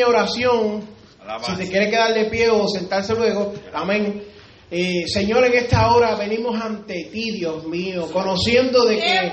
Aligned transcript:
Pequeña 0.00 0.08
oración, 0.08 0.82
si 1.42 1.56
te 1.56 1.68
quiere 1.68 1.90
quedar 1.90 2.14
de 2.14 2.24
pie 2.26 2.48
o 2.48 2.66
sentarse 2.68 3.14
luego, 3.14 3.52
amén. 3.74 4.22
Eh, 4.70 5.04
Señor, 5.06 5.44
en 5.44 5.54
esta 5.54 5.92
hora 5.92 6.14
venimos 6.14 6.60
ante 6.60 7.10
ti, 7.12 7.32
Dios 7.32 7.66
mío, 7.66 8.08
conociendo 8.12 8.84
de 8.84 8.96
que 8.96 9.32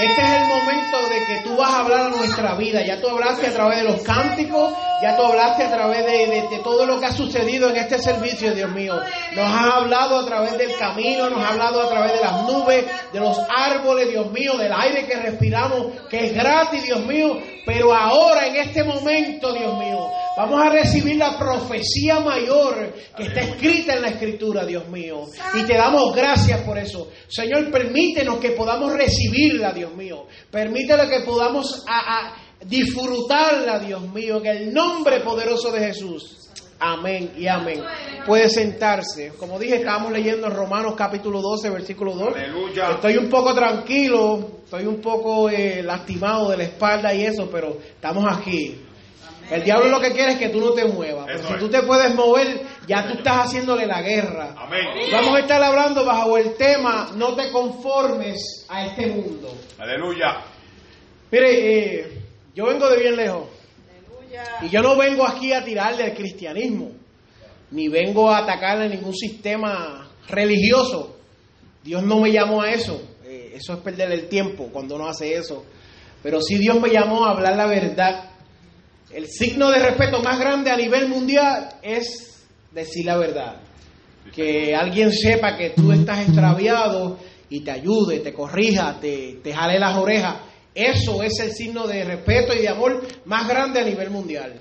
este 0.00 0.22
es 0.22 0.42
el 0.42 0.46
momento 0.46 1.08
de 1.08 1.24
que 1.26 1.40
tú 1.42 1.56
vas 1.56 1.70
a 1.72 1.80
hablar 1.80 2.00
a 2.06 2.08
nuestra 2.10 2.54
vida. 2.54 2.82
Ya 2.84 3.00
tú 3.00 3.08
hablaste 3.08 3.48
a 3.48 3.52
través 3.52 3.78
de 3.78 3.84
los 3.84 4.02
cánticos, 4.02 4.72
ya 5.02 5.16
tú 5.16 5.24
hablaste 5.24 5.64
a 5.64 5.70
través 5.70 6.06
de, 6.06 6.48
de, 6.48 6.58
todo 6.62 6.86
lo 6.86 7.00
que 7.00 7.06
ha 7.06 7.12
sucedido 7.12 7.70
en 7.70 7.76
este 7.76 7.98
servicio, 7.98 8.54
Dios 8.54 8.70
mío. 8.70 8.94
Nos 9.34 9.44
has 9.44 9.74
hablado 9.74 10.20
a 10.20 10.26
través 10.26 10.56
del 10.56 10.76
camino, 10.76 11.30
nos 11.30 11.42
has 11.42 11.52
hablado 11.52 11.82
a 11.82 11.88
través 11.88 12.12
de 12.12 12.20
las 12.20 12.42
nubes, 12.42 12.84
de 13.12 13.20
los 13.20 13.38
árboles, 13.48 14.08
Dios 14.08 14.30
mío, 14.30 14.56
del 14.56 14.72
aire 14.72 15.06
que 15.06 15.16
respiramos, 15.16 15.86
que 16.08 16.26
es 16.26 16.34
gratis, 16.34 16.84
Dios 16.84 17.04
mío. 17.04 17.36
Pero 17.68 17.92
ahora, 17.92 18.46
en 18.46 18.56
este 18.56 18.82
momento, 18.82 19.52
Dios 19.52 19.78
mío, 19.78 20.10
vamos 20.38 20.64
a 20.64 20.70
recibir 20.70 21.16
la 21.16 21.38
profecía 21.38 22.18
mayor 22.18 22.94
que 23.14 23.24
está 23.24 23.40
escrita 23.40 23.94
en 23.94 24.00
la 24.00 24.08
Escritura, 24.08 24.64
Dios 24.64 24.88
mío. 24.88 25.26
Y 25.52 25.64
te 25.64 25.74
damos 25.74 26.14
gracias 26.14 26.60
por 26.62 26.78
eso. 26.78 27.10
Señor, 27.28 27.70
permítenos 27.70 28.38
que 28.38 28.52
podamos 28.52 28.94
recibirla, 28.94 29.72
Dios 29.72 29.87
mío. 29.94 30.26
Permítelo 30.50 31.08
que 31.08 31.20
podamos 31.20 31.84
a, 31.88 32.34
disfrutarla, 32.64 33.78
Dios 33.78 34.02
mío, 34.12 34.38
en 34.38 34.46
el 34.46 34.74
nombre 34.74 35.20
poderoso 35.20 35.70
de 35.70 35.80
Jesús. 35.80 36.50
Amén 36.80 37.32
y 37.36 37.48
amén. 37.48 37.82
Puede 38.24 38.48
sentarse. 38.48 39.32
Como 39.36 39.58
dije, 39.58 39.76
estábamos 39.76 40.12
leyendo 40.12 40.48
Romanos 40.48 40.94
capítulo 40.96 41.42
12, 41.42 41.70
versículo 41.70 42.14
2. 42.14 42.34
Aleluya. 42.36 42.90
Estoy 42.92 43.16
un 43.16 43.28
poco 43.28 43.52
tranquilo, 43.52 44.60
estoy 44.64 44.86
un 44.86 45.00
poco 45.00 45.50
eh, 45.50 45.82
lastimado 45.82 46.50
de 46.50 46.56
la 46.56 46.62
espalda 46.64 47.12
y 47.12 47.24
eso, 47.24 47.48
pero 47.50 47.78
estamos 47.80 48.24
aquí. 48.32 48.87
El 49.50 49.64
diablo 49.64 49.88
lo 49.88 50.00
que 50.00 50.12
quiere 50.12 50.32
es 50.32 50.38
que 50.38 50.50
tú 50.50 50.60
no 50.60 50.72
te 50.72 50.84
muevas. 50.84 51.26
Pero 51.26 51.42
si 51.42 51.54
tú 51.54 51.68
te 51.70 51.82
puedes 51.82 52.14
mover, 52.14 52.62
ya 52.86 53.06
tú 53.06 53.14
estás 53.14 53.46
haciéndole 53.46 53.86
la 53.86 54.02
guerra. 54.02 54.54
Amén. 54.56 54.86
Vamos 55.10 55.36
a 55.36 55.40
estar 55.40 55.62
hablando 55.62 56.04
bajo 56.04 56.36
el 56.36 56.54
tema 56.54 57.10
No 57.14 57.34
te 57.34 57.50
conformes 57.50 58.66
a 58.68 58.86
este 58.86 59.06
mundo. 59.06 59.54
Aleluya. 59.78 60.44
Mire, 61.30 62.00
eh, 62.00 62.22
yo 62.54 62.66
vengo 62.66 62.88
de 62.88 62.98
bien 62.98 63.16
lejos. 63.16 63.48
Y 64.62 64.68
yo 64.68 64.82
no 64.82 64.96
vengo 64.96 65.26
aquí 65.26 65.52
a 65.52 65.64
tirarle 65.64 66.04
al 66.04 66.14
cristianismo, 66.14 66.92
ni 67.70 67.88
vengo 67.88 68.30
a 68.30 68.38
atacarle 68.38 68.88
ningún 68.88 69.14
sistema 69.14 70.10
religioso. 70.28 71.16
Dios 71.82 72.02
no 72.02 72.20
me 72.20 72.30
llamó 72.30 72.62
a 72.62 72.70
eso. 72.70 73.00
Eh, 73.24 73.52
eso 73.54 73.74
es 73.74 73.78
perder 73.80 74.12
el 74.12 74.28
tiempo 74.28 74.68
cuando 74.70 74.96
uno 74.96 75.08
hace 75.08 75.34
eso. 75.34 75.64
Pero 76.22 76.40
sí 76.40 76.58
Dios 76.58 76.80
me 76.80 76.90
llamó 76.90 77.24
a 77.24 77.30
hablar 77.30 77.56
la 77.56 77.66
verdad. 77.66 78.27
El 79.10 79.26
signo 79.26 79.70
de 79.70 79.78
respeto 79.78 80.22
más 80.22 80.38
grande 80.38 80.70
a 80.70 80.76
nivel 80.76 81.08
mundial 81.08 81.68
es 81.82 82.46
decir 82.72 83.06
la 83.06 83.16
verdad. 83.16 83.60
Que 84.34 84.74
alguien 84.74 85.12
sepa 85.12 85.56
que 85.56 85.70
tú 85.70 85.90
estás 85.92 86.20
extraviado 86.20 87.18
y 87.48 87.60
te 87.60 87.70
ayude, 87.70 88.20
te 88.20 88.34
corrija, 88.34 88.98
te, 89.00 89.40
te 89.42 89.52
jale 89.52 89.78
las 89.78 89.96
orejas. 89.96 90.36
Eso 90.74 91.22
es 91.22 91.38
el 91.40 91.52
signo 91.52 91.86
de 91.86 92.04
respeto 92.04 92.54
y 92.54 92.58
de 92.58 92.68
amor 92.68 93.02
más 93.24 93.48
grande 93.48 93.80
a 93.80 93.84
nivel 93.84 94.10
mundial. 94.10 94.54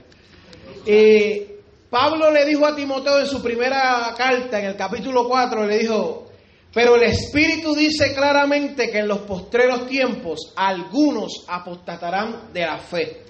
Eh, 0.86 1.59
Pablo 1.90 2.31
le 2.31 2.46
dijo 2.46 2.66
a 2.66 2.75
Timoteo 2.75 3.19
en 3.19 3.28
su 3.28 3.41
primera 3.41 4.13
carta, 4.18 4.59
en 4.59 4.66
el 4.66 4.75
capítulo 4.75 5.28
4, 5.28 5.66
le 5.66 5.80
dijo, 5.80 6.28
pero 6.74 6.96
el 6.96 7.03
Espíritu 7.03 7.75
dice 7.75 8.13
claramente 8.13 8.90
que 8.90 9.00
en 9.00 9.07
los 9.07 9.19
postreros 9.19 9.88
tiempos 9.88 10.53
algunos 10.56 11.46
apostatarán 11.47 12.53
de 12.53 12.62
la 12.62 12.78
fe, 12.78 13.24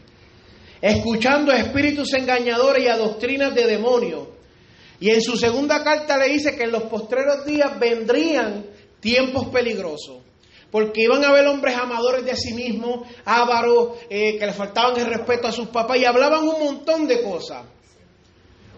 escuchando 0.82 1.52
a 1.52 1.58
espíritus 1.58 2.14
engañadores 2.14 2.84
y 2.84 2.88
a 2.88 2.98
doctrinas 2.98 3.54
de 3.54 3.66
demonios. 3.66 4.28
Y 5.00 5.12
en 5.12 5.22
su 5.22 5.38
segunda 5.38 5.84
carta 5.84 6.18
le 6.18 6.30
dice 6.30 6.56
que 6.56 6.64
en 6.64 6.72
los 6.72 6.84
postreros 6.84 7.46
días 7.46 7.80
vendrían 7.80 8.66
tiempos 9.00 9.48
peligrosos. 9.50 10.24
Porque 10.72 11.04
iban 11.04 11.24
a 11.24 11.30
haber 11.30 11.48
hombres 11.48 11.76
amadores 11.78 12.26
de 12.26 12.36
sí 12.36 12.54
mismos, 12.54 13.08
ávaros, 13.24 14.00
eh, 14.10 14.38
que 14.38 14.46
le 14.46 14.54
faltaban 14.54 15.00
el 15.00 15.06
respeto 15.06 15.48
a 15.48 15.52
sus 15.52 15.68
papás 15.70 15.98
y 15.98 16.06
hablaban 16.06 16.44
un 16.44 16.60
montón 16.60 17.08
de 17.08 17.22
cosas. 17.22 17.64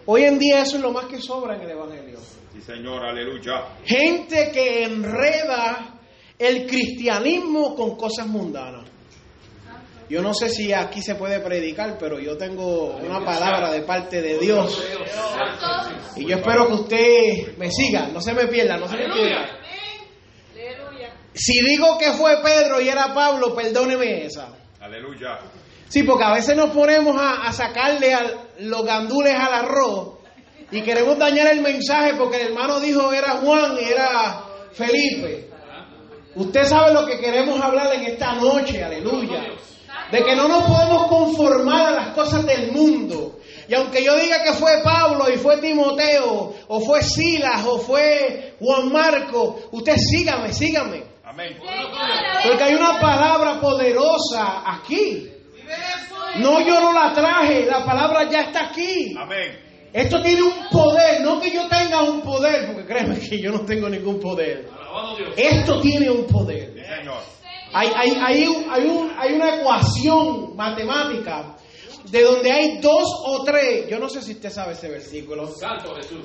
Hoy 0.06 0.24
en 0.24 0.38
día 0.38 0.62
eso 0.62 0.76
es 0.76 0.82
lo 0.82 0.92
más 0.92 1.06
que 1.06 1.20
sobra 1.20 1.56
en 1.56 1.62
el 1.62 1.70
Evangelio. 1.70 2.18
Sí, 2.52 2.60
Señor, 2.60 3.04
aleluya. 3.04 3.76
Gente 3.84 4.50
que 4.52 4.84
enreda 4.84 6.00
el 6.38 6.66
cristianismo 6.66 7.74
con 7.74 7.96
cosas 7.96 8.26
mundanas. 8.26 8.79
Yo 10.10 10.22
no 10.22 10.34
sé 10.34 10.48
si 10.48 10.72
aquí 10.72 11.00
se 11.02 11.14
puede 11.14 11.38
predicar, 11.38 11.96
pero 11.96 12.18
yo 12.18 12.36
tengo 12.36 12.96
una 12.96 13.24
palabra 13.24 13.70
de 13.70 13.82
parte 13.82 14.20
de 14.20 14.38
Dios. 14.38 14.82
Y 16.16 16.26
yo 16.26 16.36
espero 16.38 16.66
que 16.66 16.72
usted 16.72 17.56
me 17.56 17.70
siga, 17.70 18.08
no 18.08 18.20
se 18.20 18.34
me 18.34 18.48
pierda, 18.48 18.76
no 18.76 18.88
se 18.88 18.96
me 18.96 19.04
pierda. 19.04 19.46
Si 21.32 21.64
digo 21.64 21.96
que 21.96 22.10
fue 22.14 22.42
Pedro 22.42 22.80
y 22.80 22.88
era 22.88 23.14
Pablo, 23.14 23.54
perdóneme 23.54 24.26
esa. 24.26 24.48
Aleluya. 24.80 25.38
Sí, 25.86 26.02
porque 26.02 26.24
a 26.24 26.32
veces 26.34 26.56
nos 26.56 26.70
ponemos 26.70 27.16
a, 27.16 27.52
sacarle 27.52 28.12
los 28.58 28.84
gandules 28.84 29.34
al 29.34 29.54
arroz 29.54 30.18
y 30.72 30.82
queremos 30.82 31.18
dañar 31.18 31.46
el 31.52 31.60
mensaje 31.60 32.14
porque 32.14 32.40
el 32.40 32.48
hermano 32.48 32.80
dijo 32.80 33.12
era 33.12 33.36
Juan 33.36 33.76
y 33.80 33.84
era 33.84 34.42
Felipe. 34.72 35.50
Usted 36.34 36.64
sabe 36.64 36.94
lo 36.94 37.06
que 37.06 37.20
queremos 37.20 37.60
hablar 37.60 37.94
en 37.94 38.06
esta 38.06 38.34
noche, 38.34 38.82
aleluya. 38.82 39.46
De 40.10 40.24
que 40.24 40.34
no 40.34 40.48
nos 40.48 40.64
podemos 40.64 41.06
conformar 41.06 41.86
a 41.86 41.90
las 41.92 42.08
cosas 42.14 42.44
del 42.44 42.72
mundo. 42.72 43.38
Y 43.68 43.74
aunque 43.74 44.02
yo 44.04 44.16
diga 44.16 44.42
que 44.42 44.52
fue 44.54 44.82
Pablo 44.82 45.30
y 45.32 45.36
fue 45.38 45.58
Timoteo, 45.58 46.54
o 46.66 46.80
fue 46.80 47.02
Silas, 47.02 47.64
o 47.66 47.78
fue 47.78 48.54
Juan 48.58 48.90
Marco, 48.90 49.60
usted 49.70 49.96
sígame, 49.96 50.52
sígame. 50.52 51.04
Porque 52.42 52.64
hay 52.64 52.74
una 52.74 52.98
palabra 52.98 53.60
poderosa 53.60 54.62
aquí. 54.66 55.30
No, 56.38 56.60
yo 56.60 56.80
no 56.80 56.92
la 56.92 57.12
traje, 57.12 57.66
la 57.66 57.84
palabra 57.84 58.28
ya 58.28 58.40
está 58.40 58.70
aquí. 58.70 59.14
Esto 59.92 60.20
tiene 60.22 60.42
un 60.42 60.68
poder, 60.70 61.20
no 61.20 61.40
que 61.40 61.50
yo 61.52 61.68
tenga 61.68 62.02
un 62.02 62.20
poder, 62.22 62.66
porque 62.66 62.86
créeme 62.86 63.18
que 63.18 63.40
yo 63.40 63.52
no 63.52 63.60
tengo 63.60 63.88
ningún 63.88 64.18
poder. 64.18 64.68
Esto 65.36 65.80
tiene 65.80 66.10
un 66.10 66.26
poder. 66.26 66.74
Hay, 67.72 67.88
hay, 67.94 68.10
hay, 68.20 68.66
hay 69.18 69.34
una 69.34 69.54
ecuación 69.56 70.56
matemática 70.56 71.56
de 72.10 72.22
donde 72.22 72.50
hay 72.50 72.78
dos 72.78 73.08
o 73.24 73.44
tres, 73.44 73.88
yo 73.88 73.98
no 73.98 74.08
sé 74.08 74.22
si 74.22 74.32
usted 74.32 74.50
sabe 74.50 74.72
ese 74.72 74.88
versículo. 74.88 75.46
Santo 75.54 75.94
Jesús. 75.96 76.24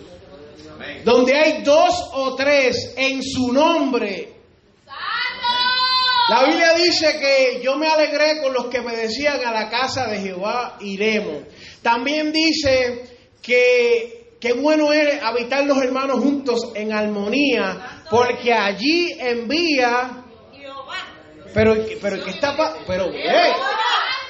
Donde 1.03 1.33
hay 1.33 1.63
dos 1.63 2.09
o 2.13 2.35
tres 2.35 2.93
en 2.97 3.21
su 3.23 3.53
nombre 3.53 4.35
la 6.27 6.43
Biblia 6.43 6.73
dice 6.73 7.19
que 7.19 7.61
yo 7.63 7.77
me 7.77 7.87
alegré 7.87 8.41
con 8.41 8.51
los 8.51 8.65
que 8.65 8.81
me 8.81 8.95
decían 8.95 9.45
a 9.45 9.51
la 9.51 9.69
casa 9.69 10.07
de 10.07 10.21
Jehová 10.21 10.77
iremos. 10.79 11.43
También 11.83 12.31
dice 12.31 13.03
que 13.43 14.37
qué 14.39 14.53
bueno 14.53 14.91
es 14.91 15.21
habitar 15.21 15.65
los 15.65 15.77
hermanos 15.77 16.19
juntos 16.19 16.71
en 16.73 16.93
armonía, 16.93 18.03
porque 18.09 18.51
allí 18.51 19.15
envía. 19.19 20.23
Pero, 21.55 21.73
pero 22.01 22.21
que 22.21 22.31
está, 22.31 22.53
pero, 22.85 23.09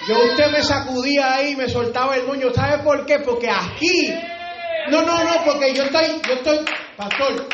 yo 0.08 0.16
usted 0.30 0.52
me 0.52 0.62
sacudía 0.62 1.34
ahí, 1.34 1.56
me 1.56 1.68
soltaba 1.68 2.16
el 2.16 2.28
moño. 2.28 2.54
¿Sabe 2.54 2.84
por 2.84 3.04
qué? 3.04 3.18
Porque 3.18 3.50
aquí, 3.50 4.14
no, 4.92 5.02
no, 5.02 5.24
no, 5.24 5.44
porque 5.44 5.74
yo 5.74 5.86
estoy, 5.86 6.22
yo 6.28 6.36
estoy, 6.36 6.60
pastor, 6.96 7.48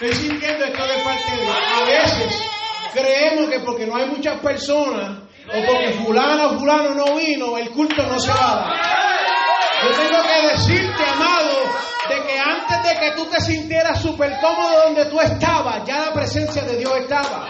estoy 0.00 0.12
sintiendo 0.14 0.64
esto 0.64 0.86
de 0.86 1.04
parte 1.04 1.36
de. 1.36 1.48
A 1.52 1.84
veces 1.84 2.42
creemos 2.94 3.50
que 3.50 3.60
porque 3.60 3.86
no 3.86 3.94
hay 3.94 4.06
muchas 4.06 4.40
personas 4.40 5.18
o 5.48 5.66
porque 5.66 5.90
fulano 6.02 6.46
o 6.52 6.58
fulano 6.58 6.94
no 6.94 7.16
vino, 7.16 7.58
el 7.58 7.68
culto 7.72 8.02
no 8.06 8.18
se 8.18 8.30
va. 8.30 8.74
Yo 9.82 9.90
tengo 9.90 10.22
que 10.22 10.48
decirte, 10.48 11.04
amado, 11.12 11.58
de 12.08 12.26
que 12.26 12.38
antes 12.38 12.82
de 12.84 13.00
que 13.00 13.16
tú 13.16 13.26
te 13.26 13.38
sintieras 13.38 14.00
súper 14.00 14.32
cómodo 14.40 14.84
donde 14.84 15.04
tú 15.06 15.20
estabas, 15.20 15.84
ya 15.86 16.06
la 16.06 16.14
presencia 16.14 16.62
de 16.62 16.78
Dios 16.78 16.92
estaba. 16.96 17.48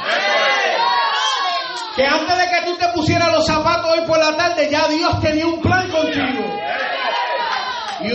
Que 1.96 2.06
antes 2.06 2.38
de 2.38 2.44
que 2.48 2.62
tú 2.64 2.76
te 2.76 2.88
pusieras 2.88 3.30
los 3.32 3.46
zapatos 3.46 3.90
hoy 3.90 4.06
por 4.06 4.18
la 4.18 4.34
tarde, 4.36 4.68
ya 4.70 4.88
Dios 4.88 5.20
tenía 5.20 5.46
un 5.46 5.60
plan 5.60 5.90
contigo. 5.90 6.42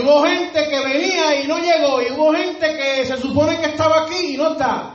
hubo 0.02 0.24
gente 0.26 0.68
que 0.68 0.80
venía 0.80 1.40
y 1.40 1.46
no 1.46 1.58
llegó, 1.58 2.02
y 2.02 2.10
hubo 2.12 2.32
gente 2.34 2.76
que 2.76 3.04
se 3.06 3.16
supone 3.18 3.58
que 3.58 3.66
estaba 3.66 4.02
aquí 4.02 4.34
y 4.34 4.36
no 4.36 4.52
está. 4.52 4.94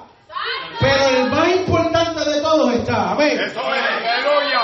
Pero 0.79 1.05
el 1.09 1.29
más 1.31 1.47
importante 1.55 2.29
de 2.29 2.41
todos 2.41 2.73
está. 2.73 3.11
Amén. 3.11 3.39
Eso 3.39 3.61
es. 3.73 3.83
Aleluya. 3.83 4.61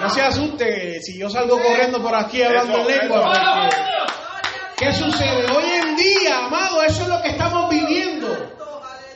No 0.00 0.10
se 0.10 0.22
asuste 0.22 1.00
si 1.00 1.18
yo 1.18 1.30
salgo 1.30 1.56
corriendo 1.60 2.02
por 2.02 2.14
aquí 2.14 2.42
hablando 2.42 2.78
en 2.78 2.90
Eso, 2.90 3.02
lengua. 3.02 3.32
eso. 3.68 4.14
¿Qué 4.76 4.92
sucede? 4.92 5.46
Hoy 5.56 5.64
en 5.82 5.96
día, 5.96 6.38
amado, 6.46 6.82
eso 6.82 7.02
es 7.04 7.08
lo 7.08 7.22
que 7.22 7.28
estamos 7.28 7.70
viviendo. 7.70 8.26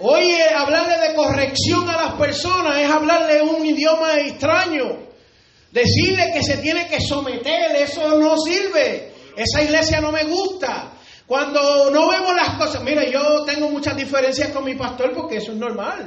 Hoy 0.00 0.30
eh, 0.30 0.54
hablarle 0.54 1.08
de 1.08 1.14
corrección 1.14 1.88
a 1.88 1.96
las 1.96 2.12
personas 2.14 2.78
es 2.78 2.88
hablarle 2.88 3.42
un 3.42 3.66
idioma 3.66 4.20
extraño. 4.20 5.08
Decirle 5.72 6.30
que 6.32 6.42
se 6.42 6.58
tiene 6.58 6.88
que 6.88 7.00
someter, 7.00 7.74
eso 7.76 8.16
no 8.18 8.36
sirve. 8.38 9.12
Esa 9.36 9.62
iglesia 9.62 10.00
no 10.00 10.12
me 10.12 10.24
gusta. 10.24 10.92
Cuando 11.26 11.90
no 11.90 12.08
vemos 12.08 12.34
las 12.34 12.50
cosas, 12.54 12.82
mire, 12.82 13.10
yo 13.10 13.44
tengo 13.44 13.68
muchas 13.68 13.96
diferencias 13.96 14.48
con 14.50 14.64
mi 14.64 14.74
pastor 14.74 15.12
porque 15.14 15.38
eso 15.38 15.52
es 15.52 15.58
normal. 15.58 16.06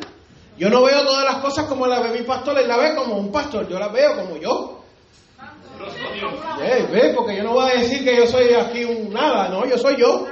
Yo 0.57 0.69
no 0.69 0.83
veo 0.83 1.05
todas 1.05 1.25
las 1.25 1.37
cosas 1.37 1.65
como 1.65 1.85
las 1.85 2.01
ve 2.01 2.19
mi 2.19 2.25
pastor, 2.25 2.57
él 2.59 2.67
la 2.67 2.77
ve 2.77 2.95
como 2.95 3.15
un 3.15 3.31
pastor, 3.31 3.67
yo 3.69 3.77
las 3.77 3.91
veo 3.91 4.15
como 4.15 4.37
yo. 4.37 4.83
Eh, 6.63 6.87
ve, 6.91 7.13
porque 7.15 7.35
yo 7.35 7.43
no 7.43 7.53
voy 7.53 7.71
a 7.71 7.79
decir 7.79 8.03
que 8.03 8.15
yo 8.15 8.25
soy 8.25 8.53
aquí 8.53 8.83
un 8.83 9.11
nada, 9.11 9.49
no, 9.49 9.65
yo 9.65 9.77
soy 9.77 9.97
yo. 9.97 10.27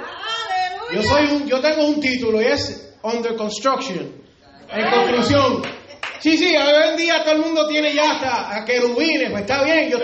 Yo 0.93 1.03
soy 1.03 1.25
un, 1.25 1.47
yo 1.47 1.59
tengo 1.59 1.85
un 1.85 1.99
título 1.99 2.41
y 2.41 2.45
es 2.45 2.88
under 3.03 3.35
construction, 3.35 4.23
en 4.71 4.91
construcción. 4.91 5.61
Sí, 6.19 6.37
sí, 6.37 6.53
hoy 6.53 6.89
en 6.89 6.97
día 6.97 7.23
todo 7.23 7.35
el 7.35 7.39
mundo 7.39 7.65
tiene 7.67 7.93
ya 7.93 8.11
hasta 8.11 8.57
a 8.57 8.65
querubines, 8.65 9.31
pues 9.31 9.41
está 9.43 9.63
bien. 9.63 9.89
Yo, 9.89 9.97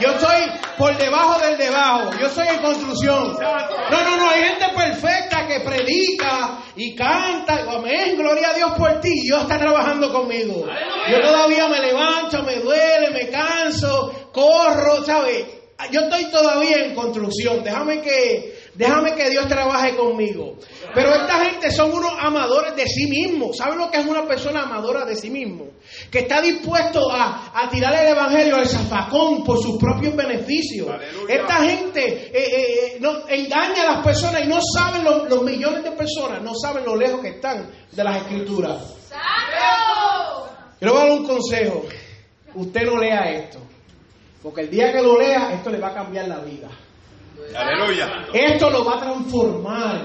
yo 0.00 0.18
soy 0.18 0.42
por 0.76 0.96
debajo 0.96 1.38
del 1.38 1.56
debajo, 1.56 2.10
yo 2.20 2.28
soy 2.28 2.48
en 2.48 2.58
construcción. 2.60 3.36
No, 3.40 4.02
no, 4.02 4.16
no, 4.16 4.30
hay 4.30 4.42
gente 4.42 4.66
perfecta 4.74 5.46
que 5.46 5.60
predica 5.60 6.58
y 6.74 6.96
canta, 6.96 7.64
amén, 7.70 8.16
gloria 8.16 8.50
a 8.50 8.54
Dios 8.54 8.72
por 8.76 9.00
ti. 9.00 9.12
Dios 9.22 9.42
está 9.42 9.58
trabajando 9.58 10.12
conmigo. 10.12 10.66
Yo 11.08 11.20
todavía 11.20 11.68
me 11.68 11.78
levanto, 11.78 12.42
me 12.42 12.56
duele, 12.56 13.10
me 13.10 13.28
canso, 13.28 14.30
corro, 14.32 15.04
¿sabes? 15.04 15.60
Yo 15.92 16.00
estoy 16.00 16.24
todavía 16.30 16.84
en 16.84 16.94
construcción. 16.94 17.62
Déjame 17.62 18.02
que, 18.02 18.59
déjame 18.74 19.14
que 19.14 19.28
Dios 19.30 19.46
trabaje 19.48 19.96
conmigo. 19.96 20.56
Pero 20.94 21.14
esta 21.14 21.44
gente 21.44 21.70
son 21.70 21.92
unos 21.92 22.12
amadores 22.18 22.74
de 22.76 22.86
sí 22.86 23.06
mismos. 23.06 23.56
¿Saben 23.56 23.78
lo 23.78 23.90
que 23.90 23.98
es 23.98 24.06
una 24.06 24.26
persona 24.26 24.62
amadora 24.62 25.04
de 25.04 25.16
sí 25.16 25.30
mismo? 25.30 25.66
Que 26.10 26.20
está 26.20 26.40
dispuesto 26.40 27.10
a, 27.10 27.52
a 27.54 27.68
tirar 27.68 27.92
el 27.94 28.08
evangelio 28.12 28.56
al 28.56 28.66
zafacón 28.66 29.44
por 29.44 29.60
sus 29.62 29.76
propios 29.78 30.14
beneficios. 30.16 30.88
Aleluya. 30.88 31.34
Esta 31.34 31.54
gente 31.64 32.02
eh, 32.06 32.30
eh, 32.32 32.66
eh, 32.94 32.96
no, 33.00 33.28
engaña 33.28 33.82
a 33.82 33.92
las 33.96 34.04
personas 34.04 34.44
y 34.44 34.48
no 34.48 34.58
saben 34.74 35.04
lo- 35.04 35.26
los 35.26 35.42
millones 35.42 35.82
de 35.84 35.90
personas, 35.92 36.42
no 36.42 36.52
saben 36.54 36.84
lo 36.84 36.96
lejos 36.96 37.20
que 37.20 37.28
están 37.30 37.70
de 37.92 38.04
las 38.04 38.16
escrituras. 38.18 38.96
Yo 40.80 40.86
le 40.86 40.92
voy 40.92 41.00
a 41.00 41.04
dar 41.06 41.12
un 41.12 41.26
consejo. 41.26 41.84
Usted 42.54 42.82
no 42.86 42.96
lea 42.96 43.30
esto. 43.32 43.58
Porque 44.42 44.62
el 44.62 44.70
día 44.70 44.90
que 44.92 45.02
lo 45.02 45.18
lea, 45.20 45.52
esto 45.52 45.70
le 45.70 45.78
va 45.78 45.88
a 45.88 45.94
cambiar 45.94 46.26
la 46.26 46.38
vida. 46.40 46.68
Aleluya. 47.56 48.26
Esto 48.32 48.70
lo 48.70 48.84
va 48.84 48.94
a 48.96 49.00
transformar. 49.00 50.00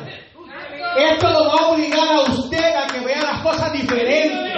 Esto 0.97 1.29
lo 1.29 1.45
va 1.47 1.53
a 1.53 1.67
obligar 1.69 2.07
a 2.07 2.21
usted 2.21 2.75
a 2.75 2.87
que 2.87 2.99
vea 3.05 3.21
las 3.21 3.41
cosas 3.41 3.71
diferentes. 3.73 4.53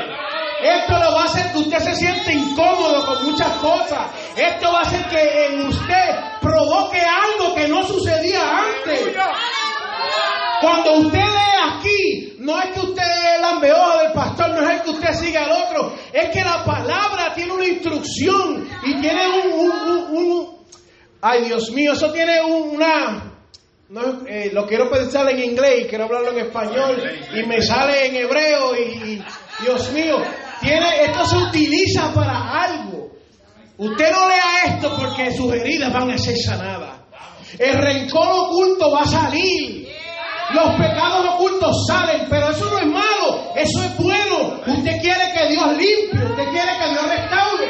Esto 0.63 0.93
lo 0.93 1.11
va 1.15 1.21
a 1.21 1.25
hacer 1.25 1.51
que 1.51 1.57
usted 1.59 1.79
se 1.79 1.95
siente 1.95 2.33
incómodo 2.33 3.05
con 3.05 3.25
muchas 3.25 3.51
cosas. 3.57 4.07
Esto 4.35 4.71
va 4.71 4.79
a 4.79 4.81
hacer 4.83 5.05
que 5.09 5.45
en 5.47 5.67
usted 5.67 6.39
provoque 6.41 6.99
algo 7.01 7.55
que 7.55 7.67
no 7.67 7.83
sucedía 7.83 8.41
antes. 8.59 9.15
Cuando 10.61 10.93
usted 10.93 11.19
lee 11.19 11.77
aquí, 11.77 12.33
no 12.39 12.59
es 12.59 12.69
que 12.71 12.79
usted 12.79 13.03
es 13.03 13.37
el 13.37 13.43
ambeojo 13.43 13.97
del 13.99 14.11
pastor, 14.13 14.49
no 14.49 14.61
es 14.67 14.77
el 14.77 14.81
que 14.83 14.89
usted 14.91 15.13
siga 15.13 15.43
al 15.45 15.51
otro, 15.51 15.93
es 16.11 16.29
que 16.29 16.43
la 16.43 16.63
palabra 16.63 17.33
tiene 17.35 17.51
una 17.53 17.65
instrucción 17.65 18.67
y 18.83 18.99
tiene 19.01 19.21
un, 19.27 19.51
un- 19.53 19.71
un- 19.89 20.17
un- 20.17 20.56
ay 21.29 21.45
Dios 21.45 21.71
mío, 21.71 21.93
eso 21.93 22.11
tiene 22.11 22.41
un- 22.43 22.75
una, 22.75 23.33
no, 23.89 24.25
eh, 24.27 24.49
lo 24.53 24.65
quiero 24.67 24.89
pensar 24.89 25.29
en 25.29 25.39
inglés 25.43 25.81
y 25.81 25.87
quiero 25.87 26.05
hablarlo 26.05 26.31
en 26.31 26.39
español 26.45 27.01
y 27.33 27.43
me 27.43 27.61
sale 27.61 28.07
en 28.07 28.15
hebreo 28.15 28.75
y, 28.75 28.81
y, 28.81 29.25
Dios 29.63 29.91
mío, 29.91 30.17
tiene, 30.61 31.03
esto 31.03 31.25
se 31.25 31.37
utiliza 31.37 32.13
para 32.13 32.61
algo. 32.63 33.11
Usted 33.77 34.11
no 34.11 34.27
lea 34.27 34.73
esto 34.75 34.95
porque 34.97 35.31
sus 35.35 35.53
heridas 35.53 35.93
van 35.93 36.11
a 36.11 36.17
ser 36.17 36.35
sanadas. 36.37 36.99
El 37.59 37.77
rencor 37.77 38.27
oculto 38.27 38.91
va 38.91 39.01
a 39.01 39.07
salir. 39.07 39.87
Los 40.53 40.69
pecados 40.75 41.25
ocultos 41.35 41.85
salen, 41.87 42.25
pero 42.29 42.49
eso 42.49 42.65
no 42.71 42.79
es 42.79 42.85
malo, 42.87 43.51
eso 43.55 43.83
es 43.83 43.97
bueno. 43.97 44.61
Usted 44.65 45.01
quiere 45.01 45.31
que 45.33 45.47
Dios 45.49 45.67
limpie, 45.77 46.23
usted 46.29 46.45
quiere 46.51 46.71
que 46.79 46.89
Dios 46.89 47.03
restaure. 47.07 47.67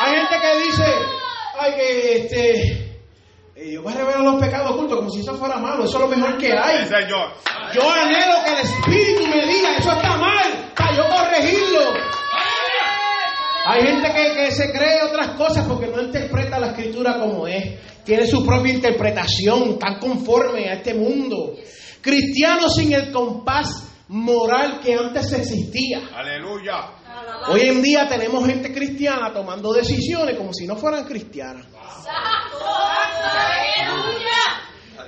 Hay 0.00 0.12
gente 0.14 0.36
que 0.40 0.64
dice, 0.64 0.84
este, 2.16 2.86
eh, 3.54 3.72
yo 3.72 3.82
voy 3.82 3.92
a 3.92 3.96
revelar 3.96 4.20
los 4.20 4.40
pecados 4.40 4.72
ocultos 4.72 4.98
como 4.98 5.10
si 5.10 5.20
eso 5.20 5.34
fuera 5.36 5.56
malo, 5.56 5.84
eso 5.84 5.96
es 5.96 6.10
lo 6.10 6.16
mejor 6.16 6.36
que 6.38 6.52
hay. 6.52 6.84
Sí, 6.84 6.94
Señor. 6.94 7.32
Yo 7.74 7.90
anhelo 7.90 8.44
que 8.44 8.52
el 8.52 8.58
Espíritu 8.58 9.26
me 9.26 9.46
diga, 9.46 9.76
eso 9.78 9.92
está 9.92 10.16
mal, 10.16 10.72
para 10.76 10.96
yo 10.96 11.02
corregirlo. 11.08 11.94
Hay 13.68 13.82
gente 13.82 14.12
que, 14.12 14.34
que 14.34 14.50
se 14.52 14.70
cree 14.70 15.02
otras 15.02 15.28
cosas 15.30 15.66
porque 15.66 15.88
no 15.88 16.00
interpreta 16.00 16.58
la 16.58 16.68
escritura 16.68 17.18
como 17.18 17.46
es. 17.48 18.04
Tiene 18.04 18.26
su 18.26 18.44
propia 18.46 18.72
interpretación, 18.72 19.78
tan 19.78 19.98
conforme 19.98 20.68
a 20.68 20.74
este 20.74 20.94
mundo. 20.94 21.54
Cristianos 22.00 22.76
sin 22.76 22.92
el 22.92 23.10
compás 23.10 23.88
moral 24.08 24.80
que 24.80 24.94
antes 24.94 25.32
existía. 25.32 26.02
Aleluya. 26.14 26.95
Hoy 27.48 27.60
en 27.62 27.82
día 27.82 28.08
tenemos 28.08 28.44
gente 28.46 28.72
cristiana 28.72 29.32
tomando 29.32 29.72
decisiones 29.72 30.36
como 30.36 30.52
si 30.52 30.66
no 30.66 30.76
fueran 30.76 31.04
cristianas. 31.04 31.66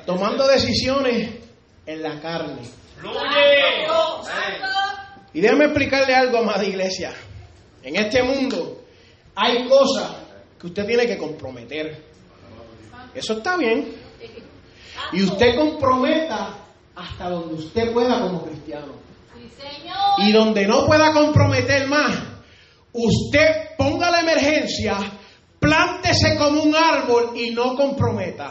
Tomando 0.06 0.46
decisiones 0.46 1.30
en 1.84 2.02
la 2.02 2.20
carne. 2.20 2.62
Y 5.32 5.40
déjame 5.40 5.66
explicarle 5.66 6.14
algo, 6.14 6.38
amada 6.38 6.64
iglesia. 6.64 7.12
En 7.82 7.96
este 7.96 8.22
mundo 8.22 8.82
hay 9.34 9.68
cosas 9.68 10.16
que 10.58 10.66
usted 10.66 10.86
tiene 10.86 11.06
que 11.06 11.18
comprometer. 11.18 12.04
Eso 13.14 13.34
está 13.34 13.56
bien. 13.56 13.94
Y 15.12 15.22
usted 15.22 15.56
comprometa 15.56 16.56
hasta 16.94 17.28
donde 17.28 17.54
usted 17.54 17.92
pueda 17.92 18.20
como 18.20 18.44
cristiano. 18.44 18.94
Y 20.18 20.32
donde 20.32 20.66
no 20.66 20.84
pueda 20.86 21.12
comprometer 21.12 21.86
más, 21.86 22.16
usted 22.92 23.76
ponga 23.76 24.10
la 24.10 24.20
emergencia, 24.20 24.96
plántese 25.58 26.36
como 26.36 26.62
un 26.62 26.74
árbol 26.74 27.32
y 27.34 27.50
no 27.50 27.74
comprometa. 27.74 28.50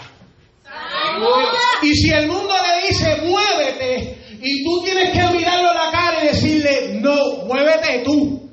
Y 1.82 1.94
si 1.94 2.10
el 2.12 2.28
mundo 2.28 2.54
le 2.54 2.88
dice, 2.88 3.22
muévete, 3.24 4.18
y 4.42 4.64
tú 4.64 4.84
tienes 4.84 5.12
que 5.12 5.38
mirarlo 5.38 5.70
a 5.70 5.86
la 5.86 5.92
cara 5.92 6.24
y 6.24 6.28
decirle, 6.28 7.00
no, 7.02 7.46
muévete 7.46 8.04
tú. 8.04 8.50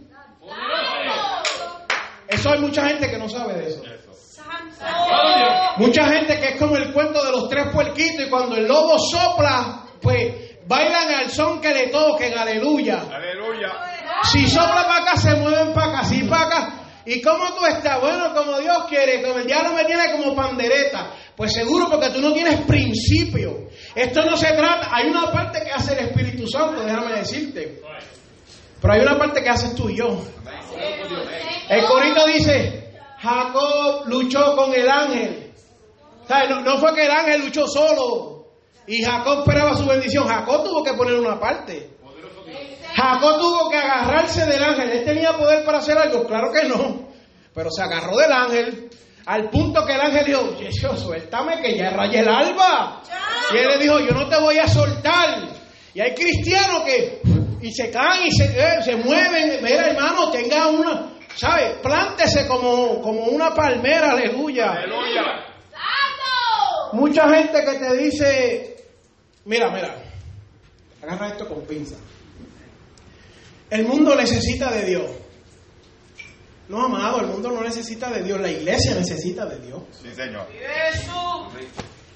Eso 2.28 2.50
hay 2.50 2.60
mucha 2.60 2.88
gente 2.88 3.10
que 3.10 3.18
no 3.18 3.28
sabe 3.28 3.54
de 3.54 3.68
eso. 3.68 3.82
Mucha 5.76 6.04
gente 6.06 6.38
que 6.38 6.48
es 6.50 6.56
como 6.58 6.76
el 6.76 6.92
cuento 6.92 7.24
de 7.24 7.32
los 7.32 7.48
tres 7.48 7.66
puerquitos 7.72 8.26
y 8.26 8.30
cuando 8.30 8.56
el 8.56 8.66
lobo 8.66 8.98
sopla, 8.98 9.86
pues 10.00 10.58
bailan 10.66 11.14
al 11.14 11.30
son 11.30 11.60
que 11.60 11.72
le 11.72 11.88
toquen, 11.88 12.36
aleluya. 12.36 13.02
Aleluya. 13.10 13.93
Si 14.30 14.46
sopla 14.48 14.86
para 14.86 15.02
acá, 15.02 15.16
se 15.16 15.34
mueven 15.36 15.72
para 15.72 15.92
acá, 15.92 16.04
si 16.04 16.24
para 16.24 16.46
acá. 16.46 16.72
¿Y 17.06 17.20
cómo 17.20 17.54
tú 17.54 17.66
estás? 17.66 18.00
Bueno, 18.00 18.34
como 18.34 18.58
Dios 18.58 18.84
quiere, 18.88 19.22
como 19.22 19.38
el 19.38 19.46
diablo 19.46 19.72
me 19.74 19.84
tiene 19.84 20.12
como 20.12 20.34
pandereta. 20.34 21.10
Pues 21.36 21.52
seguro 21.52 21.88
porque 21.90 22.10
tú 22.10 22.20
no 22.20 22.32
tienes 22.32 22.60
principio. 22.62 23.68
Esto 23.94 24.24
no 24.24 24.36
se 24.36 24.52
trata, 24.52 24.88
hay 24.90 25.08
una 25.10 25.30
parte 25.30 25.62
que 25.62 25.70
hace 25.70 25.92
el 25.92 26.06
Espíritu 26.06 26.46
Santo, 26.48 26.82
déjame 26.82 27.16
decirte. 27.16 27.82
Pero 28.80 28.94
hay 28.94 29.00
una 29.00 29.18
parte 29.18 29.42
que 29.42 29.50
haces 29.50 29.74
tú 29.74 29.88
y 29.90 29.96
yo. 29.96 30.22
El 31.68 31.84
corito 31.84 32.26
dice, 32.26 32.92
Jacob 33.18 34.06
luchó 34.06 34.56
con 34.56 34.72
el 34.74 34.88
ángel. 34.88 35.52
No, 36.48 36.60
no 36.60 36.78
fue 36.78 36.94
que 36.94 37.04
el 37.04 37.10
ángel 37.10 37.42
luchó 37.42 37.66
solo 37.66 38.46
y 38.86 39.02
Jacob 39.02 39.40
esperaba 39.40 39.76
su 39.76 39.86
bendición. 39.86 40.26
Jacob 40.26 40.64
tuvo 40.64 40.82
que 40.82 40.94
poner 40.94 41.14
una 41.14 41.38
parte. 41.38 41.93
Jacob 43.04 43.38
tuvo 43.38 43.70
que 43.70 43.76
agarrarse 43.76 44.46
del 44.46 44.62
ángel. 44.62 44.90
¿Él 44.90 45.04
tenía 45.04 45.36
poder 45.36 45.64
para 45.64 45.78
hacer 45.78 45.98
algo? 45.98 46.26
Claro 46.26 46.50
que 46.50 46.66
no. 46.66 47.08
Pero 47.54 47.70
se 47.70 47.82
agarró 47.82 48.16
del 48.16 48.32
ángel 48.32 48.90
al 49.26 49.50
punto 49.50 49.84
que 49.84 49.94
el 49.94 50.00
ángel 50.00 50.24
dijo, 50.24 50.42
Dios, 50.58 51.00
suéltame 51.00 51.60
que 51.60 51.76
ya 51.76 51.90
rayé 51.90 52.20
el 52.20 52.28
alba. 52.28 53.02
Y 53.52 53.58
él 53.58 53.68
le 53.68 53.78
dijo, 53.78 54.00
yo 54.00 54.12
no 54.12 54.28
te 54.28 54.38
voy 54.40 54.58
a 54.58 54.66
soltar. 54.66 55.48
Y 55.92 56.00
hay 56.00 56.14
cristianos 56.14 56.82
que 56.82 57.20
y 57.60 57.72
se 57.72 57.90
caen 57.90 58.26
y 58.26 58.30
se, 58.32 58.44
eh, 58.44 58.82
se 58.82 58.96
mueven. 58.96 59.62
Mira, 59.62 59.86
hermano, 59.86 60.30
tenga 60.30 60.66
una, 60.68 61.12
¿sabe? 61.34 61.76
Plántese 61.82 62.46
como, 62.46 63.00
como 63.00 63.24
una 63.24 63.54
palmera, 63.54 64.12
aleluya. 64.12 64.72
Aleluya. 64.72 65.22
Mucha 66.92 67.28
gente 67.28 67.64
que 67.64 67.78
te 67.78 67.96
dice, 67.96 68.76
mira, 69.46 69.70
mira, 69.70 69.96
agarra 71.02 71.28
esto 71.28 71.48
con 71.48 71.62
pinza. 71.62 71.96
El 73.70 73.86
mundo 73.86 74.14
necesita 74.14 74.70
de 74.70 74.84
Dios. 74.84 75.10
No, 76.68 76.84
amado, 76.86 77.20
el 77.20 77.26
mundo 77.26 77.50
no 77.50 77.62
necesita 77.62 78.10
de 78.10 78.22
Dios, 78.22 78.40
la 78.40 78.50
iglesia 78.50 78.94
necesita 78.94 79.44
de 79.46 79.58
Dios. 79.58 79.82
Sí, 80.02 80.08
Señor. 80.14 80.46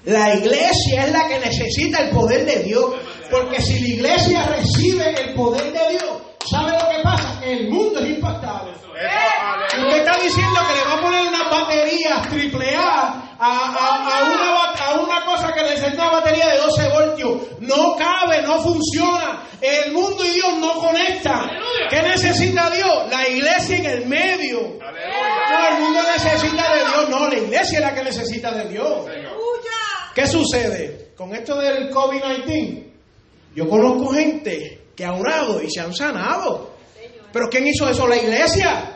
La 0.05 0.35
iglesia 0.35 1.05
es 1.05 1.11
la 1.11 1.27
que 1.27 1.39
necesita 1.39 1.99
el 1.99 2.09
poder 2.11 2.45
de 2.45 2.63
Dios. 2.63 2.95
Porque 3.29 3.61
si 3.61 3.79
la 3.79 3.87
iglesia 3.87 4.45
recibe 4.47 5.21
el 5.21 5.35
poder 5.35 5.71
de 5.71 5.89
Dios, 5.91 6.17
¿sabe 6.49 6.71
lo 6.71 6.89
que 6.89 7.03
pasa? 7.03 7.41
El 7.45 7.69
mundo 7.69 7.99
es 7.99 8.09
impactado. 8.09 8.71
Usted 8.99 9.97
está 9.97 10.17
diciendo 10.17 10.59
que 10.67 10.75
le 10.75 10.83
va 10.83 10.93
a 10.93 11.01
poner 11.01 11.27
una 11.27 11.43
batería 11.49 12.21
triple 12.29 12.75
A 12.75 13.29
a, 13.39 14.23
una, 14.25 14.85
a 14.85 14.99
una 14.99 15.25
cosa 15.25 15.53
que 15.53 15.63
necesita 15.63 16.03
una 16.03 16.19
batería 16.19 16.47
de 16.49 16.57
12 16.57 16.89
voltios. 16.89 17.41
No 17.61 17.95
cabe, 17.95 18.41
no 18.41 18.61
funciona. 18.61 19.43
El 19.61 19.93
mundo 19.93 20.25
y 20.25 20.29
Dios 20.29 20.57
no 20.59 20.73
conectan. 20.75 21.49
¿Qué 21.89 22.01
necesita 22.01 22.69
Dios? 22.69 23.09
La 23.09 23.27
iglesia 23.27 23.77
en 23.77 23.85
el 23.85 24.05
medio. 24.05 24.77
No, 24.79 25.67
el 25.69 25.81
mundo 25.81 26.01
necesita 26.13 26.73
de 26.73 26.79
Dios. 26.79 27.09
No, 27.09 27.27
la 27.29 27.37
iglesia 27.37 27.79
es 27.79 27.85
la 27.85 27.93
que 27.93 28.03
necesita 28.03 28.51
de 28.51 28.69
Dios. 28.69 29.05
¿Qué 30.13 30.27
sucede? 30.27 31.13
Con 31.15 31.33
esto 31.33 31.57
del 31.57 31.89
COVID-19, 31.91 32.91
yo 33.55 33.69
conozco 33.69 34.13
gente 34.13 34.87
que 34.95 35.05
ha 35.05 35.13
orado 35.13 35.61
y 35.61 35.69
se 35.69 35.79
han 35.79 35.93
sanado. 35.93 36.78
Pero 37.31 37.49
¿quién 37.49 37.67
hizo 37.67 37.89
eso? 37.89 38.07
La 38.07 38.17
iglesia. 38.17 38.95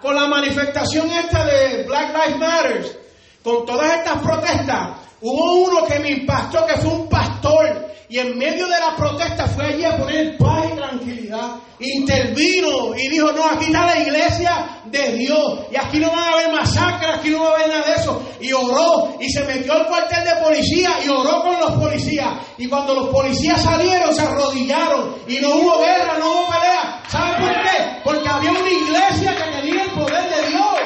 Con 0.00 0.14
la 0.14 0.26
manifestación 0.26 1.10
esta 1.10 1.44
de 1.44 1.84
Black 1.84 2.14
Lives 2.14 2.38
Matter, 2.38 3.00
con 3.42 3.66
todas 3.66 3.98
estas 3.98 4.22
protestas, 4.22 4.88
hubo 5.20 5.68
uno 5.68 5.86
que 5.86 5.98
me 5.98 6.10
impactó, 6.10 6.64
que 6.64 6.78
fue 6.78 6.90
un 6.90 7.08
pastor, 7.08 7.89
y 8.10 8.18
en 8.18 8.36
medio 8.36 8.66
de 8.66 8.80
la 8.80 8.96
protesta 8.96 9.46
fue 9.46 9.66
allí 9.66 9.84
a 9.84 9.96
poner 9.96 10.36
paz 10.36 10.64
y 10.72 10.76
tranquilidad. 10.76 11.54
Intervino 11.78 12.92
y 12.96 13.08
dijo, 13.08 13.30
no, 13.30 13.44
aquí 13.46 13.66
está 13.66 13.86
la 13.86 14.00
iglesia 14.00 14.80
de 14.86 15.12
Dios. 15.12 15.60
Y 15.70 15.76
aquí 15.76 16.00
no 16.00 16.10
van 16.10 16.18
a 16.18 16.32
haber 16.32 16.52
masacres, 16.52 17.08
aquí 17.14 17.30
no 17.30 17.44
va 17.44 17.50
a 17.50 17.54
haber 17.54 17.68
nada 17.68 17.86
de 17.86 18.00
eso. 18.00 18.20
Y 18.40 18.52
oró 18.52 19.16
y 19.20 19.30
se 19.30 19.44
metió 19.44 19.74
al 19.74 19.86
cuartel 19.86 20.24
de 20.24 20.42
policía 20.42 20.90
y 21.06 21.08
oró 21.08 21.40
con 21.40 21.60
los 21.60 21.70
policías. 21.70 22.34
Y 22.58 22.66
cuando 22.66 22.94
los 22.94 23.10
policías 23.10 23.62
salieron, 23.62 24.12
se 24.12 24.22
arrodillaron. 24.22 25.14
Y 25.28 25.36
no 25.36 25.50
hubo 25.50 25.78
guerra, 25.78 26.18
no 26.18 26.32
hubo 26.32 26.48
pelea. 26.48 27.02
¿Saben 27.08 27.46
por 27.46 27.62
qué? 27.62 28.00
Porque 28.02 28.28
había 28.28 28.50
una 28.50 28.70
iglesia 28.70 29.36
que 29.36 29.56
tenía 29.56 29.84
el 29.84 29.90
poder 29.90 30.28
de 30.34 30.48
Dios. 30.48 30.80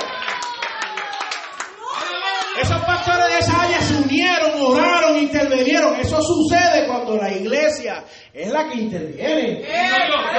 Esos 2.60 2.80
pastores 2.84 3.26
de 3.28 3.38
esa 3.40 3.62
área 3.62 3.80
se 3.80 3.94
unieron, 3.94 4.60
oraron, 4.60 5.18
intervinieron. 5.18 5.96
Eso 5.96 6.22
sucede 6.22 6.86
cuando 6.86 7.16
la 7.16 7.32
iglesia 7.32 8.04
es 8.32 8.50
la 8.50 8.68
que 8.68 8.80
interviene. 8.80 9.64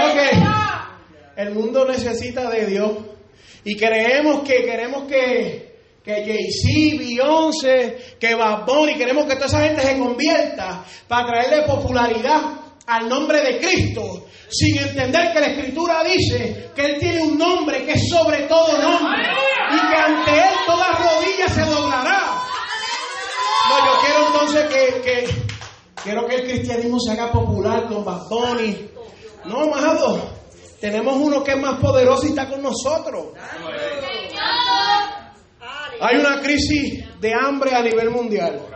Porque 0.02 0.30
el 1.36 1.52
mundo 1.54 1.86
necesita 1.86 2.50
de 2.50 2.68
Dios. 2.68 2.92
Y 3.66 3.76
creemos 3.76 4.48
que 4.48 4.64
queremos 4.64 5.04
que, 5.06 5.76
que 6.04 6.14
Jay-Z, 6.24 7.00
Beyoncé, 7.00 8.16
que 8.20 8.36
Bad 8.36 8.66
Bunny, 8.66 8.96
queremos 8.96 9.26
que 9.26 9.36
toda 9.36 9.48
esa 9.48 9.62
gente 9.62 9.82
se 9.82 9.98
convierta 9.98 10.86
para 11.08 11.28
traerle 11.28 11.64
popularidad 11.64 12.65
al 12.88 13.10
nombre 13.10 13.42
de 13.42 13.60
Cristo 13.60 14.26
sin 14.50 14.78
entender 14.78 15.34
que 15.34 15.40
la 15.40 15.48
Escritura 15.48 16.04
dice 16.04 16.72
que 16.76 16.86
Él 16.86 17.00
tiene 17.00 17.24
un 17.24 17.38
nombre 17.38 17.84
que 17.86 17.94
es 17.94 18.10
sobre 18.10 18.44
todo 18.44 18.78
nombre 18.82 19.24
y 19.72 19.90
que 19.90 19.96
ante 19.96 20.32
Él 20.32 20.54
toda 20.66 20.92
rodilla 20.92 21.50
se 21.50 21.62
doblará. 21.62 22.22
No, 23.70 23.86
yo 23.86 24.02
quiero 24.02 24.28
entonces 24.28 25.02
que, 25.04 25.30
quiero 26.04 26.28
que 26.28 26.36
el 26.36 26.44
cristianismo 26.44 27.00
se 27.00 27.12
haga 27.12 27.32
popular 27.32 27.88
con 27.88 28.06
bastones. 28.06 28.78
No, 29.46 29.62
amado, 29.62 30.30
tenemos 30.80 31.16
uno 31.18 31.44
que 31.44 31.52
es 31.52 31.58
más 31.60 31.80
poderoso 31.80 32.26
y 32.26 32.30
está 32.30 32.48
con 32.48 32.62
nosotros. 32.62 33.34
Hay 36.02 36.18
una 36.18 36.42
crisis 36.42 37.04
de 37.20 37.34
hambre 37.34 37.74
a 37.74 37.82
nivel 37.82 38.12
mundial. 38.12 38.75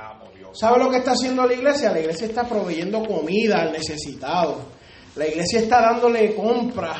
¿Sabe 0.53 0.79
lo 0.79 0.89
que 0.89 0.98
está 0.98 1.12
haciendo 1.12 1.46
la 1.46 1.53
iglesia? 1.53 1.91
La 1.91 2.00
iglesia 2.00 2.27
está 2.27 2.44
proveyendo 2.48 3.03
comida 3.06 3.62
al 3.62 3.72
necesitado. 3.72 4.58
La 5.15 5.27
iglesia 5.27 5.60
está 5.60 5.82
dándole 5.82 6.36
compras 6.36 6.98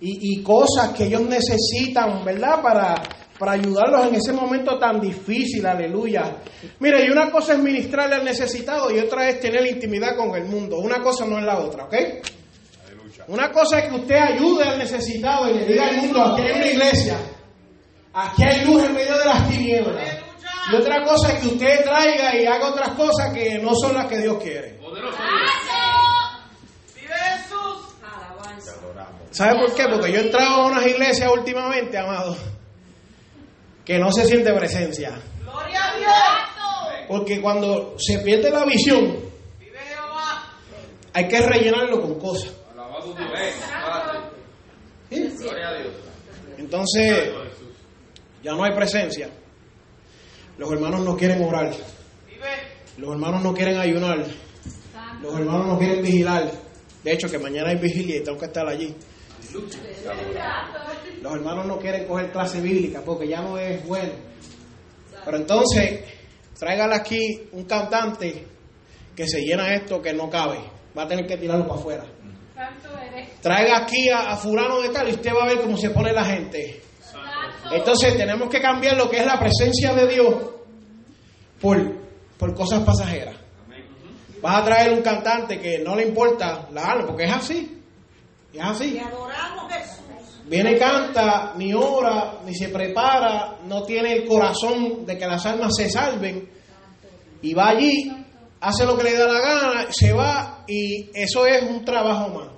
y, 0.00 0.42
cosas 0.42 0.90
que 0.96 1.04
ellos 1.04 1.22
necesitan, 1.22 2.24
¿verdad? 2.24 2.60
Para, 2.60 2.94
para 3.38 3.52
ayudarlos 3.52 4.08
en 4.08 4.16
ese 4.16 4.32
momento 4.32 4.78
tan 4.78 5.00
difícil, 5.00 5.64
aleluya. 5.64 6.38
Mire, 6.80 7.06
y 7.06 7.10
una 7.10 7.30
cosa 7.30 7.52
es 7.52 7.60
ministrarle 7.60 8.16
al 8.16 8.24
necesitado 8.24 8.90
y 8.90 8.98
otra 8.98 9.28
es 9.28 9.38
tener 9.38 9.64
intimidad 9.66 10.16
con 10.16 10.34
el 10.34 10.44
mundo. 10.46 10.78
Una 10.78 11.00
cosa 11.00 11.24
no 11.24 11.38
es 11.38 11.44
la 11.44 11.58
otra, 11.58 11.84
¿ok? 11.84 11.94
Una 13.28 13.52
cosa 13.52 13.78
es 13.78 13.88
que 13.88 13.94
usted 13.94 14.16
ayude 14.16 14.64
al 14.64 14.78
necesitado 14.78 15.48
y 15.48 15.54
le 15.54 15.66
diga 15.66 15.88
al 15.88 15.96
mundo, 15.98 16.22
aquí 16.22 16.42
hay 16.42 16.52
una 16.56 16.66
iglesia, 16.66 17.16
aquí 18.12 18.42
hay 18.42 18.64
luz 18.64 18.84
en 18.84 18.94
medio 18.94 19.16
de 19.16 19.24
las 19.24 19.48
tinieblas. 19.48 20.11
Y 20.70 20.74
otra 20.76 21.02
cosa 21.04 21.32
es 21.32 21.40
que 21.40 21.48
usted 21.48 21.84
traiga 21.84 22.36
y 22.36 22.46
haga 22.46 22.68
otras 22.68 22.90
cosas 22.90 23.32
que 23.32 23.58
no 23.58 23.74
son 23.74 23.94
las 23.94 24.06
que 24.06 24.18
Dios 24.18 24.38
quiere. 24.42 24.78
¿Sabe 29.30 29.60
por 29.60 29.74
qué? 29.74 29.84
Porque 29.88 30.12
yo 30.12 30.20
he 30.20 30.24
entrado 30.24 30.50
a 30.50 30.66
unas 30.66 30.86
iglesias 30.86 31.30
últimamente, 31.32 31.96
amado, 31.96 32.36
que 33.84 33.98
no 33.98 34.12
se 34.12 34.26
siente 34.26 34.52
presencia. 34.52 35.18
Gloria 35.40 35.88
a 35.88 35.96
Dios. 35.98 36.12
Porque 37.08 37.40
cuando 37.40 37.94
se 37.98 38.18
pierde 38.18 38.50
la 38.50 38.64
visión, 38.64 39.18
hay 41.14 41.28
que 41.28 41.40
rellenarlo 41.40 42.00
con 42.00 42.18
cosas. 42.18 42.52
Entonces, 46.58 47.30
ya 48.42 48.52
no 48.52 48.64
hay 48.64 48.72
presencia. 48.74 49.28
Los 50.58 50.72
hermanos 50.72 51.00
no 51.00 51.16
quieren 51.16 51.42
orar. 51.42 51.70
Los 52.98 53.10
hermanos 53.12 53.42
no 53.42 53.54
quieren 53.54 53.78
ayunar. 53.78 54.26
Los 55.22 55.38
hermanos 55.38 55.66
no 55.66 55.78
quieren 55.78 56.02
vigilar. 56.02 56.50
De 57.02 57.12
hecho, 57.12 57.28
que 57.28 57.38
mañana 57.38 57.70
hay 57.70 57.76
vigilia 57.76 58.16
y 58.18 58.22
tengo 58.22 58.38
que 58.38 58.46
estar 58.46 58.66
allí. 58.68 58.94
Los 61.20 61.34
hermanos 61.34 61.66
no 61.66 61.78
quieren 61.78 62.06
coger 62.06 62.30
clase 62.32 62.60
bíblica 62.60 63.02
porque 63.04 63.28
ya 63.28 63.40
no 63.40 63.58
es 63.58 63.84
bueno. 63.86 64.12
Pero 65.24 65.36
entonces, 65.36 66.00
tráigale 66.58 66.94
aquí 66.94 67.48
un 67.52 67.64
cantante 67.64 68.46
que 69.14 69.28
se 69.28 69.40
llena 69.40 69.74
esto 69.74 70.00
que 70.02 70.12
no 70.12 70.28
cabe. 70.28 70.58
Va 70.96 71.04
a 71.04 71.08
tener 71.08 71.26
que 71.26 71.36
tirarlo 71.36 71.66
para 71.66 71.80
afuera. 71.80 72.04
Traiga 73.40 73.78
aquí 73.78 74.08
a, 74.10 74.32
a 74.32 74.36
fulano 74.36 74.80
de 74.80 74.90
tal 74.90 75.08
y 75.08 75.12
usted 75.12 75.32
va 75.34 75.44
a 75.44 75.46
ver 75.48 75.60
cómo 75.60 75.76
se 75.76 75.90
pone 75.90 76.12
la 76.12 76.24
gente. 76.24 76.81
Entonces 77.70 78.16
tenemos 78.16 78.48
que 78.48 78.60
cambiar 78.60 78.96
lo 78.96 79.08
que 79.08 79.18
es 79.18 79.26
la 79.26 79.38
presencia 79.38 79.94
de 79.94 80.06
Dios 80.06 80.34
por, 81.60 81.78
por 82.36 82.54
cosas 82.54 82.82
pasajeras. 82.82 83.36
Vas 84.42 84.56
a 84.56 84.64
traer 84.64 84.92
un 84.92 85.02
cantante 85.02 85.60
que 85.60 85.78
no 85.78 85.94
le 85.94 86.02
importa 86.02 86.68
la 86.72 86.90
alma, 86.90 87.06
porque 87.06 87.24
es 87.24 87.32
así. 87.32 87.82
Es 88.52 88.60
así. 88.60 89.00
Viene, 90.46 90.76
canta, 90.76 91.54
ni 91.56 91.72
ora, 91.72 92.40
ni 92.44 92.54
se 92.54 92.68
prepara, 92.68 93.58
no 93.64 93.84
tiene 93.84 94.12
el 94.12 94.26
corazón 94.26 95.06
de 95.06 95.16
que 95.16 95.26
las 95.26 95.46
almas 95.46 95.72
se 95.76 95.88
salven. 95.88 96.50
Y 97.40 97.54
va 97.54 97.68
allí, 97.68 98.12
hace 98.60 98.84
lo 98.84 98.96
que 98.96 99.04
le 99.04 99.16
da 99.16 99.28
la 99.28 99.40
gana, 99.40 99.86
se 99.90 100.12
va 100.12 100.64
y 100.66 101.10
eso 101.14 101.46
es 101.46 101.62
un 101.62 101.84
trabajo 101.84 102.28
más. 102.28 102.51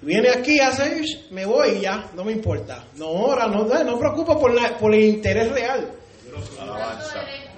Viene 0.00 0.30
aquí, 0.30 0.60
hace, 0.60 1.02
me 1.30 1.44
voy 1.44 1.78
y 1.78 1.80
ya, 1.80 2.10
no 2.14 2.24
me 2.24 2.32
importa. 2.32 2.84
No 2.96 3.08
ora, 3.08 3.48
no, 3.48 3.64
no 3.64 3.98
preocupa 3.98 4.38
por, 4.38 4.54
por 4.78 4.94
el 4.94 5.04
interés 5.04 5.50
real. 5.50 5.92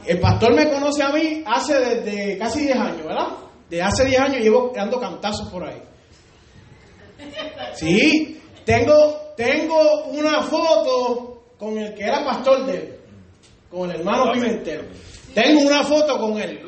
El 0.06 0.18
pastor 0.18 0.54
me 0.54 0.70
conoce 0.70 1.02
a 1.02 1.11
mí 1.11 1.42
hace 1.47 1.78
desde 1.78 2.38
casi 2.38 2.64
10 2.64 2.76
años, 2.76 3.06
¿verdad? 3.06 3.28
De 3.68 3.82
hace 3.82 4.06
10 4.06 4.20
años 4.20 4.40
llevo 4.40 4.73
dando 4.75 4.99
cantazos 4.99 5.49
por 5.50 5.64
ahí. 5.64 5.82
Sí, 7.75 8.40
tengo, 8.64 9.35
tengo 9.37 10.04
una 10.06 10.42
foto 10.42 11.42
con 11.59 11.78
el 11.78 11.94
que 11.94 12.04
era 12.04 12.25
pastor 12.25 12.64
de 12.64 12.75
él, 12.75 12.99
con 13.70 13.90
el 13.90 14.00
hermano 14.00 14.32
Pimentel. 14.32 14.88
Tengo 15.35 15.61
una 15.61 15.85
foto 15.85 16.18
con 16.18 16.38
él. 16.40 16.61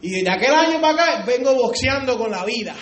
Y 0.00 0.22
de 0.22 0.30
aquel 0.30 0.54
año 0.54 0.80
para 0.80 0.94
acá 0.94 1.24
vengo 1.26 1.54
boxeando 1.54 2.16
con 2.16 2.30
la 2.30 2.44
vida, 2.44 2.74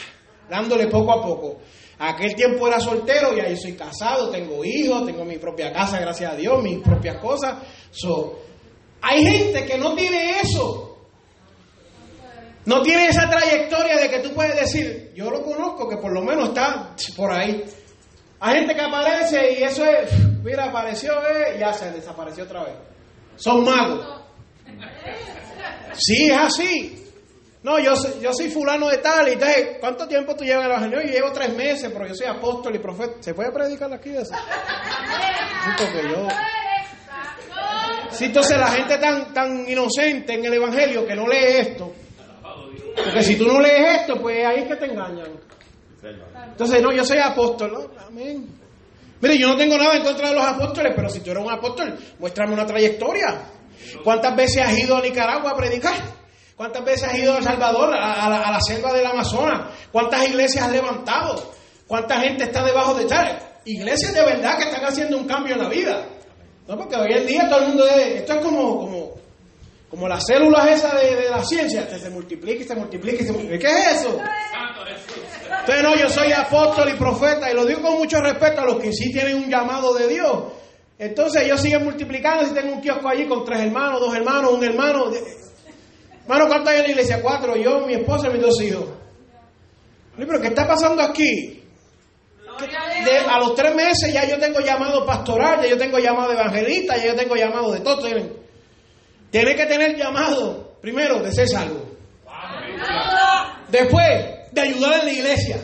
dándole 0.48 0.86
poco 0.88 1.12
a 1.12 1.22
poco. 1.22 1.60
Aquel 2.02 2.34
tiempo 2.34 2.66
era 2.66 2.80
soltero 2.80 3.36
y 3.36 3.40
ahí 3.40 3.54
soy 3.58 3.74
casado, 3.74 4.30
tengo 4.30 4.64
hijos, 4.64 5.04
tengo 5.04 5.22
mi 5.22 5.36
propia 5.36 5.70
casa, 5.70 6.00
gracias 6.00 6.32
a 6.32 6.34
Dios, 6.34 6.62
mis 6.62 6.78
propias 6.78 7.18
cosas. 7.18 7.58
hay 9.02 9.22
gente 9.22 9.66
que 9.66 9.76
no 9.76 9.94
tiene 9.94 10.40
eso. 10.40 10.96
No 12.64 12.80
tiene 12.80 13.08
esa 13.08 13.28
trayectoria 13.28 13.98
de 13.98 14.08
que 14.08 14.20
tú 14.20 14.32
puedes 14.32 14.58
decir, 14.58 15.12
yo 15.14 15.30
lo 15.30 15.42
conozco, 15.42 15.86
que 15.86 15.98
por 15.98 16.12
lo 16.12 16.22
menos 16.22 16.48
está 16.48 16.94
por 17.16 17.32
ahí. 17.32 17.64
Hay 18.38 18.54
gente 18.54 18.74
que 18.74 18.80
aparece 18.80 19.58
y 19.60 19.62
eso 19.62 19.84
es, 19.84 20.10
mira, 20.42 20.70
apareció 20.70 21.12
eh, 21.28 21.58
ya 21.60 21.74
se 21.74 21.92
desapareció 21.92 22.44
otra 22.44 22.64
vez. 22.64 22.74
Son 23.36 23.62
magos. 23.62 24.06
Sí, 25.98 26.30
es 26.30 26.38
así. 26.38 26.99
No, 27.62 27.78
yo, 27.78 27.92
yo 28.20 28.32
soy 28.32 28.48
fulano 28.48 28.88
de 28.88 28.98
tal, 28.98 29.28
y 29.28 29.32
entonces, 29.32 29.76
¿cuánto 29.80 30.08
tiempo 30.08 30.34
tú 30.34 30.44
llevas 30.44 30.64
en 30.64 30.70
el 30.70 30.70
Evangelio? 30.70 31.02
Yo 31.02 31.12
llevo 31.12 31.32
tres 31.32 31.54
meses, 31.54 31.90
pero 31.92 32.06
yo 32.06 32.14
soy 32.14 32.26
apóstol 32.26 32.74
y 32.74 32.78
profeta. 32.78 33.14
¿Se 33.20 33.34
puede 33.34 33.52
predicar 33.52 33.92
aquí 33.92 34.10
eso? 34.10 34.34
Porque 35.76 36.08
yo... 36.08 36.26
Sí, 38.12 38.24
entonces 38.26 38.58
la 38.58 38.68
gente 38.68 38.96
tan, 38.98 39.32
tan 39.32 39.68
inocente 39.68 40.34
en 40.34 40.44
el 40.44 40.54
Evangelio 40.54 41.06
que 41.06 41.14
no 41.14 41.28
lee 41.28 41.58
esto. 41.58 41.92
Porque 42.96 43.22
si 43.22 43.36
tú 43.36 43.46
no 43.46 43.60
lees 43.60 44.00
esto, 44.00 44.20
pues 44.20 44.44
ahí 44.44 44.60
es 44.60 44.68
que 44.68 44.76
te 44.76 44.86
engañan. 44.86 45.28
Entonces, 46.50 46.82
no, 46.82 46.92
yo 46.92 47.04
soy 47.04 47.18
apóstol. 47.18 47.72
¿no? 47.72 48.06
Amén. 48.06 48.48
Mire, 49.20 49.38
yo 49.38 49.48
no 49.48 49.56
tengo 49.56 49.76
nada 49.76 49.96
en 49.96 50.02
contra 50.02 50.30
de 50.30 50.34
los 50.34 50.44
apóstoles, 50.44 50.92
pero 50.96 51.08
si 51.10 51.20
tú 51.20 51.30
eres 51.30 51.44
un 51.44 51.52
apóstol, 51.52 51.96
muéstrame 52.18 52.54
una 52.54 52.64
trayectoria. 52.64 53.42
¿Cuántas 54.02 54.34
veces 54.34 54.62
has 54.64 54.78
ido 54.78 54.96
a 54.96 55.02
Nicaragua 55.02 55.50
a 55.50 55.56
predicar? 55.56 56.19
¿Cuántas 56.60 56.84
veces 56.84 57.08
has 57.08 57.18
ido 57.18 57.32
a 57.32 57.38
El 57.38 57.42
Salvador, 57.42 57.94
a, 57.98 58.28
la, 58.28 58.60
selva 58.60 58.92
del 58.92 59.06
Amazonas? 59.06 59.74
¿Cuántas 59.90 60.28
iglesias 60.28 60.66
has 60.66 60.70
levantado? 60.70 61.54
¿Cuánta 61.86 62.20
gente 62.20 62.44
está 62.44 62.62
debajo 62.62 62.92
de 62.92 63.06
tal? 63.06 63.38
Iglesias 63.64 64.12
de 64.12 64.22
verdad 64.22 64.58
que 64.58 64.64
están 64.64 64.84
haciendo 64.84 65.16
un 65.16 65.26
cambio 65.26 65.54
en 65.54 65.62
la 65.62 65.70
vida. 65.70 66.04
No, 66.68 66.76
porque 66.76 66.96
hoy 66.96 67.14
en 67.14 67.26
día 67.26 67.48
todo 67.48 67.60
el 67.60 67.68
mundo 67.68 67.86
es, 67.86 68.06
esto 68.08 68.34
es 68.34 68.44
como, 68.44 68.78
como, 68.78 69.10
como 69.88 70.06
las 70.06 70.26
células 70.26 70.68
esas 70.68 71.00
de, 71.00 71.16
de 71.16 71.30
la 71.30 71.42
ciencia, 71.42 71.88
que 71.88 71.98
se 71.98 72.10
multiplica 72.10 72.62
y 72.62 72.66
se 72.66 72.74
multiplica 72.74 73.22
y 73.22 73.26
se 73.26 73.32
multiplica. 73.32 73.66
¿Qué 73.66 73.80
es 73.80 74.00
eso? 74.02 74.18
Entonces 75.60 75.82
no, 75.82 75.96
yo 75.96 76.10
soy 76.10 76.30
apóstol 76.30 76.90
y 76.90 76.98
profeta 76.98 77.50
y 77.50 77.54
lo 77.54 77.64
digo 77.64 77.80
con 77.80 77.94
mucho 77.94 78.20
respeto 78.20 78.60
a 78.60 78.66
los 78.66 78.76
que 78.76 78.92
sí 78.92 79.10
tienen 79.10 79.36
un 79.36 79.48
llamado 79.48 79.94
de 79.94 80.08
Dios. 80.08 80.42
Entonces 80.98 81.42
ellos 81.42 81.58
siguen 81.58 81.84
multiplicando, 81.84 82.44
si 82.44 82.52
tengo 82.52 82.74
un 82.74 82.82
kiosco 82.82 83.08
allí 83.08 83.26
con 83.26 83.46
tres 83.46 83.60
hermanos, 83.60 83.98
dos 83.98 84.14
hermanos, 84.14 84.52
un 84.52 84.62
hermano. 84.62 85.10
Hermano, 86.30 86.48
¿cuántos 86.48 86.72
hay 86.72 86.78
en 86.78 86.84
la 86.84 86.90
iglesia? 86.90 87.20
Cuatro, 87.20 87.56
yo, 87.56 87.84
mi 87.84 87.94
esposa 87.94 88.28
y 88.28 88.34
mis 88.34 88.42
dos 88.42 88.62
hijos. 88.62 88.84
Pero 90.16 90.40
¿qué 90.40 90.46
está 90.46 90.64
pasando 90.64 91.02
aquí? 91.02 91.60
De, 93.04 93.18
a 93.18 93.40
los 93.40 93.56
tres 93.56 93.74
meses 93.74 94.12
ya 94.12 94.24
yo 94.28 94.38
tengo 94.38 94.60
llamado 94.60 95.04
pastoral, 95.04 95.60
ya 95.60 95.70
yo 95.70 95.76
tengo 95.76 95.98
llamado 95.98 96.30
evangelista, 96.30 96.96
ya 96.98 97.06
yo 97.06 97.16
tengo 97.16 97.34
llamado 97.34 97.72
de 97.72 97.80
todo. 97.80 97.98
Tienen, 97.98 98.32
tiene 99.28 99.56
que 99.56 99.66
tener 99.66 99.96
llamado, 99.96 100.76
primero, 100.80 101.18
de 101.18 101.32
ser 101.32 101.48
salvo. 101.48 101.84
Después, 103.66 104.52
de 104.52 104.60
ayudar 104.60 105.00
en 105.00 105.06
la 105.06 105.12
iglesia. 105.12 105.56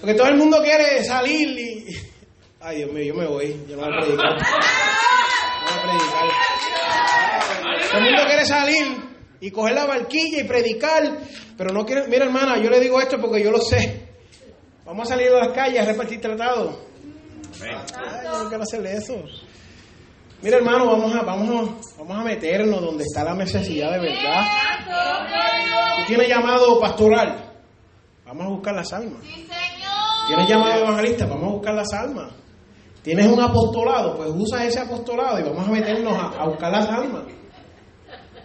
Porque 0.00 0.16
todo 0.16 0.28
el 0.28 0.36
mundo 0.36 0.60
quiere 0.62 1.02
salir 1.02 1.48
y... 1.58 1.96
Ay, 2.60 2.76
Dios 2.76 2.92
mío, 2.92 3.04
yo 3.04 3.14
me 3.14 3.26
voy. 3.26 3.64
Yo 3.70 3.76
no 3.76 3.86
voy 3.86 3.90
a 3.90 4.00
predicar. 4.02 4.34
No 4.34 4.42
voy 5.64 5.78
a 5.78 5.82
predicar. 5.82 6.28
Todo 7.88 7.98
el 7.98 8.04
mundo 8.04 8.22
quiere 8.26 8.44
salir 8.44 9.13
y 9.40 9.50
coger 9.50 9.74
la 9.74 9.84
barquilla 9.86 10.40
y 10.40 10.44
predicar, 10.44 11.18
pero 11.56 11.72
no 11.72 11.84
quiere... 11.84 12.06
Mira, 12.08 12.24
hermana, 12.24 12.58
yo 12.62 12.70
le 12.70 12.80
digo 12.80 13.00
esto 13.00 13.20
porque 13.20 13.42
yo 13.42 13.50
lo 13.50 13.60
sé. 13.60 14.08
Vamos 14.84 15.06
a 15.08 15.14
salir 15.14 15.28
a 15.28 15.46
las 15.46 15.48
calles 15.48 15.80
a 15.80 15.84
repartir 15.84 16.20
tratados. 16.20 16.76
Ay, 17.62 18.24
yo 18.24 18.42
no 18.42 18.48
quiero 18.48 18.62
hacerle 18.62 18.92
eso. 18.96 19.14
Mira, 20.42 20.58
hermano, 20.58 20.86
vamos 20.86 21.14
a, 21.14 21.22
vamos, 21.22 21.48
a, 21.48 21.98
vamos 21.98 22.18
a 22.18 22.24
meternos 22.24 22.80
donde 22.82 23.04
está 23.04 23.24
la 23.24 23.34
necesidad 23.34 23.92
de 23.92 24.00
verdad. 24.00 24.42
Tú 25.98 26.06
tienes 26.06 26.28
llamado 26.28 26.78
pastoral. 26.80 27.52
Vamos 28.26 28.46
a 28.46 28.48
buscar 28.50 28.74
las 28.74 28.92
almas. 28.92 29.22
Tienes 30.26 30.48
llamado 30.48 30.80
evangelista. 30.80 31.26
Vamos 31.26 31.44
a 31.44 31.52
buscar 31.52 31.74
las 31.74 31.92
almas. 31.92 32.32
Tienes 33.02 33.26
un 33.26 33.40
apostolado. 33.40 34.16
Pues 34.16 34.30
usa 34.34 34.64
ese 34.66 34.80
apostolado 34.80 35.38
y 35.38 35.42
vamos 35.44 35.66
a 35.66 35.70
meternos 35.70 36.12
a, 36.12 36.42
a 36.42 36.46
buscar 36.48 36.72
las 36.72 36.88
almas. 36.88 37.22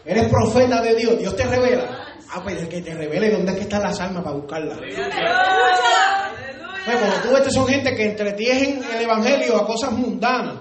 Eres 0.06 0.28
profeta 0.28 0.82
de 0.82 0.96
Dios. 0.96 1.20
Dios 1.20 1.36
te 1.36 1.46
revela. 1.46 2.06
Ah, 2.32 2.42
pues 2.44 2.68
que 2.68 2.82
te 2.82 2.94
revele 2.94 3.32
dónde 3.32 3.52
es 3.52 3.58
que 3.58 3.64
están 3.64 3.84
las 3.84 4.00
almas 4.00 4.24
para 4.24 4.36
buscarlas. 4.36 4.78
Pues 6.86 6.98
cuando 6.98 7.16
tú 7.22 7.30
ves, 7.34 7.54
son 7.54 7.68
gente 7.68 7.96
que 7.96 8.06
entretienen 8.06 8.84
el 8.84 9.02
evangelio 9.02 9.58
a 9.58 9.66
cosas 9.66 9.92
mundanas. 9.92 10.58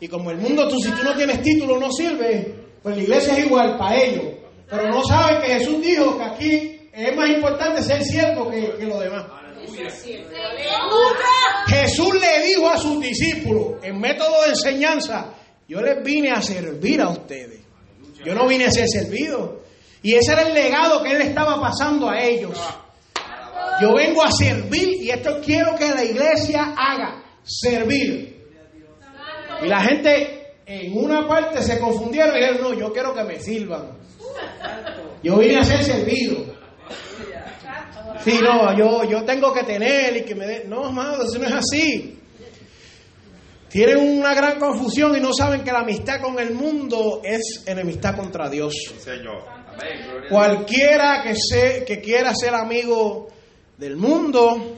Y 0.00 0.08
como 0.08 0.30
el 0.30 0.38
mundo, 0.38 0.68
tú, 0.68 0.78
si 0.78 0.90
tú 0.90 1.02
no 1.02 1.14
tienes 1.14 1.40
título, 1.42 1.78
no 1.78 1.90
sirve, 1.90 2.54
pues 2.82 2.96
la 2.96 3.02
iglesia 3.02 3.32
es 3.34 3.46
igual 3.46 3.76
para 3.78 3.96
ellos. 3.96 4.24
Pero 4.68 4.88
no 4.88 5.04
saben 5.04 5.40
que 5.40 5.54
Jesús 5.54 5.80
dijo 5.80 6.16
que 6.16 6.22
aquí 6.24 6.80
es 6.92 7.16
más 7.16 7.28
importante 7.30 7.82
ser 7.82 8.04
siervo 8.04 8.50
que, 8.50 8.74
que 8.78 8.84
lo 8.84 8.98
demás. 8.98 9.24
Jesús 11.66 12.14
le 12.14 12.46
dijo 12.46 12.68
a 12.68 12.76
sus 12.76 13.00
discípulos, 13.00 13.78
en 13.82 13.98
método 13.98 14.42
de 14.44 14.50
enseñanza, 14.50 15.30
yo 15.66 15.80
les 15.80 16.02
vine 16.04 16.30
a 16.30 16.42
servir 16.42 17.00
a 17.00 17.08
ustedes. 17.08 17.60
Yo 18.24 18.34
no 18.34 18.46
vine 18.46 18.66
a 18.66 18.70
ser 18.70 18.88
servido. 18.88 19.62
Y 20.02 20.14
ese 20.14 20.32
era 20.32 20.42
el 20.42 20.54
legado 20.54 21.02
que 21.02 21.12
él 21.12 21.22
estaba 21.22 21.60
pasando 21.60 22.10
a 22.10 22.20
ellos. 22.20 22.58
Yo 23.80 23.94
vengo 23.94 24.22
a 24.22 24.30
servir 24.30 25.02
y 25.02 25.10
esto 25.10 25.40
quiero 25.44 25.74
que 25.76 25.88
la 25.90 26.04
iglesia 26.04 26.74
haga, 26.76 27.22
servir. 27.42 28.44
Y 29.62 29.66
la 29.66 29.80
gente 29.80 30.54
en 30.66 30.96
una 30.96 31.26
parte 31.26 31.62
se 31.62 31.78
confundieron 31.78 32.36
y 32.36 32.40
dijeron, 32.40 32.62
no, 32.62 32.74
yo 32.74 32.92
quiero 32.92 33.14
que 33.14 33.24
me 33.24 33.40
sirvan. 33.40 33.98
Yo 35.22 35.38
vine 35.38 35.58
a 35.58 35.64
ser 35.64 35.82
servido. 35.82 36.54
Sí, 38.24 38.38
no, 38.42 38.76
yo, 38.76 39.04
yo 39.04 39.24
tengo 39.24 39.52
que 39.52 39.64
tener 39.64 40.16
y 40.16 40.22
que 40.22 40.34
me 40.34 40.46
den. 40.46 40.70
No, 40.70 40.86
amado, 40.86 41.24
eso 41.24 41.38
no 41.38 41.46
es 41.46 41.52
así. 41.52 42.18
Tienen 43.74 43.98
una 43.98 44.34
gran 44.34 44.60
confusión 44.60 45.16
y 45.16 45.20
no 45.20 45.32
saben 45.36 45.64
que 45.64 45.72
la 45.72 45.80
amistad 45.80 46.20
con 46.20 46.38
el 46.38 46.54
mundo 46.54 47.22
es 47.24 47.64
enemistad 47.66 48.14
contra 48.14 48.48
Dios. 48.48 48.72
Señor. 49.00 49.42
Cualquiera 50.30 51.24
que, 51.24 51.34
se, 51.34 51.84
que 51.84 52.00
quiera 52.00 52.32
ser 52.36 52.54
amigo 52.54 53.26
del 53.76 53.96
mundo, 53.96 54.76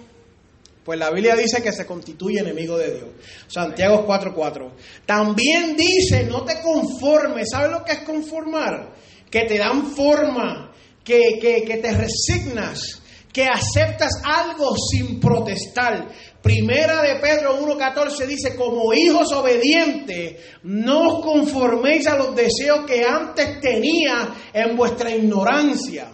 pues 0.83 0.99
la 0.99 1.11
Biblia 1.11 1.37
dice 1.37 1.63
que 1.63 1.73
se 1.73 1.85
constituye 1.85 2.41
enemigo 2.41 2.79
de 2.79 2.95
Dios. 2.95 3.09
Santiago 3.49 4.07
4:4. 4.07 4.73
También 5.05 5.77
dice, 5.77 6.25
no 6.25 6.43
te 6.47 6.63
conformes. 6.63 7.51
¿Sabes 7.51 7.73
lo 7.73 7.85
que 7.85 7.93
es 7.93 7.99
conformar? 7.99 8.95
Que 9.31 9.43
te 9.43 9.59
dan 9.59 9.89
forma, 9.89 10.73
que, 11.05 11.39
que, 11.39 11.65
que 11.67 11.77
te 11.77 11.93
resignas, 11.93 13.03
que 13.31 13.45
aceptas 13.45 14.23
algo 14.25 14.75
sin 14.75 15.21
protestar. 15.21 16.09
Primera 16.47 17.03
de 17.03 17.17
Pedro 17.17 17.59
1.14 17.59 18.25
dice, 18.25 18.55
como 18.55 18.95
hijos 18.95 19.33
obedientes, 19.33 20.37
no 20.63 21.09
os 21.09 21.25
conforméis 21.25 22.07
a 22.07 22.17
los 22.17 22.37
deseos 22.37 22.87
que 22.87 23.03
antes 23.03 23.61
tenía 23.61 24.29
en 24.53 24.77
vuestra 24.77 25.11
ignorancia. 25.11 26.07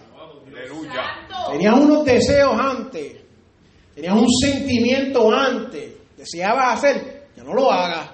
Aleluya. 0.51 1.27
Tenías 1.51 1.79
unos 1.79 2.03
deseos 2.03 2.59
antes, 2.59 3.15
tenías 3.93 4.15
un 4.15 4.27
sentimiento 4.27 5.31
antes, 5.31 5.93
deseabas 6.17 6.79
hacer, 6.79 7.27
ya 7.37 7.43
no 7.43 7.53
lo 7.53 7.71
hagas. 7.71 8.12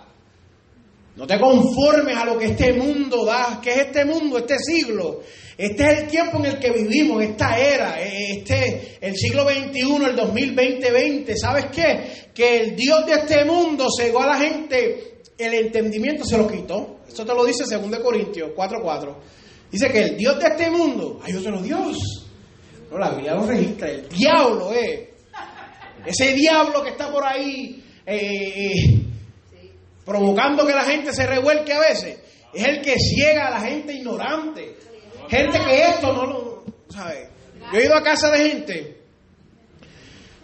No 1.16 1.28
te 1.28 1.40
conformes 1.40 2.16
a 2.16 2.26
lo 2.26 2.38
que 2.38 2.46
este 2.46 2.74
mundo 2.74 3.26
da. 3.26 3.60
¿Qué 3.62 3.72
es 3.72 3.78
este 3.88 4.06
mundo, 4.06 4.38
este 4.38 4.58
siglo? 4.58 5.22
Este 5.58 5.84
es 5.84 6.00
el 6.00 6.08
tiempo 6.08 6.38
en 6.40 6.46
el 6.46 6.60
que 6.60 6.72
vivimos, 6.72 7.22
esta 7.22 7.60
era, 7.60 8.00
este, 8.02 8.98
el 9.02 9.14
siglo 9.18 9.44
XXI, 9.44 10.06
el 10.06 10.16
2020-20. 10.16 11.36
¿Sabes 11.36 11.66
qué? 11.66 12.30
Que 12.34 12.62
el 12.62 12.76
Dios 12.78 13.06
de 13.06 13.14
este 13.16 13.44
mundo 13.44 13.88
cegó 13.90 14.22
a 14.22 14.28
la 14.28 14.38
gente, 14.38 15.20
el 15.38 15.54
entendimiento 15.54 16.24
se 16.24 16.38
lo 16.38 16.48
quitó. 16.48 17.00
Eso 17.06 17.26
te 17.26 17.34
lo 17.34 17.44
dice 17.44 17.66
2 17.66 18.00
Corintios 18.00 18.52
4.4. 18.56 19.16
Dice 19.70 19.92
que 19.92 20.00
el 20.00 20.18
Dios 20.18 20.40
de 20.40 20.48
este 20.48 20.70
mundo, 20.70 21.20
hay 21.24 21.36
otro 21.36 21.62
Dios. 21.62 21.98
No, 22.90 22.98
la 22.98 23.10
Biblia 23.12 23.36
lo 23.36 23.46
registra, 23.46 23.90
el 23.90 24.08
diablo 24.08 24.72
es. 24.72 25.10
Ese 26.06 26.34
diablo 26.34 26.82
que 26.82 26.92
está 26.92 27.12
por 27.12 27.26
ahí 27.26 27.84
eh, 28.06 28.16
eh, 28.16 28.99
provocando 30.10 30.66
que 30.66 30.74
la 30.74 30.84
gente 30.84 31.14
se 31.14 31.28
revuelque 31.28 31.72
a 31.72 31.80
veces, 31.80 32.20
es 32.52 32.68
el 32.68 32.82
que 32.82 32.98
ciega 32.98 33.48
a 33.48 33.52
la 33.52 33.62
gente 33.62 33.94
ignorante. 33.94 34.76
Gente 35.30 35.60
que 35.60 35.82
esto 35.84 36.12
no 36.12 36.26
lo 36.26 36.64
sabe. 36.90 37.30
Yo 37.72 37.80
he 37.80 37.86
ido 37.86 37.96
a 37.96 38.02
casa 38.02 38.32
de 38.32 38.50
gente, 38.50 38.98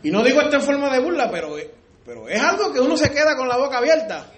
y 0.04 0.12
no 0.12 0.24
digo 0.24 0.40
esto 0.40 0.58
en 0.58 0.62
forma 0.62 0.94
de 0.94 1.00
burla, 1.00 1.32
pero, 1.32 1.56
pero 2.06 2.30
es 2.30 2.40
algo 2.40 2.72
que 2.72 2.80
uno 2.80 2.96
se 2.96 3.10
queda 3.10 3.36
con 3.36 3.48
la 3.48 3.58
boca 3.58 3.80
abierta. 3.80 4.32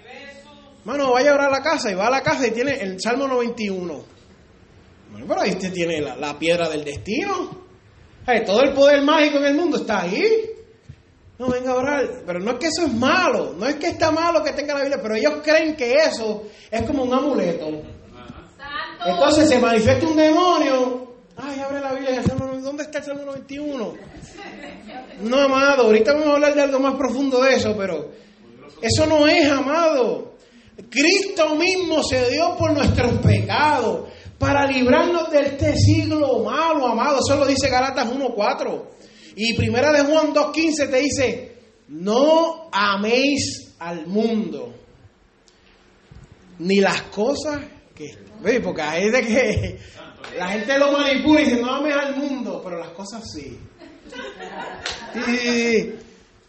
Mano, 0.86 1.12
vaya 1.12 1.32
ahora 1.32 1.48
a 1.48 1.50
la 1.50 1.62
casa 1.62 1.90
y 1.90 1.94
va 1.94 2.06
a 2.06 2.10
la 2.10 2.22
casa 2.22 2.46
y 2.46 2.52
tiene 2.52 2.76
el 2.80 2.98
Salmo 2.98 3.28
91. 3.28 4.04
Bueno, 5.10 5.26
pero 5.28 5.40
ahí 5.42 5.50
usted 5.50 5.70
tiene 5.70 6.00
la, 6.00 6.16
la 6.16 6.38
piedra 6.38 6.70
del 6.70 6.84
destino. 6.84 7.66
Ay, 8.24 8.44
todo 8.46 8.62
el 8.62 8.72
poder 8.72 9.02
mágico 9.02 9.36
en 9.38 9.44
el 9.44 9.54
mundo 9.54 9.76
está 9.76 10.00
ahí. 10.02 10.57
No, 11.38 11.46
venga 11.46 11.70
a 11.70 11.76
orar. 11.76 12.22
Pero 12.26 12.40
no 12.40 12.52
es 12.52 12.58
que 12.58 12.66
eso 12.66 12.86
es 12.86 12.92
malo. 12.92 13.54
No 13.56 13.66
es 13.66 13.76
que 13.76 13.88
está 13.88 14.10
malo 14.10 14.42
que 14.42 14.52
tenga 14.52 14.74
la 14.74 14.80
Biblia. 14.80 14.98
Pero 15.00 15.14
ellos 15.14 15.34
creen 15.42 15.76
que 15.76 15.94
eso 15.94 16.44
es 16.70 16.82
como 16.82 17.04
un 17.04 17.14
amuleto. 17.14 17.68
Entonces 19.06 19.48
se 19.48 19.58
manifiesta 19.58 20.06
un 20.06 20.16
demonio. 20.16 21.12
Ay, 21.36 21.60
abre 21.60 21.80
la 21.80 21.92
Biblia. 21.92 22.22
¿Dónde 22.62 22.82
está 22.82 22.98
el 22.98 23.04
Salmo 23.04 23.24
91? 23.24 23.94
No, 25.22 25.38
amado. 25.38 25.84
Ahorita 25.84 26.12
vamos 26.12 26.28
a 26.28 26.32
hablar 26.34 26.54
de 26.54 26.62
algo 26.62 26.80
más 26.80 26.94
profundo 26.96 27.40
de 27.42 27.54
eso. 27.54 27.74
Pero 27.76 28.10
eso 28.82 29.06
no 29.06 29.28
es, 29.28 29.48
amado. 29.48 30.34
Cristo 30.90 31.54
mismo 31.54 32.02
se 32.02 32.30
dio 32.30 32.56
por 32.56 32.72
nuestros 32.72 33.12
pecados 33.18 34.08
para 34.38 34.66
librarnos 34.66 35.30
de 35.30 35.40
este 35.40 35.76
siglo 35.76 36.42
malo, 36.44 36.86
amado. 36.86 37.18
Eso 37.18 37.36
lo 37.36 37.46
dice 37.46 37.68
Galatas 37.68 38.08
1.4. 38.08 38.82
Y 39.40 39.54
primera 39.54 39.92
de 39.92 40.00
Juan 40.00 40.34
2.15 40.34 40.90
te 40.90 40.96
dice, 40.96 41.58
no 41.90 42.68
améis 42.72 43.72
al 43.78 44.08
mundo, 44.08 44.74
ni 46.58 46.80
las 46.80 47.02
cosas 47.02 47.60
que... 47.94 48.18
Porque 48.60 48.82
hay 48.82 49.10
de 49.10 49.20
que 49.20 49.78
la 50.36 50.48
gente 50.48 50.76
lo 50.76 50.90
manipula 50.90 51.40
y 51.40 51.44
dice, 51.44 51.62
no 51.62 51.72
ames 51.72 51.94
al 51.94 52.16
mundo, 52.16 52.60
pero 52.64 52.80
las 52.80 52.88
cosas 52.88 53.22
sí. 53.32 53.56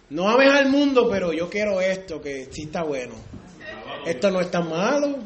No 0.09 0.27
ames 0.27 0.51
al 0.51 0.69
mundo, 0.69 1.07
pero 1.11 1.31
yo 1.31 1.47
quiero 1.47 1.79
esto, 1.81 2.19
que 2.19 2.47
sí 2.51 2.63
está 2.63 2.81
bueno. 2.81 3.13
Esto 4.03 4.31
no 4.31 4.41
es 4.41 4.49
tan 4.49 4.67
malo. 4.67 5.19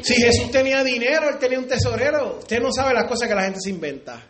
Si 0.00 0.14
Jesús 0.14 0.50
tenía 0.50 0.82
dinero, 0.82 1.28
él 1.28 1.38
tenía 1.38 1.58
un 1.58 1.66
tesorero. 1.66 2.38
Usted 2.38 2.62
no 2.62 2.72
sabe 2.72 2.94
las 2.94 3.04
cosas 3.04 3.28
que 3.28 3.34
la 3.34 3.42
gente 3.42 3.60
se 3.60 3.68
inventa. 3.68 4.22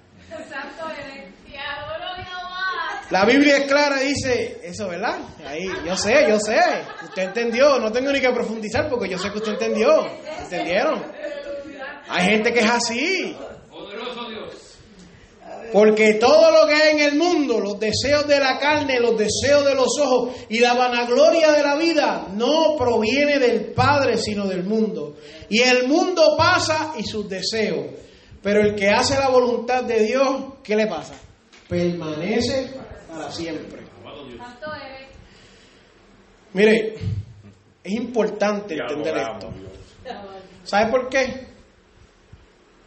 La 3.10 3.24
Biblia 3.24 3.56
es 3.56 3.66
clara, 3.66 3.98
dice 4.00 4.60
eso, 4.62 4.86
¿verdad? 4.88 5.18
Ahí, 5.44 5.66
yo 5.84 5.96
sé, 5.96 6.26
yo 6.28 6.38
sé. 6.38 6.60
Usted 7.02 7.22
entendió, 7.22 7.80
no 7.80 7.90
tengo 7.90 8.12
ni 8.12 8.20
que 8.20 8.30
profundizar 8.30 8.88
porque 8.88 9.08
yo 9.08 9.18
sé 9.18 9.32
que 9.32 9.38
usted 9.38 9.52
entendió. 9.52 10.06
¿Entendieron? 10.42 11.02
Hay 12.08 12.24
gente 12.26 12.52
que 12.52 12.60
es 12.60 12.70
así. 12.70 13.36
Porque 15.72 16.14
todo 16.14 16.52
lo 16.52 16.68
que 16.68 16.74
hay 16.74 16.92
en 16.92 17.00
el 17.00 17.16
mundo, 17.16 17.58
los 17.58 17.80
deseos 17.80 18.28
de 18.28 18.38
la 18.38 18.58
carne, 18.58 19.00
los 19.00 19.18
deseos 19.18 19.64
de 19.64 19.74
los 19.74 19.88
ojos 20.00 20.36
y 20.48 20.60
la 20.60 20.74
vanagloria 20.74 21.50
de 21.50 21.62
la 21.64 21.74
vida, 21.76 22.28
no 22.34 22.76
proviene 22.76 23.40
del 23.40 23.72
Padre, 23.72 24.18
sino 24.18 24.46
del 24.46 24.62
mundo. 24.62 25.16
Y 25.48 25.62
el 25.62 25.88
mundo 25.88 26.36
pasa 26.38 26.92
y 26.96 27.02
sus 27.02 27.28
deseos. 27.28 27.86
Pero 28.40 28.60
el 28.60 28.76
que 28.76 28.88
hace 28.88 29.18
la 29.18 29.28
voluntad 29.28 29.82
de 29.82 30.04
Dios, 30.04 30.44
¿qué 30.62 30.76
le 30.76 30.86
pasa? 30.86 31.14
Permanece 31.68 32.89
para 33.10 33.30
siempre. 33.30 33.80
Mire, 36.52 36.94
es 37.82 37.92
importante 37.92 38.74
entender 38.74 39.16
esto. 39.16 39.52
¿Sabe 40.64 40.90
por 40.90 41.08
qué? 41.08 41.46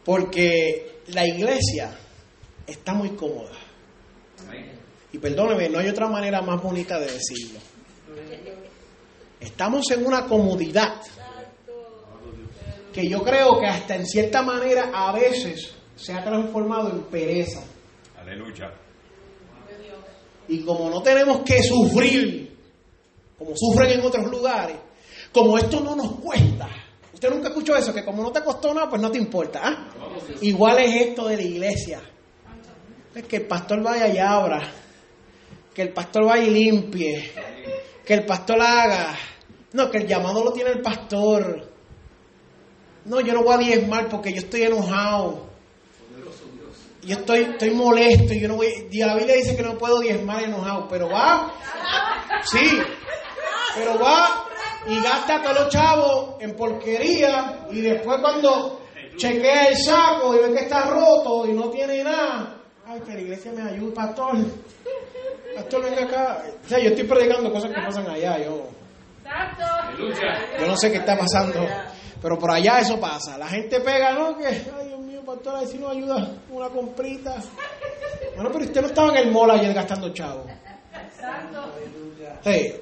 Porque 0.04 1.00
la 1.08 1.26
iglesia 1.26 1.96
está 2.66 2.92
muy 2.92 3.10
cómoda. 3.10 3.52
Y 5.12 5.18
perdóneme, 5.18 5.68
no 5.68 5.78
hay 5.78 5.88
otra 5.88 6.08
manera 6.08 6.42
más 6.42 6.60
bonita 6.62 6.98
de 6.98 7.06
decirlo. 7.06 7.60
Estamos 9.40 9.90
en 9.90 10.06
una 10.06 10.26
comodidad 10.26 11.00
que 12.92 13.08
yo 13.08 13.22
creo 13.22 13.58
que 13.58 13.66
hasta 13.66 13.96
en 13.96 14.06
cierta 14.06 14.42
manera 14.42 14.90
a 14.94 15.12
veces 15.12 15.74
se 15.96 16.12
ha 16.12 16.24
transformado 16.24 16.90
en 16.90 17.02
pereza. 17.04 17.62
Aleluya. 18.16 18.72
Y 20.48 20.60
como 20.60 20.90
no 20.90 21.02
tenemos 21.02 21.40
que 21.40 21.62
sufrir, 21.62 22.56
como 23.38 23.52
sufren 23.56 23.98
en 23.98 24.06
otros 24.06 24.30
lugares, 24.30 24.76
como 25.32 25.58
esto 25.58 25.80
no 25.80 25.96
nos 25.96 26.12
cuesta. 26.20 26.68
Usted 27.12 27.30
nunca 27.30 27.48
escuchó 27.48 27.76
eso, 27.76 27.94
que 27.94 28.04
como 28.04 28.22
no 28.22 28.30
te 28.30 28.42
costó 28.42 28.74
nada, 28.74 28.88
pues 28.88 29.00
no 29.00 29.10
te 29.10 29.18
importa. 29.18 29.60
¿ah? 29.62 29.88
Igual 30.40 30.78
es 30.78 31.08
esto 31.08 31.26
de 31.28 31.36
la 31.36 31.42
iglesia. 31.42 32.02
Es 33.14 33.24
que 33.24 33.36
el 33.36 33.46
pastor 33.46 33.82
vaya 33.82 34.08
y 34.08 34.18
abra, 34.18 34.72
que 35.72 35.82
el 35.82 35.92
pastor 35.92 36.26
vaya 36.26 36.44
y 36.44 36.50
limpie, 36.50 37.32
que 38.04 38.14
el 38.14 38.26
pastor 38.26 38.60
haga. 38.60 39.16
No, 39.72 39.90
que 39.90 39.98
el 39.98 40.06
llamado 40.06 40.44
lo 40.44 40.52
tiene 40.52 40.70
el 40.70 40.80
pastor. 40.80 41.68
No, 43.04 43.20
yo 43.20 43.32
no 43.32 43.42
voy 43.42 43.54
a 43.54 43.58
diezmar 43.58 44.08
porque 44.08 44.32
yo 44.32 44.38
estoy 44.38 44.62
enojado. 44.62 45.53
Yo 47.06 47.16
estoy, 47.16 47.40
estoy 47.40 47.70
molesto. 47.70 48.34
Yo 48.34 48.48
no 48.48 48.56
voy, 48.56 48.88
y 48.90 48.98
la 48.98 49.16
Biblia 49.16 49.36
dice 49.36 49.56
que 49.56 49.62
no 49.62 49.76
puedo 49.76 50.00
diezmar 50.00 50.42
enojado, 50.42 50.86
pero 50.88 51.08
va. 51.08 51.52
Sí, 52.42 52.78
pero 53.76 53.98
va 53.98 54.44
y 54.86 55.02
gasta 55.02 55.42
todos 55.42 55.60
los 55.60 55.68
chavos 55.70 56.36
en 56.40 56.54
porquería 56.54 57.66
y 57.70 57.80
después 57.80 58.18
cuando 58.20 58.80
chequea 59.16 59.68
el 59.68 59.76
saco 59.76 60.34
y 60.34 60.38
ve 60.38 60.54
que 60.54 60.64
está 60.64 60.90
roto 60.90 61.46
y 61.46 61.52
no 61.52 61.70
tiene 61.70 62.04
nada, 62.04 62.60
ay, 62.86 63.00
que 63.00 63.14
la 63.14 63.20
iglesia 63.20 63.52
me 63.52 63.62
ayude, 63.62 63.92
pastor. 63.92 64.36
Pastor, 65.56 65.84
venga 65.84 66.04
acá. 66.04 66.42
O 66.64 66.68
sea, 66.68 66.78
yo 66.80 66.90
estoy 66.90 67.04
predicando 67.04 67.52
cosas 67.52 67.70
que 67.70 67.80
pasan 67.80 68.08
allá, 68.10 68.38
yo. 68.38 68.68
Yo 70.58 70.66
no 70.66 70.76
sé 70.76 70.90
qué 70.90 70.98
está 70.98 71.16
pasando, 71.16 71.66
pero 72.20 72.38
por 72.38 72.50
allá 72.50 72.80
eso 72.80 72.98
pasa. 72.98 73.38
La 73.38 73.46
gente 73.46 73.80
pega, 73.80 74.12
¿no? 74.12 74.36
Que, 74.36 74.46
ay, 74.46 74.93
Dios 75.24 75.26
mío, 75.26 75.34
pastor, 75.34 75.56
a 75.56 75.60
ver 75.60 75.68
si 75.68 75.78
nos 75.78 75.90
ayuda 75.92 76.28
una 76.50 76.68
comprita. 76.68 77.36
Bueno, 78.34 78.50
pero 78.52 78.64
usted 78.64 78.80
no 78.80 78.86
estaba 78.88 79.08
en 79.10 79.26
el 79.26 79.32
mall 79.32 79.50
ayer 79.50 79.72
gastando 79.72 80.12
chavo. 80.12 80.44
Sí. 82.42 82.74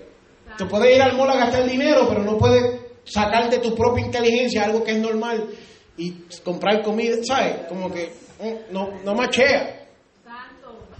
Tú 0.59 0.69
puedes 0.69 0.97
ir 0.97 1.03
al 1.03 1.17
mall 1.17 1.31
a 1.31 1.37
gastar 1.37 1.65
dinero, 1.69 2.07
pero 2.09 2.23
no 2.23 2.37
puedes 2.37 2.81
sacar 3.05 3.49
de 3.49 3.59
tu 3.59 3.75
propia 3.75 4.05
inteligencia 4.05 4.65
algo 4.65 4.83
que 4.85 4.93
es 4.93 4.99
normal 4.99 5.49
y 5.97 6.13
comprar 6.45 6.83
comida, 6.83 7.17
¿sabes? 7.23 7.67
Como 7.69 7.91
que 7.91 8.13
mm, 8.41 8.73
no, 8.73 8.91
no 9.05 9.15
machea. 9.15 9.79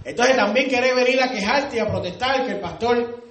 Entonces 0.05 0.35
también 0.35 0.67
quiere 0.67 0.93
venir 0.93 1.21
a 1.21 1.31
quejarte 1.31 1.77
y 1.77 1.79
a 1.79 1.87
protestar 1.87 2.45
que 2.45 2.53
el 2.53 2.59
pastor 2.59 3.23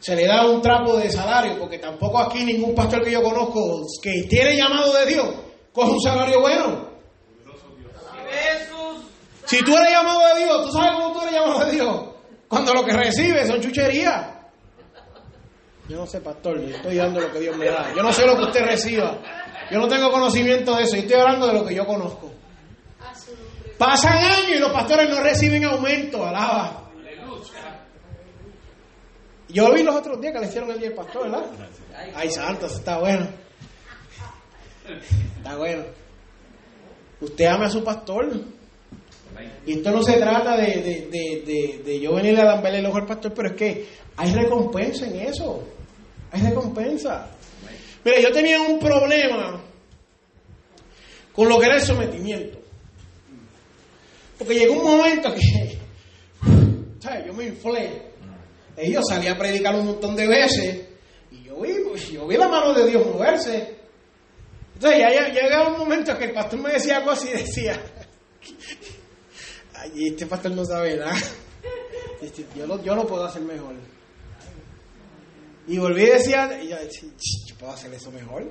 se 0.00 0.16
le 0.16 0.26
da 0.26 0.46
un 0.46 0.62
trapo 0.62 0.96
de 0.96 1.10
salario, 1.10 1.58
porque 1.58 1.78
tampoco 1.78 2.18
aquí 2.18 2.44
ningún 2.44 2.74
pastor 2.74 3.04
que 3.04 3.12
yo 3.12 3.22
conozco 3.22 3.86
que 4.02 4.24
tiene 4.28 4.56
llamado 4.56 4.92
de 4.94 5.06
Dios 5.06 5.28
coge 5.72 5.92
un 5.92 6.00
salario 6.00 6.40
bueno. 6.40 6.90
Si 9.50 9.64
tú 9.64 9.76
eres 9.76 9.90
llamado 9.90 10.32
de 10.32 10.44
Dios, 10.44 10.64
¿tú 10.64 10.70
sabes 10.70 10.92
cómo 10.92 11.12
tú 11.12 11.22
eres 11.22 11.34
llamado 11.34 11.64
de 11.64 11.72
Dios? 11.72 12.04
Cuando 12.46 12.72
lo 12.72 12.84
que 12.84 12.92
recibes 12.92 13.48
son 13.48 13.60
chucherías. 13.60 14.28
Yo 15.88 15.96
no 15.96 16.06
sé, 16.06 16.20
pastor, 16.20 16.60
yo 16.60 16.76
estoy 16.76 16.94
dando 16.94 17.18
lo 17.18 17.32
que 17.32 17.40
Dios 17.40 17.56
me 17.56 17.66
da. 17.66 17.92
Yo 17.92 18.00
no 18.00 18.12
sé 18.12 18.24
lo 18.24 18.36
que 18.36 18.44
usted 18.44 18.64
reciba. 18.64 19.18
Yo 19.68 19.80
no 19.80 19.88
tengo 19.88 20.12
conocimiento 20.12 20.76
de 20.76 20.84
eso. 20.84 20.94
Yo 20.94 21.02
estoy 21.02 21.20
hablando 21.20 21.48
de 21.48 21.52
lo 21.54 21.66
que 21.66 21.74
yo 21.74 21.84
conozco. 21.84 22.30
Pasan 23.76 24.18
años 24.18 24.50
y 24.54 24.58
los 24.60 24.70
pastores 24.70 25.10
no 25.10 25.20
reciben 25.20 25.64
aumento, 25.64 26.24
alaba. 26.24 26.88
Yo 29.48 29.72
vi 29.72 29.82
los 29.82 29.96
otros 29.96 30.20
días 30.20 30.32
que 30.32 30.38
le 30.38 30.46
hicieron 30.46 30.70
el 30.70 30.78
día 30.78 30.90
del 30.90 30.96
pastor, 30.96 31.24
¿verdad? 31.24 31.46
Ay, 32.14 32.30
santos, 32.30 32.72
está 32.74 33.00
bueno. 33.00 33.26
Está 35.38 35.56
bueno. 35.56 35.86
Usted 37.20 37.46
ama 37.46 37.66
a 37.66 37.70
su 37.70 37.82
pastor. 37.82 38.59
Y 39.66 39.74
esto 39.74 39.90
no 39.90 40.02
se 40.02 40.14
trata 40.14 40.56
de, 40.56 40.66
de, 40.80 41.42
de, 41.44 41.82
de, 41.84 42.00
yo 42.00 42.14
venirle 42.14 42.40
a 42.40 42.46
darle 42.46 42.78
el 42.78 42.86
ojo 42.86 42.98
al 42.98 43.06
pastor, 43.06 43.32
pero 43.34 43.50
es 43.50 43.54
que 43.54 43.86
hay 44.16 44.32
recompensa 44.32 45.06
en 45.06 45.20
eso. 45.20 45.62
Hay 46.32 46.42
recompensa. 46.42 47.28
Mira, 48.04 48.20
yo 48.20 48.32
tenía 48.32 48.60
un 48.60 48.78
problema 48.78 49.62
con 51.32 51.48
lo 51.48 51.58
que 51.58 51.66
era 51.66 51.76
el 51.76 51.82
sometimiento. 51.82 52.58
Porque 54.38 54.54
llegó 54.54 54.74
un 54.74 54.84
momento 54.84 55.34
que, 55.34 55.40
¿sabes? 57.00 57.26
Yo 57.26 57.34
me 57.34 57.46
inflé. 57.46 58.10
Y 58.82 58.92
yo 58.92 59.00
salí 59.02 59.26
a 59.28 59.36
predicar 59.36 59.74
un 59.74 59.86
montón 59.86 60.16
de 60.16 60.26
veces 60.26 60.86
y 61.30 61.44
yo 61.44 61.60
vi, 61.60 61.72
pues, 61.86 62.10
yo 62.10 62.26
vi 62.26 62.36
la 62.36 62.48
mano 62.48 62.72
de 62.72 62.88
Dios 62.88 63.04
moverse. 63.04 63.76
Entonces 64.74 65.00
ya, 65.00 65.12
ya 65.12 65.28
llegaba 65.28 65.72
un 65.72 65.78
momento 65.78 66.16
que 66.16 66.24
el 66.24 66.32
pastor 66.32 66.60
me 66.60 66.72
decía 66.72 67.04
cosas 67.04 67.28
y 67.28 67.32
decía, 67.38 67.78
ay, 69.80 70.08
este 70.08 70.26
pastor 70.26 70.52
no 70.52 70.64
sabe 70.64 70.96
nada. 70.96 71.16
Yo 72.54 72.66
lo, 72.66 72.82
yo 72.82 72.94
lo 72.94 73.06
puedo 73.06 73.24
hacer 73.24 73.40
mejor. 73.40 73.74
Y 75.66 75.78
volví 75.78 76.02
y 76.02 76.06
decía, 76.06 76.60
y 76.62 76.68
yo, 76.68 76.76
puedo 77.58 77.72
hacer 77.72 77.94
eso 77.94 78.10
mejor. 78.10 78.50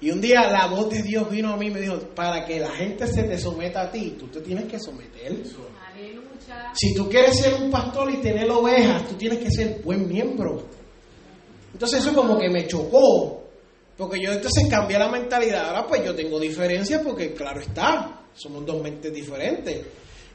Y 0.00 0.10
un 0.10 0.20
día 0.20 0.46
la 0.50 0.66
voz 0.66 0.90
de 0.90 1.02
Dios 1.02 1.30
vino 1.30 1.54
a 1.54 1.56
mí 1.56 1.68
y 1.68 1.70
me 1.70 1.80
dijo, 1.80 1.98
para 2.14 2.44
que 2.44 2.60
la 2.60 2.70
gente 2.70 3.06
se 3.06 3.22
te 3.22 3.38
someta 3.38 3.82
a 3.82 3.90
ti, 3.90 4.16
tú 4.18 4.26
te 4.26 4.40
tienes 4.40 4.66
que 4.66 4.78
someter. 4.78 5.42
Si 6.74 6.94
tú 6.94 7.08
quieres 7.08 7.38
ser 7.38 7.54
un 7.54 7.70
pastor 7.70 8.10
y 8.10 8.18
tener 8.18 8.50
ovejas, 8.50 9.08
tú 9.08 9.14
tienes 9.14 9.38
que 9.38 9.50
ser 9.50 9.80
buen 9.82 10.06
miembro. 10.06 10.66
Entonces 11.72 12.00
eso 12.00 12.14
como 12.14 12.38
que 12.38 12.50
me 12.50 12.66
chocó, 12.66 13.44
porque 13.96 14.20
yo 14.20 14.32
entonces 14.32 14.68
cambié 14.68 14.98
la 14.98 15.08
mentalidad. 15.08 15.68
Ahora 15.68 15.86
pues 15.86 16.04
yo 16.04 16.14
tengo 16.14 16.38
diferencias 16.38 17.02
porque 17.02 17.32
claro 17.32 17.60
está, 17.60 18.25
somos 18.36 18.64
dos 18.64 18.82
mentes 18.82 19.12
diferentes. 19.12 19.86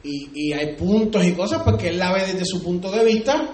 Y, 0.03 0.31
y 0.33 0.53
hay 0.53 0.75
puntos 0.75 1.23
y 1.25 1.33
cosas 1.33 1.61
porque 1.63 1.89
él 1.89 1.99
la 1.99 2.11
ve 2.11 2.25
desde 2.25 2.45
su 2.45 2.63
punto 2.63 2.91
de 2.91 3.05
vista, 3.05 3.49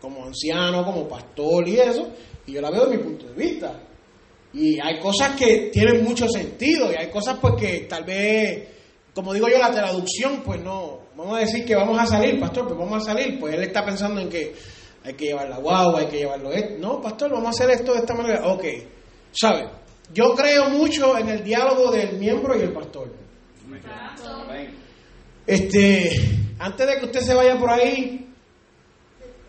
como 0.00 0.24
anciano, 0.24 0.84
como 0.84 1.08
pastor 1.08 1.68
y 1.68 1.78
eso, 1.78 2.08
y 2.46 2.52
yo 2.52 2.60
la 2.60 2.70
veo 2.70 2.86
desde 2.86 2.98
mi 2.98 3.04
punto 3.04 3.26
de 3.26 3.34
vista. 3.34 3.80
Y 4.52 4.78
hay 4.80 5.00
cosas 5.00 5.36
que 5.36 5.70
tienen 5.72 6.04
mucho 6.04 6.28
sentido 6.28 6.92
y 6.92 6.96
hay 6.96 7.10
cosas 7.10 7.38
pues 7.40 7.54
que 7.58 7.86
tal 7.88 8.04
vez, 8.04 8.68
como 9.14 9.32
digo 9.32 9.48
yo, 9.48 9.58
la 9.58 9.70
traducción 9.70 10.42
pues 10.44 10.60
no, 10.60 11.00
vamos 11.16 11.36
a 11.36 11.40
decir 11.40 11.64
que 11.64 11.74
vamos 11.74 11.98
a 11.98 12.06
salir, 12.06 12.38
pastor, 12.38 12.66
pues 12.66 12.78
vamos 12.78 13.02
a 13.02 13.12
salir, 13.12 13.38
pues 13.38 13.54
él 13.54 13.62
está 13.62 13.84
pensando 13.84 14.20
en 14.20 14.28
que 14.28 14.54
hay 15.04 15.14
que 15.14 15.26
llevar 15.26 15.48
la 15.48 15.58
guagua, 15.58 16.00
hay 16.00 16.06
que 16.06 16.18
llevarlo 16.18 16.52
esto. 16.52 16.74
No, 16.78 17.00
pastor, 17.00 17.30
vamos 17.30 17.46
a 17.46 17.50
hacer 17.50 17.70
esto 17.70 17.92
de 17.92 17.98
esta 18.00 18.14
manera. 18.14 18.46
Ok, 18.46 18.64
¿sabe? 19.32 19.68
Yo 20.12 20.34
creo 20.34 20.70
mucho 20.70 21.18
en 21.18 21.28
el 21.28 21.42
diálogo 21.42 21.90
del 21.90 22.18
miembro 22.18 22.56
y 22.56 22.62
el 22.62 22.72
pastor. 22.72 23.12
Este, 25.46 26.10
antes 26.58 26.86
de 26.86 26.98
que 26.98 27.04
usted 27.06 27.20
se 27.20 27.34
vaya 27.34 27.58
por 27.58 27.70
ahí 27.70 28.28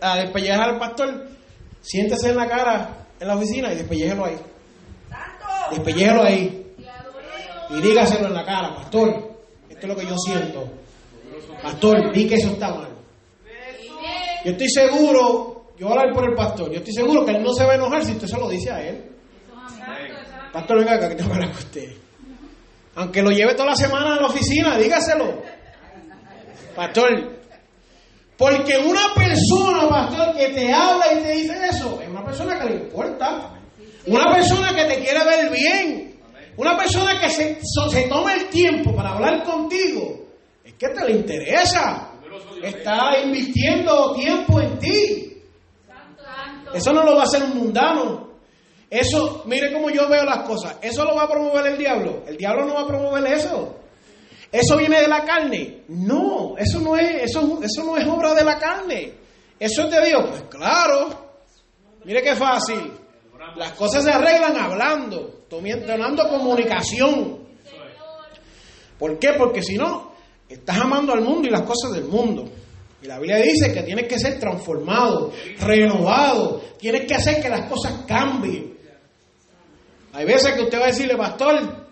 a 0.01 0.17
despellejar 0.17 0.69
al 0.69 0.79
pastor, 0.79 1.27
siéntese 1.81 2.29
en 2.29 2.37
la 2.37 2.47
cara 2.47 3.07
en 3.19 3.27
la 3.27 3.35
oficina 3.35 3.71
y 3.71 3.77
despellejelo 3.77 4.25
ahí. 4.25 4.37
Despellejelo 5.71 6.23
ahí. 6.23 6.73
Y 7.69 7.81
dígaselo 7.81 8.27
en 8.27 8.33
la 8.33 8.45
cara, 8.45 8.75
pastor. 8.75 9.35
Esto 9.69 9.81
es 9.81 9.87
lo 9.87 9.95
que 9.95 10.05
yo 10.05 10.17
siento. 10.17 10.67
Pastor, 11.61 12.13
di 12.13 12.27
que 12.27 12.35
eso 12.35 12.49
está 12.49 12.73
mal. 12.73 12.89
Yo 14.43 14.51
estoy 14.51 14.69
seguro, 14.69 15.71
yo 15.77 15.87
voy 15.87 15.97
a 15.97 16.01
hablar 16.01 16.13
por 16.13 16.29
el 16.29 16.35
pastor, 16.35 16.69
yo 16.69 16.77
estoy 16.77 16.93
seguro 16.93 17.25
que 17.25 17.31
él 17.31 17.41
no 17.41 17.51
se 17.51 17.65
va 17.65 17.71
a 17.71 17.75
enojar 17.75 18.05
si 18.05 18.11
usted 18.11 18.27
se 18.27 18.37
lo 18.37 18.47
dice 18.47 18.71
a 18.71 18.87
él. 18.87 19.11
Pastor, 20.55 20.77
venga 20.77 20.93
acá 20.93 21.09
que 21.09 21.15
tengo 21.15 21.31
que 21.31 21.35
hablar 21.35 21.51
con 21.51 21.59
usted. 21.59 21.97
Aunque 22.95 23.21
lo 23.21 23.29
lleve 23.31 23.55
toda 23.55 23.71
la 23.71 23.75
semana 23.75 24.15
a 24.15 24.21
la 24.21 24.27
oficina, 24.27 24.77
dígaselo. 24.77 25.41
Pastor, 26.73 27.41
porque 28.37 28.77
una 28.77 29.13
persona, 29.13 29.89
pastor, 29.89 30.33
que 30.37 30.47
te 30.53 30.71
habla 30.71 31.11
y 31.11 31.23
te 31.23 31.31
dice 31.33 31.57
eso, 31.69 31.99
es 32.01 32.07
una 32.07 32.23
persona 32.23 32.57
que 32.57 32.69
le 32.69 32.75
importa. 32.75 33.51
Una 34.05 34.33
persona 34.33 34.73
que 34.73 34.85
te 34.85 35.03
quiere 35.03 35.25
ver 35.25 35.51
bien. 35.51 36.21
Una 36.55 36.77
persona 36.77 37.19
que 37.19 37.29
se, 37.29 37.59
se 37.91 38.07
toma 38.07 38.35
el 38.35 38.45
tiempo 38.45 38.95
para 38.95 39.09
hablar 39.09 39.43
contigo. 39.43 40.25
Es 40.63 40.75
que 40.75 40.87
te 40.87 41.03
le 41.03 41.17
interesa. 41.17 42.11
Está 42.63 43.19
invirtiendo 43.21 44.13
tiempo 44.13 44.61
en 44.61 44.79
ti. 44.79 45.43
Eso 46.73 46.93
no 46.93 47.03
lo 47.03 47.17
va 47.17 47.23
a 47.23 47.25
hacer 47.25 47.43
un 47.43 47.57
mundano. 47.57 48.24
Eso, 48.95 49.43
mire 49.45 49.73
cómo 49.73 49.89
yo 49.89 50.07
veo 50.07 50.23
las 50.23 50.47
cosas. 50.47 50.77
Eso 50.81 51.03
lo 51.03 51.15
va 51.15 51.23
a 51.23 51.29
promover 51.29 51.67
el 51.67 51.77
diablo. 51.77 52.23
El 52.25 52.37
diablo 52.37 52.65
no 52.65 52.75
va 52.75 52.81
a 52.81 52.87
promover 52.87 53.25
eso. 53.25 53.75
¿Eso 54.49 54.77
viene 54.77 55.01
de 55.01 55.09
la 55.09 55.25
carne? 55.25 55.83
No, 55.89 56.55
eso 56.57 56.79
no 56.79 56.95
es, 56.95 57.23
eso, 57.23 57.59
eso 57.61 57.83
no 57.83 57.97
es 57.97 58.07
obra 58.07 58.33
de 58.33 58.45
la 58.45 58.57
carne. 58.57 59.13
¿Eso 59.59 59.83
es 59.83 59.91
de 59.91 60.05
Dios? 60.05 60.25
Pues 60.29 60.43
claro. 60.43 61.09
Mire 62.05 62.21
qué 62.21 62.35
fácil. 62.35 62.93
Las 63.57 63.73
cosas 63.73 64.05
se 64.05 64.11
arreglan 64.11 64.55
hablando, 64.55 65.43
tomando 65.49 66.29
comunicación. 66.29 67.39
¿Por 68.97 69.19
qué? 69.19 69.33
Porque 69.37 69.61
si 69.61 69.75
no, 69.75 70.13
estás 70.47 70.77
amando 70.77 71.11
al 71.11 71.21
mundo 71.21 71.49
y 71.49 71.51
las 71.51 71.63
cosas 71.63 71.91
del 71.91 72.05
mundo. 72.05 72.45
Y 73.01 73.07
la 73.07 73.19
Biblia 73.19 73.37
dice 73.37 73.73
que 73.73 73.83
tienes 73.83 74.07
que 74.07 74.17
ser 74.17 74.39
transformado, 74.39 75.33
renovado, 75.59 76.61
tienes 76.79 77.05
que 77.05 77.15
hacer 77.15 77.41
que 77.41 77.49
las 77.49 77.69
cosas 77.69 78.05
cambien. 78.07 78.74
Hay 80.15 80.23
veces 80.23 80.53
que 80.53 80.61
usted 80.61 80.79
va 80.79 80.85
a 80.85 80.87
decirle, 80.87 81.17
pastor, 81.17 81.87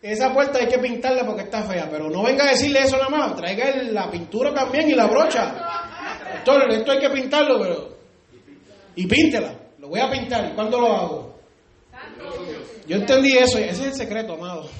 esa 0.00 0.32
puerta 0.32 0.58
hay 0.58 0.68
que 0.68 0.78
pintarla 0.78 1.26
porque 1.26 1.42
está 1.42 1.62
fea, 1.64 1.86
pero 1.90 2.08
no 2.08 2.22
venga 2.22 2.44
a 2.44 2.50
decirle 2.50 2.80
eso 2.80 2.96
nada 2.96 3.10
más, 3.10 3.36
traiga 3.36 3.76
la 3.90 4.10
pintura 4.10 4.54
también 4.54 4.88
y 4.88 4.94
la 4.94 5.06
brocha. 5.06 5.52
Pastor, 6.32 6.70
esto 6.70 6.92
hay 6.92 6.98
que 6.98 7.10
pintarlo, 7.10 7.60
pero... 7.60 7.92
Y 8.96 9.06
píntela, 9.06 9.54
lo 9.78 9.88
voy 9.88 10.00
a 10.00 10.10
pintar. 10.10 10.50
¿Y 10.50 10.54
cuándo 10.54 10.80
lo 10.80 10.86
hago? 10.86 11.34
Yo 12.86 12.96
entendí 12.96 13.36
eso, 13.36 13.58
ese 13.58 13.70
es 13.70 13.80
el 13.80 13.94
secreto, 13.94 14.32
amado. 14.32 14.70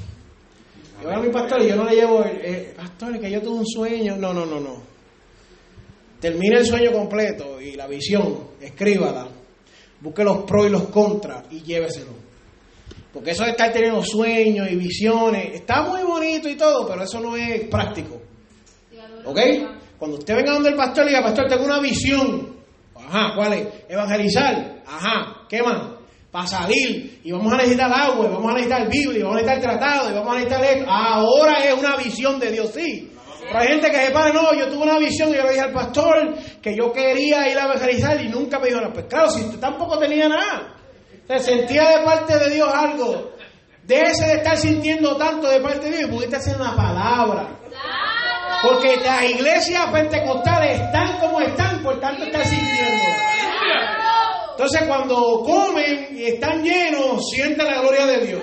Yo 1.03 1.11
a 1.11 1.21
mi 1.21 1.29
pastor 1.29 1.61
y 1.63 1.69
yo 1.69 1.77
no 1.77 1.85
le 1.85 1.95
llevo, 1.95 2.25
eh, 2.25 2.73
pastor, 2.75 3.21
que 3.21 3.31
yo 3.31 3.43
tuve 3.43 3.59
un 3.59 3.67
sueño. 3.67 4.17
No, 4.17 4.33
no, 4.33 4.47
no, 4.47 4.59
no. 4.59 4.83
Termine 6.21 6.59
el 6.59 6.67
sueño 6.67 6.91
completo 6.91 7.61
y 7.61 7.73
la 7.73 7.87
visión, 7.87 8.53
escríbala. 8.61 9.29
Busque 10.01 10.25
los 10.25 10.45
pros 10.45 10.67
y 10.67 10.71
los 10.71 10.85
contras 10.85 11.45
y 11.51 11.61
lléveselo. 11.61 12.22
Porque 13.13 13.33
eso 13.33 13.45
de 13.45 13.51
estar 13.51 13.71
teniendo 13.73 14.03
sueños 14.03 14.71
y 14.71 14.77
visiones, 14.77 15.55
está 15.55 15.83
muy 15.83 16.03
bonito 16.03 16.49
y 16.49 16.57
todo, 16.57 16.87
pero 16.89 17.03
eso 17.03 17.21
no 17.21 17.37
es 17.37 17.69
práctico. 17.69 18.21
¿Ok? 19.25 19.39
Cuando 19.99 20.19
usted 20.19 20.35
venga 20.35 20.53
donde 20.53 20.71
el 20.71 20.77
pastor 20.77 21.05
y 21.05 21.09
diga, 21.11 21.23
pastor, 21.23 21.47
tengo 21.47 21.65
una 21.65 21.79
visión. 21.81 22.57
Ajá, 22.97 23.35
¿cuál 23.37 23.53
es? 23.53 23.69
Evangelizar. 23.89 24.83
Ajá, 24.87 25.47
¿qué 25.49 25.63
más? 25.63 25.91
Para 26.31 26.47
salir. 26.47 27.21
Y 27.23 27.31
vamos 27.31 27.53
a 27.53 27.57
necesitar 27.59 27.93
agua, 27.93 28.27
y 28.27 28.33
vamos 28.33 28.51
a 28.51 28.55
necesitar 28.55 28.89
Biblia, 28.89 29.19
y 29.19 29.23
vamos 29.23 29.39
a 29.39 29.43
necesitar 29.43 29.79
tratado, 29.79 30.11
y 30.11 30.15
vamos 30.15 30.33
a 30.33 30.39
necesitar 30.39 30.65
esto. 30.65 30.91
Ahora 30.91 31.65
es 31.65 31.75
una 31.79 31.97
visión 31.97 32.41
de 32.41 32.51
Dios, 32.51 32.71
sí. 32.75 33.13
Pero 33.43 33.59
hay 33.59 33.69
gente 33.69 33.91
que 33.91 34.07
se 34.07 34.11
para, 34.13 34.33
no, 34.33 34.55
yo 34.55 34.69
tuve 34.69 34.85
una 34.85 34.99
visión 34.99 35.29
y 35.31 35.35
yo 35.35 35.43
le 35.43 35.51
dije 35.51 35.61
al 35.61 35.73
pastor 35.73 36.35
que 36.63 36.75
yo 36.77 36.93
quería 36.93 37.51
ir 37.51 37.59
a 37.59 37.65
evangelizar 37.65 38.25
y 38.25 38.29
nunca 38.29 38.59
me 38.59 38.69
dijo 38.69 38.81
nada. 38.81 38.93
Pues 38.93 39.07
claro, 39.07 39.31
si 39.31 39.43
usted 39.43 39.59
tampoco 39.59 39.99
tenía 39.99 40.29
nada. 40.29 40.75
Se 41.29 41.39
sentía 41.39 41.89
de 41.89 42.05
parte 42.05 42.39
de 42.39 42.51
Dios 42.51 42.69
algo. 42.73 43.33
Déjese 43.85 44.27
de 44.27 44.35
estar 44.35 44.57
sintiendo 44.57 45.17
tanto 45.17 45.49
de 45.49 45.61
parte 45.61 45.91
de 45.91 45.99
Dios 45.99 46.11
y 46.11 46.13
pudiste 46.13 46.37
hacer 46.37 46.57
una 46.57 46.77
palabra. 46.77 47.49
Porque 48.63 48.97
las 48.99 49.25
iglesias 49.25 49.87
pentecostales 49.91 50.81
están 50.81 51.19
como 51.19 51.41
están, 51.41 51.83
por 51.83 51.99
tanto 52.01 52.25
están 52.25 52.45
sintiendo. 52.45 53.05
Entonces 54.53 54.83
cuando 54.87 55.43
comen 55.45 56.09
y 56.17 56.25
están 56.27 56.63
llenos, 56.63 57.29
sienten 57.31 57.67
la 57.67 57.81
gloria 57.81 58.07
de 58.07 58.27
Dios. 58.27 58.43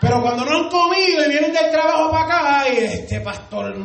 Pero 0.00 0.20
cuando 0.20 0.44
no 0.44 0.56
han 0.56 0.68
comido 0.68 1.24
y 1.24 1.28
vienen 1.28 1.52
del 1.52 1.70
trabajo 1.70 2.10
para 2.10 2.24
acá, 2.24 2.60
ay, 2.62 2.78
este 2.78 3.20
pastor, 3.20 3.76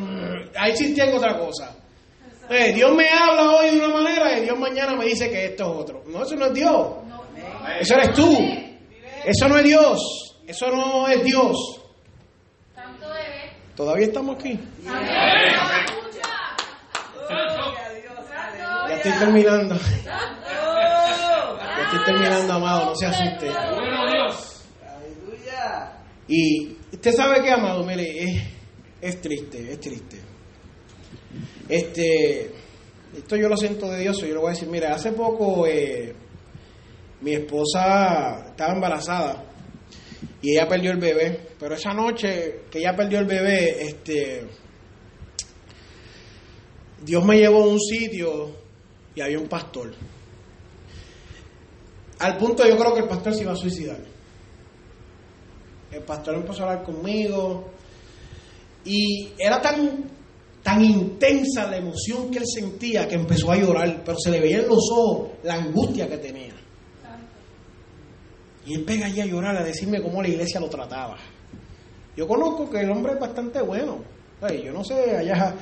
ahí 0.56 0.76
sintiendo 0.76 1.18
otra 1.18 1.38
cosa. 1.38 1.76
Eh, 2.50 2.72
Dios 2.74 2.96
me 2.96 3.08
habla 3.10 3.52
hoy 3.52 3.72
de 3.72 3.86
una 3.86 3.94
manera 3.94 4.38
y 4.38 4.42
Dios 4.42 4.58
mañana 4.58 4.96
me 4.96 5.06
dice 5.06 5.30
que 5.30 5.46
esto 5.46 5.64
es 5.66 5.82
otro. 5.82 6.04
No, 6.08 6.24
eso 6.24 6.36
no 6.36 6.46
es 6.46 6.54
Dios. 6.54 6.88
Eso 7.80 7.94
eres 7.96 8.14
tú. 8.14 8.38
Eso 9.26 9.48
no 9.48 9.58
es 9.58 9.64
Dios. 9.64 10.36
Eso 10.48 10.68
no 10.72 11.08
es 11.08 11.24
Dios. 11.24 11.82
Todavía 13.76 14.08
estamos 14.08 14.36
aquí. 14.38 14.60
Ya 18.88 18.96
estoy 18.96 19.12
terminando. 19.20 19.76
Ya 21.76 21.84
estoy 21.84 22.06
terminando, 22.06 22.54
amado. 22.54 22.86
No 22.86 22.96
se 22.96 23.06
asuste. 23.06 23.52
Y 26.28 26.76
usted 26.92 27.14
sabe 27.14 27.42
que, 27.42 27.52
amado, 27.52 27.84
mire, 27.84 28.24
es, 28.24 28.44
es 29.02 29.22
triste, 29.22 29.72
es 29.72 29.80
triste. 29.80 30.18
Este, 31.70 32.52
esto 33.16 33.36
yo 33.36 33.48
lo 33.48 33.58
siento 33.58 33.90
de 33.90 34.00
Dios, 34.00 34.18
yo 34.22 34.28
le 34.28 34.38
voy 34.38 34.48
a 34.48 34.52
decir, 34.52 34.68
mire, 34.68 34.88
hace 34.88 35.12
poco 35.12 35.66
eh, 35.68 36.14
mi 37.22 37.34
esposa 37.34 38.48
estaba 38.50 38.74
embarazada 38.74 39.44
y 40.42 40.52
ella 40.52 40.68
perdió 40.68 40.92
el 40.92 41.00
bebé, 41.00 41.50
pero 41.60 41.76
esa 41.76 41.94
noche 41.94 42.62
que 42.70 42.80
ella 42.80 42.96
perdió 42.96 43.20
el 43.20 43.26
bebé, 43.26 43.84
este, 43.84 44.48
Dios 47.04 47.26
me 47.26 47.38
llevó 47.38 47.64
a 47.64 47.68
un 47.68 47.80
sitio 47.80 48.52
y 49.16 49.22
había 49.22 49.40
un 49.40 49.48
pastor. 49.48 49.94
Al 52.20 52.38
punto 52.38 52.68
yo 52.68 52.78
creo 52.78 52.94
que 52.94 53.02
el 53.02 53.08
pastor 53.08 53.34
se 53.34 53.44
iba 53.44 53.54
a 53.54 53.56
suicidar. 53.56 54.00
El 55.92 56.04
pastor 56.04 56.36
empezó 56.36 56.64
a 56.64 56.72
hablar 56.72 56.86
conmigo 56.86 57.72
y 58.84 59.30
era 59.38 59.62
tan, 59.62 60.06
tan 60.64 60.84
intensa 60.84 61.68
la 61.70 61.78
emoción 61.78 62.30
que 62.30 62.40
él 62.40 62.46
sentía 62.48 63.08
que 63.08 63.16
empezó 63.16 63.52
a 63.52 63.58
llorar, 63.58 64.02
pero 64.04 64.18
se 64.20 64.32
le 64.32 64.40
veía 64.40 64.60
en 64.60 64.68
los 64.68 64.90
ojos 64.92 65.30
la 65.44 65.56
angustia 65.56 66.08
que 66.08 66.18
tenía. 66.18 66.57
Y 68.68 68.74
él 68.74 68.84
pega 68.84 69.06
allí 69.06 69.22
a 69.22 69.26
llorar, 69.26 69.56
a 69.56 69.64
decirme 69.64 70.02
cómo 70.02 70.22
la 70.22 70.28
iglesia 70.28 70.60
lo 70.60 70.68
trataba. 70.68 71.16
Yo 72.18 72.28
conozco 72.28 72.70
que 72.70 72.82
el 72.82 72.92
hombre 72.92 73.14
es 73.14 73.20
bastante 73.20 73.62
bueno. 73.62 74.00
yo 74.42 74.74
no 74.74 74.84
sé, 74.84 75.16
allá 75.16 75.56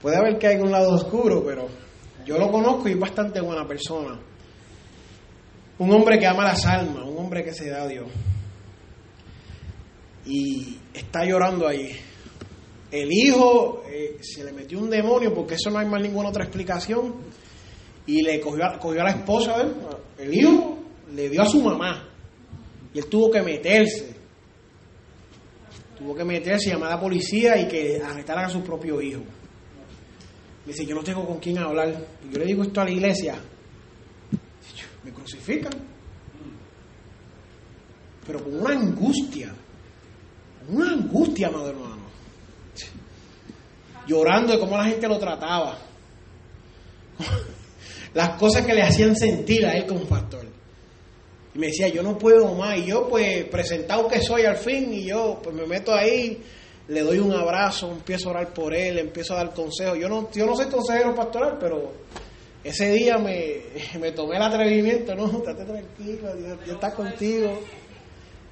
puede 0.00 0.16
haber 0.16 0.38
que 0.38 0.46
hay 0.46 0.56
un 0.56 0.70
lado 0.70 0.94
oscuro, 0.94 1.44
pero 1.44 1.68
yo 2.24 2.38
lo 2.38 2.50
conozco 2.50 2.88
y 2.88 2.92
es 2.92 2.98
bastante 2.98 3.42
buena 3.42 3.68
persona. 3.68 4.18
Un 5.78 5.92
hombre 5.92 6.18
que 6.18 6.26
ama 6.26 6.44
las 6.44 6.64
almas, 6.64 7.04
un 7.04 7.18
hombre 7.18 7.44
que 7.44 7.52
se 7.52 7.68
da 7.68 7.82
a 7.82 7.88
Dios. 7.88 8.08
Y 10.24 10.78
está 10.94 11.26
llorando 11.26 11.68
ahí. 11.68 11.94
El 12.90 13.12
hijo 13.12 13.82
eh, 13.86 14.16
se 14.22 14.42
le 14.42 14.52
metió 14.52 14.78
un 14.78 14.88
demonio, 14.88 15.34
porque 15.34 15.56
eso 15.56 15.70
no 15.70 15.78
hay 15.78 15.86
más 15.86 16.00
ninguna 16.00 16.30
otra 16.30 16.44
explicación. 16.44 17.16
Y 18.06 18.22
le 18.22 18.40
cogió, 18.40 18.64
cogió 18.80 19.02
a 19.02 19.04
la 19.04 19.10
esposa, 19.10 19.58
de 19.58 20.24
el 20.24 20.34
hijo 20.34 20.78
le 21.14 21.28
dio 21.28 21.42
a 21.42 21.46
su 21.46 21.60
mamá. 21.60 22.15
Y 22.96 22.98
él 22.98 23.06
tuvo 23.08 23.30
que 23.30 23.42
meterse. 23.42 24.16
Tuvo 25.98 26.14
que 26.14 26.24
meterse 26.24 26.70
llamar 26.70 26.92
a 26.92 26.94
la 26.94 27.00
policía 27.02 27.60
y 27.60 27.68
que 27.68 28.00
arrestaran 28.02 28.46
a 28.46 28.48
su 28.48 28.62
propio 28.62 29.02
hijo. 29.02 29.20
Me 30.64 30.72
dice, 30.72 30.86
yo 30.86 30.94
no 30.94 31.02
tengo 31.02 31.26
con 31.26 31.38
quién 31.38 31.58
hablar. 31.58 32.06
Y 32.26 32.32
yo 32.32 32.38
le 32.38 32.46
digo 32.46 32.62
esto 32.62 32.80
a 32.80 32.84
la 32.84 32.90
iglesia. 32.90 33.38
Me 35.04 35.12
crucifican. 35.12 35.74
Pero 38.26 38.42
con 38.42 38.62
una 38.62 38.70
angustia. 38.70 39.54
Una 40.70 40.92
angustia, 40.92 41.48
amado 41.48 41.68
hermano. 41.68 42.06
Llorando 44.06 44.54
de 44.54 44.58
cómo 44.58 44.74
la 44.74 44.84
gente 44.84 45.06
lo 45.06 45.18
trataba. 45.18 45.76
Las 48.14 48.38
cosas 48.38 48.64
que 48.64 48.72
le 48.72 48.80
hacían 48.80 49.14
sentir 49.14 49.66
a 49.66 49.76
él 49.76 49.84
como 49.84 50.06
pastor. 50.06 50.45
Y 51.56 51.58
me 51.58 51.68
decía, 51.68 51.88
yo 51.88 52.02
no 52.02 52.18
puedo 52.18 52.54
más. 52.54 52.76
Y 52.76 52.84
yo, 52.84 53.08
pues, 53.08 53.44
presentado 53.46 54.06
que 54.08 54.20
soy 54.20 54.42
al 54.42 54.58
fin, 54.58 54.92
y 54.92 55.06
yo, 55.06 55.40
pues, 55.42 55.56
me 55.56 55.66
meto 55.66 55.94
ahí, 55.94 56.38
le 56.88 57.00
doy 57.00 57.18
un 57.18 57.32
abrazo, 57.32 57.90
empiezo 57.90 58.28
a 58.28 58.32
orar 58.32 58.52
por 58.52 58.74
él, 58.74 58.98
empiezo 58.98 59.32
a 59.32 59.38
dar 59.38 59.54
consejos. 59.54 59.98
Yo 59.98 60.06
no, 60.06 60.30
yo 60.32 60.44
no 60.44 60.54
soy 60.54 60.66
consejero 60.66 61.14
pastoral, 61.14 61.56
pero 61.58 61.94
ese 62.62 62.92
día 62.92 63.16
me, 63.16 63.62
me 63.98 64.12
tomé 64.12 64.36
el 64.36 64.42
atrevimiento, 64.42 65.14
no, 65.14 65.38
estate 65.38 65.64
tranquilo, 65.64 66.36
Dios, 66.36 66.58
está 66.66 66.92
contigo. 66.92 67.58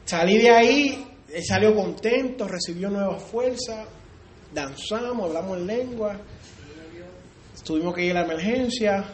Salí 0.06 0.38
de 0.38 0.48
ahí, 0.48 1.06
él 1.30 1.44
salió 1.44 1.74
contento, 1.74 2.48
recibió 2.48 2.88
nuevas 2.88 3.22
fuerzas, 3.22 3.86
danzamos, 4.50 5.26
hablamos 5.26 5.58
en 5.58 5.66
lengua, 5.66 6.20
tuvimos 7.62 7.94
que 7.94 8.06
ir 8.06 8.12
a 8.12 8.20
la 8.20 8.32
emergencia, 8.32 9.04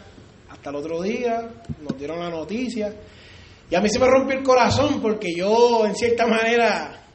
hasta 0.47 0.69
el 0.69 0.77
otro 0.77 1.01
día, 1.01 1.49
nos 1.81 1.97
dieron 1.97 2.19
la 2.19 2.29
noticia. 2.29 2.93
Y 3.71 3.75
a 3.75 3.79
mí 3.79 3.87
se 3.89 3.99
me 3.99 4.07
rompió 4.07 4.37
el 4.37 4.43
corazón 4.43 5.01
porque 5.01 5.33
yo, 5.33 5.85
en 5.85 5.95
cierta 5.95 6.27
manera, 6.27 7.05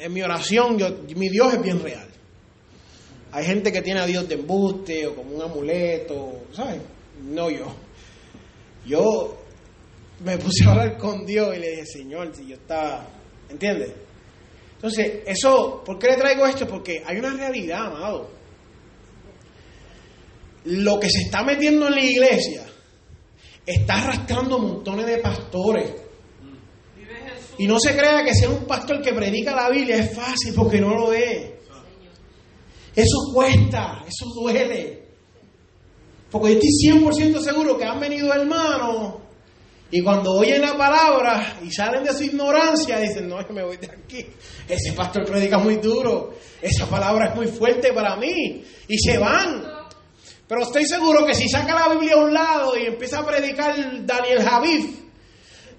en 0.00 0.12
mi 0.12 0.20
oración, 0.20 0.76
yo, 0.76 0.88
mi 1.14 1.28
Dios 1.28 1.54
es 1.54 1.62
bien 1.62 1.80
real. 1.80 2.08
Hay 3.30 3.44
gente 3.46 3.70
que 3.70 3.82
tiene 3.82 4.00
a 4.00 4.06
Dios 4.06 4.28
de 4.28 4.34
embuste 4.34 5.06
o 5.06 5.14
como 5.14 5.36
un 5.36 5.42
amuleto, 5.42 6.46
¿sabes? 6.52 6.80
No 7.22 7.48
yo. 7.48 7.72
Yo 8.84 9.44
me 10.24 10.38
puse 10.38 10.64
a 10.66 10.72
hablar 10.72 10.98
con 10.98 11.24
Dios 11.24 11.56
y 11.56 11.60
le 11.60 11.70
dije, 11.70 11.86
Señor, 11.86 12.34
si 12.34 12.48
yo 12.48 12.56
estaba, 12.56 13.06
¿entiendes? 13.48 13.92
Entonces, 14.74 15.20
eso, 15.24 15.84
¿por 15.84 16.00
qué 16.00 16.08
le 16.08 16.16
traigo 16.16 16.44
esto? 16.46 16.66
Porque 16.66 17.00
hay 17.06 17.18
una 17.18 17.30
realidad, 17.30 17.86
amado. 17.86 18.28
Lo 20.64 20.98
que 20.98 21.08
se 21.08 21.20
está 21.22 21.44
metiendo 21.44 21.86
en 21.86 21.94
la 21.94 22.04
iglesia 22.04 22.71
está 23.66 24.02
arrastrando 24.02 24.58
montones 24.58 25.06
de 25.06 25.18
pastores. 25.18 25.92
Y 27.58 27.66
no 27.66 27.78
se 27.78 27.94
crea 27.94 28.24
que 28.24 28.34
sea 28.34 28.48
un 28.48 28.64
pastor 28.64 29.02
que 29.02 29.12
predica 29.12 29.54
la 29.54 29.70
Biblia 29.70 29.96
es 29.96 30.14
fácil 30.14 30.54
porque 30.54 30.80
no 30.80 30.94
lo 30.94 31.12
es. 31.12 31.52
Eso 32.94 33.16
cuesta, 33.32 34.04
eso 34.06 34.26
duele. 34.40 35.02
Porque 36.30 36.54
yo 36.54 36.60
estoy 36.60 37.00
100% 37.00 37.40
seguro 37.40 37.76
que 37.76 37.84
han 37.84 38.00
venido 38.00 38.32
hermanos 38.32 39.22
y 39.94 40.00
cuando 40.00 40.32
oyen 40.32 40.62
la 40.62 40.74
palabra 40.74 41.58
y 41.62 41.70
salen 41.70 42.02
de 42.02 42.14
su 42.14 42.24
ignorancia, 42.24 42.98
dicen, 42.98 43.28
no, 43.28 43.46
que 43.46 43.52
me 43.52 43.62
voy 43.62 43.76
de 43.76 43.88
aquí. 43.88 44.26
Ese 44.66 44.94
pastor 44.94 45.26
predica 45.26 45.58
muy 45.58 45.76
duro. 45.76 46.32
Esa 46.62 46.86
palabra 46.86 47.26
es 47.28 47.36
muy 47.36 47.46
fuerte 47.46 47.92
para 47.92 48.16
mí. 48.16 48.64
Y 48.88 48.98
se 48.98 49.18
van. 49.18 49.62
Pero 50.52 50.64
estoy 50.64 50.84
seguro 50.84 51.24
que 51.24 51.34
si 51.34 51.48
saca 51.48 51.74
la 51.74 51.94
Biblia 51.94 52.12
a 52.12 52.24
un 52.24 52.34
lado 52.34 52.76
y 52.76 52.84
empieza 52.84 53.20
a 53.20 53.24
predicar 53.24 53.74
Daniel 54.04 54.42
Javif, 54.42 55.00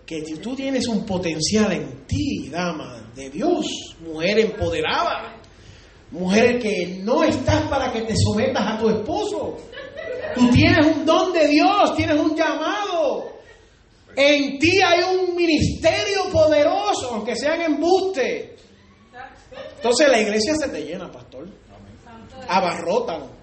que 0.04 0.24
tú 0.42 0.56
tienes 0.56 0.88
un 0.88 1.06
potencial 1.06 1.72
en 1.74 2.08
ti, 2.08 2.50
dama 2.50 3.12
de 3.14 3.30
Dios, 3.30 3.68
mujer 4.00 4.40
empoderada, 4.40 5.36
mujer 6.10 6.58
que 6.58 7.02
no 7.04 7.24
estás 7.24 7.68
para 7.70 7.94
que 7.94 8.02
te 8.02 8.16
sometas 8.18 8.66
a 8.66 8.80
tu 8.80 8.90
esposo. 8.90 9.58
Tú 10.34 10.50
tienes 10.50 10.88
un 10.88 11.06
don 11.06 11.32
de 11.34 11.50
Dios, 11.50 11.96
tienes 11.96 12.20
un 12.20 12.36
llamado. 12.36 13.32
En 14.16 14.58
ti 14.58 14.82
hay 14.82 15.04
un 15.04 15.36
ministerio 15.36 16.32
poderoso, 16.32 17.14
aunque 17.14 17.36
sean 17.36 17.62
embuste. 17.62 18.56
Entonces 19.76 20.10
la 20.10 20.20
iglesia 20.20 20.56
se 20.56 20.68
te 20.70 20.82
llena, 20.84 21.12
pastor. 21.12 21.48
Abarrotan. 22.48 23.42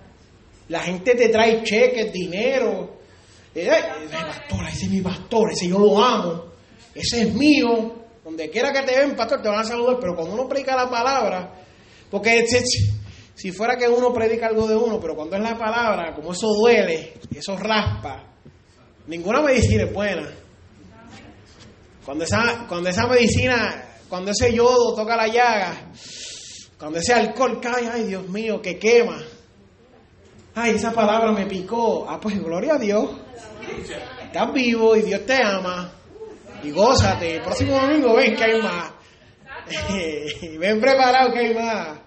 La 0.70 0.80
gente 0.80 1.16
te 1.16 1.28
trae 1.30 1.64
cheques, 1.64 2.12
dinero. 2.12 3.00
Eh, 3.52 3.68
pastor, 4.08 4.68
ese 4.68 4.84
es 4.84 4.90
mi 4.90 5.00
pastor, 5.00 5.50
ese 5.50 5.66
yo 5.66 5.80
lo 5.80 6.02
amo. 6.02 6.44
Ese 6.94 7.22
es 7.22 7.34
mío. 7.34 7.96
Donde 8.22 8.48
quiera 8.50 8.72
que 8.72 8.82
te 8.82 8.96
ven, 8.96 9.16
pastor, 9.16 9.42
te 9.42 9.48
van 9.48 9.58
a 9.58 9.64
saludar. 9.64 9.96
Pero 10.00 10.14
cuando 10.14 10.34
uno 10.34 10.48
predica 10.48 10.76
la 10.76 10.88
palabra, 10.88 11.52
porque 12.08 12.46
si 13.34 13.50
fuera 13.50 13.76
que 13.76 13.88
uno 13.88 14.12
predica 14.12 14.46
algo 14.46 14.68
de 14.68 14.76
uno, 14.76 15.00
pero 15.00 15.16
cuando 15.16 15.34
es 15.34 15.42
la 15.42 15.58
palabra, 15.58 16.14
como 16.14 16.32
eso 16.32 16.46
duele, 16.54 17.14
eso 17.34 17.56
raspa, 17.56 18.22
ninguna 19.08 19.42
medicina 19.42 19.82
es 19.82 19.92
buena. 19.92 20.30
Cuando 22.04 22.22
esa, 22.22 22.66
cuando 22.68 22.90
esa 22.90 23.08
medicina, 23.08 23.88
cuando 24.08 24.30
ese 24.30 24.54
yodo 24.54 24.94
toca 24.94 25.16
la 25.16 25.26
llaga, 25.26 25.90
cuando 26.78 27.00
ese 27.00 27.12
alcohol 27.12 27.58
cae, 27.60 27.88
ay 27.88 28.04
Dios 28.04 28.28
mío, 28.28 28.62
que 28.62 28.78
quema. 28.78 29.20
Ay, 30.62 30.72
esa 30.72 30.92
palabra 30.92 31.32
me 31.32 31.46
picó. 31.46 32.06
Ah, 32.08 32.20
pues 32.20 32.38
gloria 32.38 32.74
a 32.74 32.78
Dios. 32.78 33.10
Estás 34.22 34.52
vivo 34.52 34.94
y 34.94 35.02
Dios 35.02 35.24
te 35.24 35.42
ama. 35.42 35.90
Y 36.62 36.70
gózate. 36.70 37.36
El 37.36 37.42
próximo 37.42 37.80
domingo 37.80 38.14
ven 38.14 38.36
que 38.36 38.44
hay 38.44 38.60
más. 38.60 38.92
ven 40.58 40.80
preparado 40.80 41.32
que 41.32 41.38
hay 41.38 41.54
más. 41.54 41.98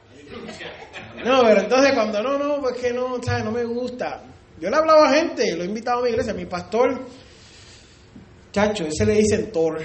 No, 1.25 1.41
pero 1.41 1.61
entonces 1.61 1.93
cuando 1.93 2.21
no, 2.21 2.37
no, 2.37 2.61
pues 2.61 2.77
que 2.77 2.93
no, 2.93 3.21
¿sabes? 3.23 3.43
No 3.43 3.51
me 3.51 3.63
gusta. 3.63 4.21
Yo 4.59 4.69
le 4.69 4.75
hablaba 4.75 5.09
a 5.09 5.13
gente, 5.13 5.55
lo 5.55 5.63
he 5.63 5.65
invitado 5.65 5.99
a 5.99 6.03
mi 6.03 6.09
iglesia, 6.09 6.33
mi 6.33 6.45
pastor 6.45 7.07
Chacho, 8.53 8.85
ese 8.85 9.03
le 9.03 9.15
dicen 9.15 9.51
Thor. 9.51 9.83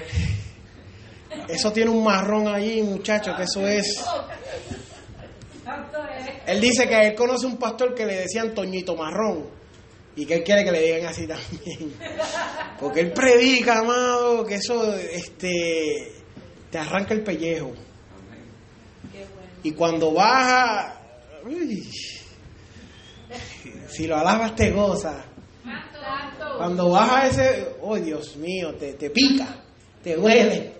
Eso 1.47 1.71
tiene 1.71 1.89
un 1.89 2.03
marrón 2.03 2.47
allí, 2.47 2.83
muchacho, 2.83 3.35
que 3.35 3.43
eso 3.43 3.67
es. 3.67 4.05
Él 6.49 6.59
dice 6.59 6.87
que 6.87 7.07
él 7.07 7.15
conoce 7.15 7.45
un 7.45 7.57
pastor 7.57 7.93
que 7.93 8.07
le 8.07 8.21
decían 8.21 8.55
Toñito 8.55 8.95
Marrón. 8.95 9.45
Y 10.15 10.25
que 10.25 10.33
él 10.33 10.43
quiere 10.43 10.63
que 10.63 10.71
le 10.71 10.81
digan 10.81 11.05
así 11.05 11.27
también. 11.27 11.93
Porque 12.79 13.01
él 13.01 13.11
predica, 13.13 13.79
amado, 13.79 14.43
que 14.45 14.55
eso 14.55 14.95
este, 14.95 16.11
te 16.71 16.77
arranca 16.77 17.13
el 17.13 17.21
pellejo. 17.21 17.71
Y 19.61 19.73
cuando 19.73 20.11
baja, 20.11 20.99
si 23.89 24.07
lo 24.07 24.17
alabas 24.17 24.55
te 24.55 24.71
goza. 24.71 25.23
Cuando 26.57 26.89
baja 26.89 27.27
ese, 27.27 27.75
oh 27.81 27.95
Dios 27.97 28.35
mío, 28.37 28.73
te, 28.73 28.93
te 28.93 29.11
pica, 29.11 29.63
te 30.03 30.15
duele. 30.15 30.73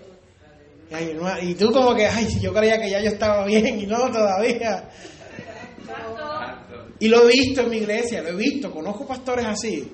y 1.42 1.54
tú 1.54 1.70
como 1.70 1.94
que, 1.94 2.06
ay, 2.06 2.40
yo 2.40 2.52
creía 2.52 2.80
que 2.80 2.90
ya 2.90 3.00
yo 3.00 3.10
estaba 3.10 3.46
bien 3.46 3.78
y 3.78 3.86
no 3.86 4.10
todavía. 4.10 4.90
Y 7.00 7.08
lo 7.08 7.22
he 7.24 7.32
visto 7.32 7.62
en 7.62 7.70
mi 7.70 7.78
iglesia, 7.78 8.22
lo 8.22 8.28
he 8.28 8.36
visto, 8.36 8.70
conozco 8.70 9.06
pastores 9.06 9.46
así, 9.46 9.90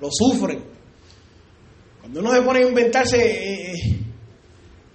lo 0.00 0.08
sufren. 0.10 0.62
Cuando 2.00 2.20
uno 2.20 2.32
se 2.32 2.42
pone 2.42 2.58
a 2.58 2.68
inventarse 2.68 3.16
eh, 3.16 3.72
eh, 3.72 3.98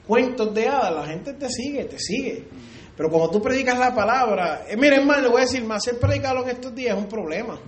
cuentos 0.06 0.54
de 0.54 0.68
hadas, 0.68 0.94
la 0.94 1.08
gente 1.08 1.34
te 1.34 1.50
sigue, 1.50 1.86
te 1.86 1.98
sigue. 1.98 2.48
Pero 2.96 3.10
como 3.10 3.32
tú 3.32 3.42
predicas 3.42 3.80
la 3.80 3.96
palabra, 3.96 4.66
eh, 4.70 4.78
miren 4.78 5.08
más, 5.08 5.22
le 5.24 5.30
voy 5.30 5.42
a 5.42 5.46
decir 5.46 5.64
más, 5.64 5.84
ser 5.84 6.00
predicado 6.00 6.44
en 6.44 6.50
estos 6.50 6.76
días 6.76 6.96
es 6.96 7.04
un 7.04 7.10
problema. 7.10 7.60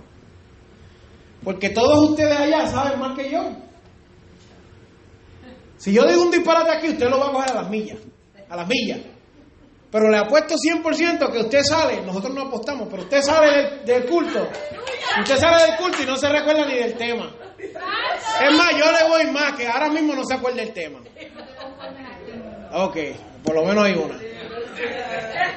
Porque 1.42 1.70
todos 1.70 2.10
ustedes 2.10 2.38
allá 2.38 2.68
saben 2.68 3.00
más 3.00 3.18
que 3.18 3.28
yo. 3.28 3.50
Si 5.78 5.92
yo 5.92 6.06
digo 6.06 6.22
un 6.22 6.30
disparate 6.30 6.70
aquí, 6.70 6.90
usted 6.90 7.08
lo 7.10 7.18
va 7.18 7.26
a 7.26 7.32
coger 7.32 7.50
a 7.50 7.62
las 7.62 7.70
millas. 7.70 7.98
A 8.48 8.54
las 8.54 8.68
millas. 8.68 9.00
Pero 9.92 10.08
le 10.08 10.16
apuesto 10.16 10.54
100% 10.56 11.30
que 11.30 11.38
usted 11.38 11.62
sale, 11.62 12.00
nosotros 12.00 12.34
no 12.34 12.42
apostamos, 12.44 12.88
pero 12.90 13.02
usted 13.02 13.20
sale 13.20 13.82
del, 13.84 14.06
culto. 14.06 14.50
Usted 15.18 15.36
sale 15.36 15.66
del 15.66 15.76
culto 15.76 16.02
y 16.02 16.06
no 16.06 16.16
se 16.16 16.30
recuerda 16.30 16.64
ni 16.64 16.76
del 16.76 16.94
tema. 16.94 17.30
Es 17.58 18.56
más, 18.56 18.70
yo 18.72 18.90
le 18.90 19.06
voy 19.06 19.30
más, 19.30 19.52
que 19.52 19.66
ahora 19.66 19.90
mismo 19.90 20.14
no 20.14 20.24
se 20.24 20.32
acuerda 20.34 20.62
del 20.62 20.72
tema. 20.72 21.00
Ok, 22.72 22.96
por 23.44 23.54
lo 23.54 23.64
menos 23.66 23.84
hay 23.84 23.92
una. 23.92 24.18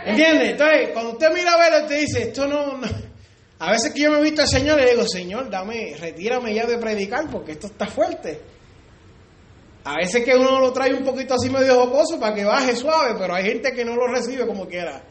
¿Entiende? 0.06 0.50
Entonces, 0.50 0.89
cuando 0.91 1.13
usted 1.13 1.32
mira 1.34 1.54
a 1.54 1.58
verlo, 1.58 1.86
usted 1.86 2.02
dice, 2.02 2.21
esto 2.24 2.45
no 2.45 2.82
a 3.58 3.71
veces 3.71 3.93
que 3.93 4.02
yo 4.02 4.12
me 4.12 4.19
he 4.19 4.21
visto 4.21 4.41
al 4.41 4.50
Señor 4.50 4.78
le 4.78 4.91
digo, 4.91 5.08
Señor, 5.08 5.50
dame, 5.50 5.95
retírame 5.98 6.54
ya 6.54 6.65
de 6.65 6.78
predicar 6.78 7.30
porque 7.32 7.53
esto 7.53 7.68
está 7.68 7.88
fuerte. 7.88 8.55
A 9.86 9.98
veces 9.98 10.26
que 10.26 10.36
uno 10.36 10.60
lo 10.60 10.74
trae 10.74 10.96
un 10.96 11.04
poquito 11.04 11.36
así 11.36 11.48
medio 11.48 11.76
jocoso 11.76 12.20
para 12.20 12.34
que 12.34 12.44
baje 12.44 12.76
suave, 12.76 13.16
pero 13.20 13.36
hay 13.36 13.46
gente 13.46 13.72
que 13.72 13.86
no 13.86 13.96
lo 13.96 14.08
recibe 14.08 14.48
como 14.48 14.68
quiera. 14.68 15.04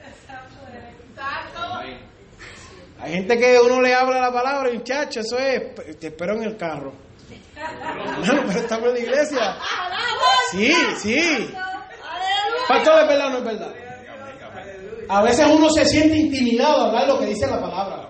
Hay 2.99 3.12
gente 3.12 3.39
que 3.39 3.61
uno 3.61 3.81
le 3.81 3.95
habla 3.95 4.20
la 4.20 4.33
palabra 4.33 4.72
muchacho, 4.72 5.20
eso 5.20 5.39
es, 5.39 5.75
te 6.01 6.09
espero 6.09 6.35
en 6.35 6.43
el 6.43 6.57
carro. 6.57 6.93
No, 8.27 8.43
pero 8.47 8.59
estamos 8.59 8.89
en 8.89 8.95
la 8.95 8.99
iglesia. 8.99 9.57
Sí, 10.51 10.72
sí. 10.97 11.55
Pastor, 12.66 13.03
es 13.03 13.09
verdad 13.09 13.27
o 13.27 13.31
no 13.31 13.39
es 13.39 13.45
verdad. 13.45 13.75
A 15.09 15.22
veces 15.22 15.47
uno 15.47 15.70
se 15.70 15.85
siente 15.85 16.16
intimidado 16.16 16.83
a 16.83 16.89
hablar 16.89 17.07
lo 17.07 17.20
que 17.20 17.27
dice 17.27 17.47
la 17.47 17.61
palabra. 17.61 18.09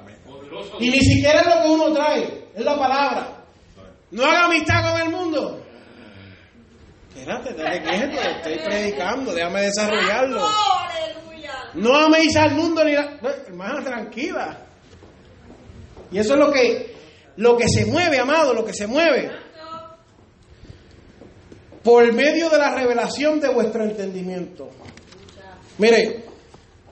Y 0.78 0.88
ni 0.88 1.00
siquiera 1.00 1.40
es 1.40 1.46
lo 1.46 1.62
que 1.62 1.68
uno 1.68 1.92
trae, 1.92 2.48
es 2.54 2.64
la 2.64 2.78
palabra. 2.78 3.44
No 4.12 4.24
haga 4.24 4.46
amistad 4.46 4.92
con 4.92 5.02
el 5.02 5.10
mundo. 5.10 5.63
Espérate, 7.14 7.54
dale 7.54 7.82
quieto, 7.82 8.20
estoy 8.20 8.58
predicando, 8.64 9.32
déjame 9.32 9.62
desarrollarlo. 9.62 10.48
No 11.74 11.94
améis 11.94 12.36
al 12.36 12.54
mundo 12.54 12.84
ni 12.84 12.92
la... 12.92 13.18
hermana, 13.46 13.82
tranquila. 13.82 14.58
Y 16.10 16.18
eso 16.18 16.34
es 16.34 16.40
lo 16.40 16.52
que, 16.52 16.94
lo 17.36 17.56
que 17.56 17.68
se 17.68 17.86
mueve, 17.86 18.18
amado, 18.18 18.52
lo 18.54 18.64
que 18.64 18.72
se 18.72 18.86
mueve. 18.86 19.30
por 21.82 22.10
medio 22.12 22.48
de 22.48 22.58
la 22.58 22.74
revelación 22.74 23.40
de 23.40 23.48
vuestro 23.48 23.84
entendimiento. 23.84 24.70
Mire, 25.78 26.24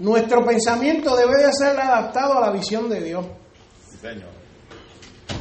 nuestro 0.00 0.44
pensamiento 0.44 1.16
debe 1.16 1.46
de 1.46 1.52
ser 1.52 1.78
adaptado 1.80 2.38
a 2.38 2.40
la 2.40 2.52
visión 2.52 2.88
de 2.90 3.00
Dios. 3.00 3.24
Señor. 4.00 4.30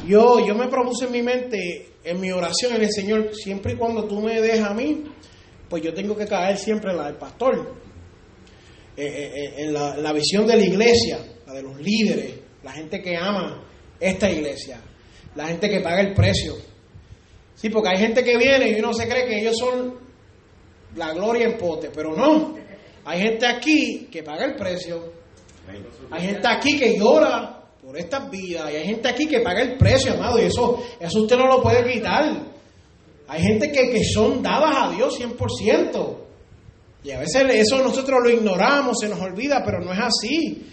Yo, 0.06 0.44
yo 0.46 0.54
me 0.54 0.68
propuse 0.68 1.04
en 1.04 1.12
mi 1.12 1.22
mente, 1.22 1.91
en 2.04 2.20
mi 2.20 2.30
oración 2.30 2.74
en 2.74 2.82
el 2.82 2.92
Señor, 2.92 3.34
siempre 3.34 3.74
y 3.74 3.76
cuando 3.76 4.04
tú 4.04 4.20
me 4.20 4.40
dejas 4.40 4.70
a 4.70 4.74
mí, 4.74 5.04
pues 5.68 5.82
yo 5.82 5.94
tengo 5.94 6.16
que 6.16 6.26
caer 6.26 6.56
siempre 6.58 6.90
en 6.90 6.98
la 6.98 7.06
del 7.06 7.16
pastor, 7.16 7.76
eh, 8.96 9.04
eh, 9.06 9.32
eh, 9.34 9.54
en 9.58 9.72
la, 9.72 9.96
la 9.96 10.12
visión 10.12 10.46
de 10.46 10.56
la 10.56 10.64
iglesia, 10.64 11.18
la 11.46 11.54
de 11.54 11.62
los 11.62 11.80
líderes, 11.80 12.34
la 12.62 12.72
gente 12.72 13.00
que 13.00 13.16
ama 13.16 13.64
esta 13.98 14.30
iglesia, 14.30 14.80
la 15.34 15.46
gente 15.48 15.68
que 15.68 15.80
paga 15.80 16.00
el 16.00 16.14
precio. 16.14 16.54
Sí, 17.54 17.70
porque 17.70 17.90
hay 17.90 17.98
gente 17.98 18.24
que 18.24 18.36
viene 18.36 18.70
y 18.70 18.80
uno 18.80 18.92
se 18.92 19.06
cree 19.08 19.26
que 19.26 19.40
ellos 19.40 19.56
son 19.56 19.98
la 20.96 21.12
gloria 21.12 21.46
en 21.46 21.56
pote, 21.56 21.90
pero 21.94 22.14
no. 22.14 22.56
Hay 23.04 23.20
gente 23.20 23.46
aquí 23.46 24.08
que 24.10 24.22
paga 24.22 24.44
el 24.44 24.56
precio. 24.56 25.12
Hay 26.10 26.22
gente 26.22 26.48
aquí 26.48 26.78
que 26.78 26.98
llora 26.98 27.61
por 27.82 27.98
estas 27.98 28.30
vidas 28.30 28.72
y 28.72 28.76
hay 28.76 28.86
gente 28.86 29.08
aquí 29.08 29.26
que 29.26 29.40
paga 29.40 29.60
el 29.60 29.76
precio, 29.76 30.12
amado, 30.12 30.40
y 30.40 30.44
eso, 30.44 30.82
eso 31.00 31.22
usted 31.22 31.36
no 31.36 31.46
lo 31.46 31.60
puede 31.60 31.90
quitar. 31.92 32.52
Hay 33.26 33.42
gente 33.42 33.72
que, 33.72 33.90
que 33.90 34.04
son 34.04 34.42
dadas 34.42 34.74
a 34.76 34.90
Dios 34.94 35.18
100%. 35.18 36.16
Y 37.04 37.10
a 37.10 37.18
veces 37.18 37.42
eso 37.54 37.82
nosotros 37.82 38.20
lo 38.22 38.30
ignoramos, 38.30 38.98
se 39.00 39.08
nos 39.08 39.20
olvida, 39.20 39.62
pero 39.64 39.80
no 39.80 39.92
es 39.92 39.98
así. 39.98 40.64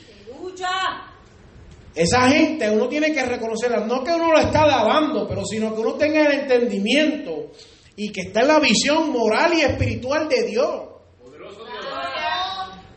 Esa 1.96 2.30
gente 2.30 2.70
uno 2.70 2.88
tiene 2.88 3.12
que 3.12 3.26
reconocerla, 3.26 3.86
no 3.86 4.04
que 4.04 4.14
uno 4.14 4.32
lo 4.32 4.40
está 4.40 4.64
alabando, 4.64 5.28
pero 5.28 5.44
sino 5.44 5.74
que 5.74 5.82
uno 5.82 5.94
tenga 5.96 6.22
el 6.22 6.42
entendimiento 6.42 7.52
y 7.96 8.12
que 8.12 8.22
está 8.22 8.42
en 8.42 8.48
la 8.50 8.60
visión 8.60 9.10
moral 9.10 9.54
y 9.56 9.62
espiritual 9.62 10.30
de 10.30 10.44
Dios. 10.44 10.89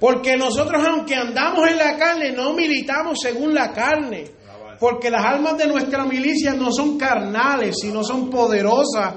Porque 0.02 0.36
nosotros 0.36 0.82
aunque 0.84 1.14
andamos 1.14 1.68
en 1.70 1.78
la 1.78 1.96
carne, 1.96 2.32
no 2.32 2.54
militamos 2.54 3.20
según 3.22 3.54
la 3.54 3.72
carne. 3.72 4.24
Porque 4.80 5.08
las 5.08 5.24
almas 5.24 5.56
de 5.56 5.68
nuestra 5.68 6.04
milicia 6.04 6.54
no 6.54 6.72
son 6.72 6.98
carnales, 6.98 7.76
sino 7.80 8.02
son 8.02 8.28
poderosas 8.28 9.14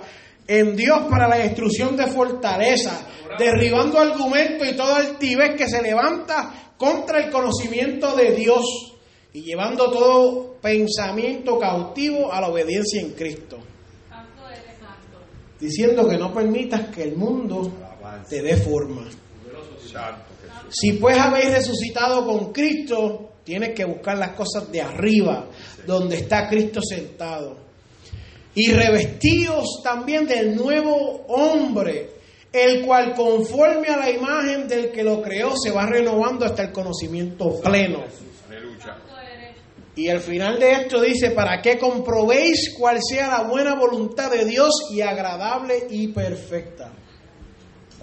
en 0.47 0.75
Dios 0.75 1.07
para 1.09 1.27
la 1.27 1.37
destrucción 1.37 1.97
de 1.97 2.05
fortaleza, 2.05 3.03
derribando 3.39 3.97
argumentos 3.97 4.67
y 4.67 4.75
toda 4.75 4.97
altivez 4.97 5.55
que 5.55 5.67
se 5.67 5.81
levanta 5.81 6.73
contra 6.77 7.17
el 7.17 7.31
conocimiento 7.31 8.15
de 8.15 8.35
Dios 8.35 8.63
y 9.33 9.41
llevando 9.41 9.89
todo 9.89 10.57
pensamiento 10.61 11.57
cautivo 11.57 12.31
a 12.31 12.41
la 12.41 12.49
obediencia 12.49 13.01
en 13.01 13.13
Cristo. 13.13 13.57
Diciendo 15.59 16.07
que 16.07 16.17
no 16.19 16.31
permitas 16.31 16.89
que 16.93 17.01
el 17.01 17.15
mundo 17.15 17.71
te 18.29 18.43
dé 18.43 18.55
forma. 18.57 19.09
Si 20.77 20.91
pues 20.93 21.17
habéis 21.17 21.53
resucitado 21.53 22.25
con 22.25 22.51
Cristo, 22.51 23.35
tienes 23.45 23.73
que 23.73 23.85
buscar 23.85 24.17
las 24.17 24.31
cosas 24.31 24.69
de 24.69 24.81
arriba, 24.81 25.45
donde 25.87 26.17
está 26.17 26.49
Cristo 26.49 26.81
sentado. 26.81 27.55
Y 28.53 28.73
revestidos 28.73 29.81
también 29.81 30.27
del 30.27 30.53
nuevo 30.53 31.25
hombre, 31.29 32.09
el 32.51 32.85
cual 32.85 33.13
conforme 33.13 33.87
a 33.87 33.95
la 33.95 34.09
imagen 34.09 34.67
del 34.67 34.91
que 34.91 35.01
lo 35.01 35.21
creó 35.21 35.53
se 35.55 35.71
va 35.71 35.85
renovando 35.85 36.43
hasta 36.43 36.63
el 36.63 36.71
conocimiento 36.73 37.57
pleno. 37.61 38.03
Y 39.95 40.09
al 40.09 40.19
final 40.19 40.59
de 40.59 40.73
esto 40.73 40.99
dice, 40.99 41.31
para 41.31 41.61
que 41.61 41.77
comprobéis 41.77 42.75
cuál 42.77 42.99
sea 43.01 43.29
la 43.29 43.43
buena 43.43 43.75
voluntad 43.75 44.29
de 44.29 44.43
Dios 44.43 44.73
y 44.91 44.99
agradable 44.99 45.87
y 45.89 46.09
perfecta. 46.09 46.91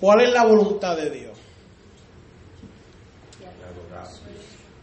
¿Cuál 0.00 0.22
es 0.22 0.32
la 0.32 0.46
voluntad 0.46 0.96
de 0.96 1.10
Dios? 1.10 1.31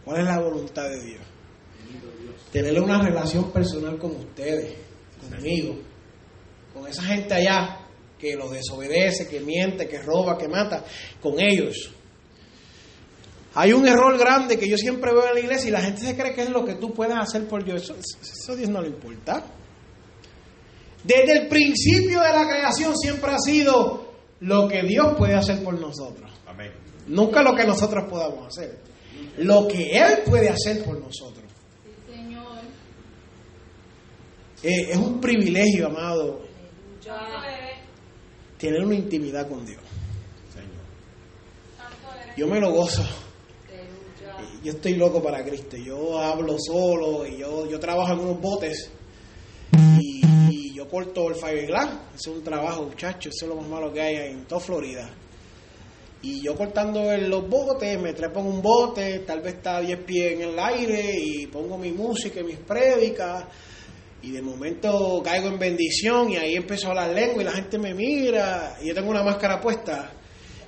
¿Cuál 0.04 0.20
es 0.20 0.26
la 0.26 0.38
voluntad 0.40 0.88
de 0.88 1.02
Dios? 1.04 1.22
Tener 2.52 2.80
una 2.80 3.02
relación 3.02 3.52
personal 3.52 3.98
con 3.98 4.16
ustedes, 4.16 4.74
conmigo, 5.20 5.78
con 6.74 6.86
esa 6.88 7.02
gente 7.02 7.34
allá 7.34 7.86
que 8.18 8.34
los 8.36 8.50
desobedece, 8.50 9.28
que 9.28 9.40
miente, 9.40 9.88
que 9.88 10.02
roba, 10.02 10.36
que 10.36 10.48
mata, 10.48 10.84
con 11.20 11.40
ellos. 11.40 11.92
Hay 13.54 13.72
un 13.72 13.86
error 13.86 14.16
grande 14.18 14.58
que 14.58 14.68
yo 14.68 14.76
siempre 14.76 15.12
veo 15.12 15.26
en 15.28 15.34
la 15.34 15.40
iglesia 15.40 15.68
y 15.68 15.72
la 15.72 15.80
gente 15.80 16.02
se 16.02 16.16
cree 16.16 16.34
que 16.34 16.42
es 16.42 16.50
lo 16.50 16.64
que 16.64 16.74
tú 16.74 16.92
puedes 16.92 17.16
hacer 17.16 17.48
por 17.48 17.64
Dios. 17.64 17.82
Eso, 17.82 17.96
eso 17.96 18.52
a 18.52 18.56
Dios 18.56 18.68
no 18.68 18.80
le 18.80 18.88
importa. 18.88 19.44
Desde 21.02 21.38
el 21.38 21.48
principio 21.48 22.20
de 22.20 22.32
la 22.32 22.46
creación 22.46 22.96
siempre 22.96 23.32
ha 23.32 23.38
sido 23.38 24.12
lo 24.40 24.68
que 24.68 24.82
Dios 24.82 25.14
puede 25.16 25.34
hacer 25.34 25.64
por 25.64 25.78
nosotros. 25.78 26.30
Amén. 26.46 26.72
Nunca 27.08 27.42
lo 27.42 27.54
que 27.54 27.64
nosotros 27.64 28.04
podamos 28.08 28.46
hacer. 28.46 28.78
Lo 29.38 29.66
que 29.68 29.90
Él 29.92 30.20
puede 30.26 30.48
hacer 30.48 30.84
por 30.84 30.98
nosotros. 30.98 31.40
Eh, 34.62 34.90
es 34.90 34.96
un 34.96 35.20
privilegio, 35.20 35.86
amado, 35.86 36.42
tener 38.58 38.84
una 38.84 38.94
intimidad 38.94 39.48
con 39.48 39.64
Dios. 39.64 39.80
Señor. 40.52 42.36
Yo 42.36 42.46
me 42.46 42.60
lo 42.60 42.70
gozo. 42.70 43.02
Yo 44.62 44.72
estoy 44.72 44.94
loco 44.96 45.22
para 45.22 45.42
Cristo. 45.42 45.78
Yo 45.78 46.18
hablo 46.18 46.56
solo 46.58 47.26
y 47.26 47.38
yo, 47.38 47.66
yo 47.66 47.80
trabajo 47.80 48.12
en 48.12 48.18
unos 48.18 48.40
botes 48.40 48.90
y, 49.72 50.20
y 50.50 50.74
yo 50.74 50.86
corto 50.86 51.30
el 51.30 51.36
fiberglass. 51.36 51.98
Es 52.14 52.26
un 52.26 52.44
trabajo, 52.44 52.82
muchachos. 52.84 53.32
Eso 53.34 53.46
es 53.46 53.48
lo 53.48 53.56
más 53.56 53.66
malo 53.66 53.90
que 53.90 54.02
hay 54.02 54.16
en 54.32 54.44
toda 54.44 54.60
Florida. 54.60 55.10
Y 56.22 56.42
yo 56.42 56.54
cortando 56.54 57.16
los 57.16 57.48
botes, 57.48 57.98
me 57.98 58.12
trepo 58.12 58.40
en 58.40 58.46
un 58.46 58.60
bote, 58.60 59.20
tal 59.20 59.40
vez 59.40 59.54
está 59.54 59.78
a 59.78 59.80
10 59.80 60.00
pies 60.00 60.32
en 60.34 60.42
el 60.42 60.58
aire 60.58 61.18
y 61.18 61.46
pongo 61.46 61.78
mi 61.78 61.92
música 61.92 62.40
y 62.40 62.44
mis 62.44 62.58
prédicas. 62.58 63.44
Y 64.22 64.32
de 64.32 64.42
momento 64.42 65.22
caigo 65.24 65.48
en 65.48 65.58
bendición 65.58 66.30
y 66.30 66.36
ahí 66.36 66.56
empiezo 66.56 66.88
a 66.88 66.90
hablar 66.90 67.14
lengua 67.14 67.40
y 67.40 67.44
la 67.46 67.52
gente 67.52 67.78
me 67.78 67.94
mira 67.94 68.76
y 68.82 68.88
yo 68.88 68.94
tengo 68.94 69.10
una 69.10 69.22
máscara 69.22 69.58
puesta. 69.58 70.12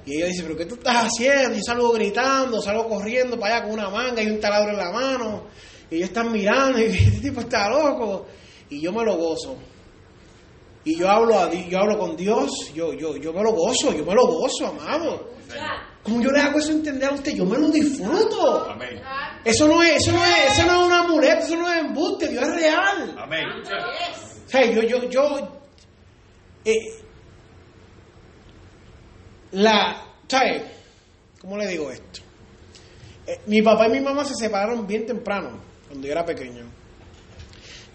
Y 0.07 0.17
ella 0.17 0.27
dice, 0.27 0.43
pero 0.43 0.57
¿qué 0.57 0.65
tú 0.65 0.77
estás 0.77 1.05
haciendo? 1.05 1.59
Y 1.59 1.63
salgo 1.63 1.93
gritando, 1.93 2.63
salgo 2.63 2.89
corriendo 2.89 3.39
para 3.39 3.57
allá 3.57 3.65
con 3.65 3.75
una 3.75 3.91
manga 3.91 4.23
y 4.23 4.29
un 4.29 4.41
taladro 4.41 4.71
en 4.71 4.79
la 4.79 4.91
mano. 4.91 5.49
Y 5.91 5.97
ellos 5.97 6.09
están 6.09 6.33
mirando 6.33 6.81
y 6.81 6.85
este 6.87 7.21
tipo 7.21 7.41
está 7.41 7.69
loco. 7.69 8.27
Y 8.71 8.81
yo 8.81 8.91
me 8.91 9.05
lo 9.05 9.19
gozo. 9.19 9.59
Y 10.85 10.99
yo 10.99 11.09
hablo, 11.09 11.39
a, 11.39 11.53
yo 11.53 11.79
hablo 11.79 11.99
con 11.99 12.17
Dios, 12.17 12.73
yo, 12.75 12.93
yo, 12.93 13.17
yo 13.17 13.33
me 13.33 13.43
lo 13.43 13.53
gozo, 13.53 13.93
yo 13.93 14.05
me 14.05 14.15
lo 14.15 14.27
gozo, 14.27 14.67
amado. 14.67 15.33
Como 16.03 16.21
yo 16.21 16.31
le 16.31 16.41
hago 16.41 16.59
eso 16.59 16.73
entender 16.73 17.09
a 17.09 17.13
usted, 17.13 17.35
yo 17.37 17.45
me 17.45 17.57
lo 17.57 17.69
disfruto. 17.69 18.69
Amén. 18.69 19.01
Eso 19.45 19.69
no 19.69 19.83
es, 19.83 20.03
eso 20.03 20.13
no 20.13 20.25
es, 20.25 20.53
eso 20.53 20.67
no 20.67 20.81
es 20.81 20.87
una 20.87 21.03
muleta, 21.05 21.39
eso 21.41 21.57
no 21.57 21.73
es 21.73 21.79
embuste, 21.79 22.29
Dios 22.29 22.43
es 22.43 22.55
real. 22.55 23.15
Amén. 23.17 23.45
O 24.45 24.49
sea, 24.49 24.65
yo, 24.71 24.83
yo, 24.83 25.09
yo, 25.09 25.63
eh, 26.65 27.03
la, 29.53 30.05
¿sabes? 30.27 30.63
¿Cómo 31.41 31.57
le 31.57 31.69
digo 31.69 31.91
esto? 31.91 32.21
Eh, 33.27 33.41
mi 33.47 33.63
papá 33.63 33.87
y 33.87 33.93
mi 33.93 34.01
mamá 34.01 34.25
se 34.25 34.35
separaron 34.35 34.87
bien 34.87 35.07
temprano, 35.07 35.61
cuando 35.87 36.07
yo 36.07 36.13
era 36.13 36.25
pequeño. 36.25 36.82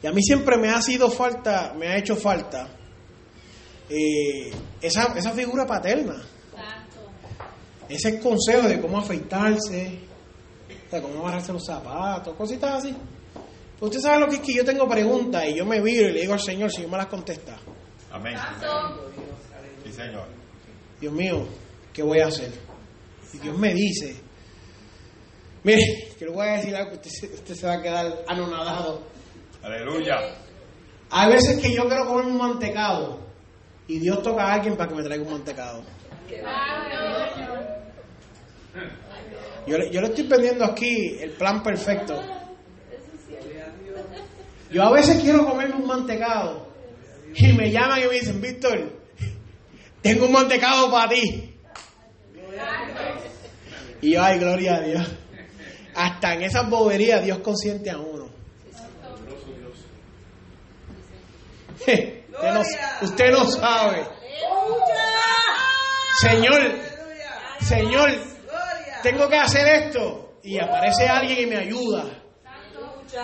Y 0.01 0.07
a 0.07 0.11
mí 0.11 0.21
siempre 0.21 0.57
me 0.57 0.69
ha 0.69 0.81
sido 0.81 1.09
falta, 1.09 1.73
me 1.77 1.87
ha 1.87 1.97
hecho 1.97 2.15
falta 2.15 2.67
eh, 3.89 4.51
esa, 4.81 5.13
esa 5.17 5.31
figura 5.31 5.65
paterna. 5.65 6.23
Ese 7.89 8.19
consejo 8.19 8.67
de 8.67 8.81
cómo 8.81 8.99
afeitarse, 8.99 9.99
de 10.91 11.01
cómo 11.01 11.19
amarrarse 11.19 11.53
los 11.53 11.65
zapatos, 11.65 12.35
cositas 12.35 12.83
así. 12.83 12.95
Pero 13.75 13.87
usted 13.87 14.01
sabe 14.01 14.19
lo 14.19 14.27
que 14.27 14.35
es 14.35 14.41
que 14.41 14.53
yo 14.53 14.65
tengo 14.65 14.87
preguntas 14.87 15.45
y 15.47 15.55
yo 15.55 15.65
me 15.65 15.79
viro 15.81 16.09
y 16.09 16.11
le 16.11 16.21
digo 16.21 16.33
al 16.33 16.41
Señor 16.41 16.69
si 16.71 16.81
yo 16.81 16.89
me 16.89 16.97
las 16.97 17.05
contesta. 17.07 17.57
Amén. 18.11 18.35
Sí, 19.85 19.93
Señor. 19.93 20.27
Dios 20.99 21.13
mío, 21.13 21.47
¿qué 21.93 22.03
voy 22.03 22.19
a 22.19 22.27
hacer? 22.27 22.51
Y 23.33 23.37
Dios 23.37 23.57
me 23.57 23.73
dice, 23.73 24.15
mire, 25.63 26.13
que 26.17 26.25
le 26.25 26.31
voy 26.31 26.47
a 26.47 26.53
decir 26.53 26.75
algo 26.75 26.91
que 26.91 27.07
usted, 27.07 27.33
usted 27.35 27.55
se 27.55 27.67
va 27.67 27.73
a 27.75 27.81
quedar 27.81 28.25
anonadado. 28.27 29.03
Aleluya. 29.63 30.19
Hay 31.09 31.31
veces 31.33 31.59
que 31.61 31.73
yo 31.73 31.87
quiero 31.87 32.05
comer 32.05 32.25
un 32.25 32.37
mantecado 32.37 33.19
y 33.87 33.99
Dios 33.99 34.21
toca 34.21 34.43
a 34.47 34.53
alguien 34.55 34.75
para 34.75 34.89
que 34.89 34.95
me 34.95 35.03
traiga 35.03 35.23
un 35.23 35.31
mantecado. 35.31 35.83
Yo, 39.65 39.77
le- 39.77 39.89
estoy 40.07 40.27
vendiendo 40.27 40.65
aquí 40.65 41.17
el 41.19 41.31
plan 41.31 41.61
perfecto. 41.63 42.21
Yo 44.71 44.83
a 44.83 44.91
veces 44.91 45.21
quiero 45.21 45.45
comerme 45.45 45.75
un 45.75 45.87
mantecado 45.87 46.67
y 47.33 47.53
me 47.53 47.71
llaman 47.71 48.01
y 48.01 48.07
me 48.07 48.13
dicen, 48.15 48.41
Víctor, 48.41 48.91
tengo 50.01 50.25
un 50.25 50.31
mantecado 50.33 50.91
para 50.91 51.09
ti. 51.09 51.53
Y 54.01 54.11
yo, 54.13 54.21
ay, 54.23 54.39
gloria 54.39 54.75
a 54.75 54.81
Dios. 54.81 55.07
Hasta 55.95 56.33
en 56.35 56.43
esas 56.43 56.69
boberías 56.69 57.23
Dios 57.23 57.39
consiente 57.39 57.89
a 57.89 57.97
uno. 57.97 58.16
usted, 62.31 62.53
no, 62.53 62.61
usted 63.01 63.31
no 63.31 63.45
sabe. 63.45 64.03
Señor, 66.19 66.79
Señor, 67.61 68.09
tengo 69.03 69.29
que 69.29 69.37
hacer 69.37 69.67
esto. 69.67 70.39
Y 70.43 70.59
aparece 70.59 71.07
alguien 71.07 71.39
y 71.39 71.45
me 71.45 71.57
ayuda. 71.57 72.23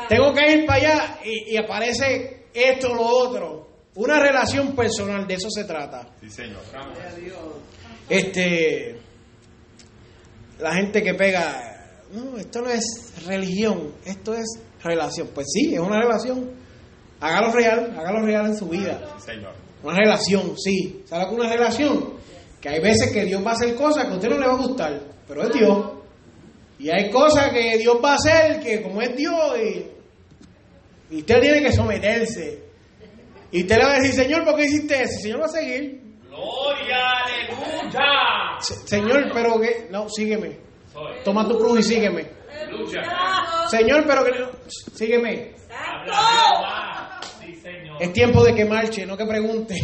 Tengo 0.10 0.34
que 0.34 0.52
ir 0.52 0.66
para 0.66 0.80
allá 0.80 1.20
y, 1.24 1.54
y 1.54 1.58
aparece 1.58 2.48
esto 2.54 2.92
o 2.92 2.96
lo 2.96 3.04
otro. 3.04 3.68
Una 3.96 4.20
relación 4.20 4.76
personal, 4.76 5.28
de 5.28 5.36
eso 5.36 5.50
se 5.50 5.66
trata. 5.66 6.08
Sí, 6.20 6.30
Señor. 6.30 6.62
Este, 8.10 9.00
la 10.60 10.74
gente 10.74 11.04
que 11.04 11.14
pega, 11.14 12.02
no, 12.12 12.38
esto 12.38 12.62
no 12.62 12.70
es 12.70 13.14
religión, 13.26 13.94
esto 14.06 14.34
es 14.34 14.60
relación. 14.84 15.30
Pues 15.34 15.48
sí, 15.54 15.74
es 15.76 15.80
una 15.80 16.02
relación. 16.02 16.63
Hágalo 17.24 17.52
real, 17.54 17.94
hágalo 17.98 18.22
real 18.26 18.46
en 18.48 18.58
su 18.58 18.68
vida. 18.68 19.00
Sí, 19.18 19.26
Señor. 19.32 19.54
Una 19.82 19.98
relación, 19.98 20.58
sí. 20.58 21.04
¿Sabe 21.06 21.28
que 21.30 21.36
una 21.36 21.50
relación? 21.50 22.14
Que 22.62 22.70
hay 22.70 22.80
veces 22.82 23.12
que 23.12 23.24
Dios 23.26 23.46
va 23.46 23.52
a 23.52 23.54
hacer 23.54 23.76
cosas 23.76 24.06
que 24.06 24.12
a 24.12 24.16
usted 24.16 24.30
no 24.30 24.38
le 24.38 24.48
va 24.48 24.54
a 24.54 24.58
gustar, 24.58 25.00
pero 25.28 25.44
es 25.44 25.54
Dios. 25.54 25.86
Y 26.80 26.90
hay 26.90 27.10
cosas 27.10 27.52
que 27.52 27.78
Dios 27.78 27.98
va 28.04 28.12
a 28.12 28.16
hacer 28.16 28.60
que 28.62 28.82
como 28.82 29.02
es 29.02 29.16
Dios 29.16 29.36
y, 29.58 31.16
y 31.16 31.20
usted 31.20 31.40
tiene 31.42 31.62
que 31.64 31.72
someterse. 31.72 32.64
Y 33.52 33.62
usted 33.62 33.78
le 33.78 33.86
va 33.86 33.92
a 33.94 34.00
decir, 34.00 34.14
Señor, 34.24 34.44
¿por 34.46 34.56
qué 34.56 34.64
hiciste 34.66 34.96
eso? 35.04 35.14
El 35.16 35.22
Señor 35.22 35.42
va 35.42 35.46
a 35.46 35.50
seguir. 35.50 36.02
Gloria, 36.28 37.10
aleluya. 37.24 38.00
Se- 38.60 38.88
Señor, 38.88 39.30
pero 39.34 39.60
que... 39.62 39.88
No, 39.92 40.10
sígueme. 40.10 40.58
Toma 41.24 41.48
tu 41.48 41.58
cruz 41.58 41.80
y 41.80 41.84
sígueme. 41.84 42.28
Lucha. 42.72 43.02
Señor, 43.70 44.04
pero 44.08 44.24
que... 44.26 44.32
Sígueme. 44.96 45.54
Señor. 45.56 46.93
Es 48.00 48.12
tiempo 48.14 48.44
de 48.44 48.54
que 48.56 48.66
marche, 48.66 49.06
no 49.06 49.16
que 49.18 49.26
pregunte. 49.26 49.76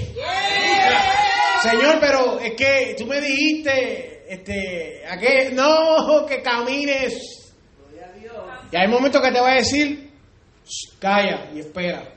Señor, 1.61 1.97
pero 1.99 2.39
es 2.39 2.53
que 2.53 2.95
tú 2.97 3.05
me 3.05 3.19
dijiste, 3.21 4.23
este, 4.33 5.05
a 5.07 5.17
que 5.17 5.51
no, 5.51 6.25
que 6.25 6.41
camines. 6.41 7.53
Y 8.71 8.75
hay 8.77 8.87
momentos 8.87 9.21
que 9.21 9.31
te 9.31 9.39
va 9.39 9.51
a 9.51 9.55
decir, 9.55 10.11
"Shh, 10.65 10.97
calla 10.99 11.49
y 11.53 11.59
espera. 11.59 12.13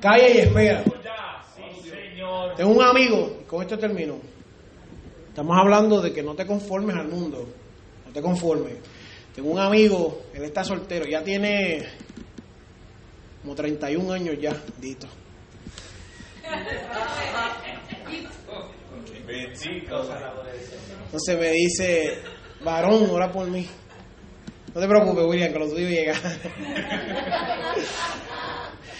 Calla 0.00 0.28
y 0.28 0.38
espera. 0.38 0.80
Aleluya. 0.80 1.42
Sí, 1.54 1.90
Señor. 1.90 2.54
Tengo 2.56 2.70
un 2.70 2.82
amigo, 2.82 3.38
y 3.42 3.44
con 3.44 3.62
esto 3.62 3.78
termino. 3.78 4.18
Estamos 5.28 5.56
hablando 5.58 6.00
de 6.00 6.12
que 6.12 6.22
no 6.22 6.34
te 6.34 6.46
conformes 6.46 6.96
al 6.96 7.08
mundo. 7.08 7.46
No 8.06 8.12
te 8.12 8.22
conformes. 8.22 8.74
Tengo 9.34 9.50
un 9.50 9.58
amigo, 9.58 10.22
él 10.32 10.44
está 10.44 10.64
soltero, 10.64 11.04
ya 11.06 11.22
tiene 11.22 11.86
como 13.46 13.54
31 13.54 14.12
años 14.12 14.34
ya, 14.40 14.60
dito. 14.80 15.06
Entonces 21.04 21.38
me 21.38 21.50
dice, 21.52 22.18
varón, 22.64 23.08
ora 23.08 23.30
por 23.30 23.48
mí. 23.48 23.64
No 24.74 24.80
te 24.80 24.88
preocupes, 24.88 25.24
William, 25.26 25.52
que 25.52 25.58
lo 25.60 25.68
tuyo 25.68 25.88
llega. 25.88 26.14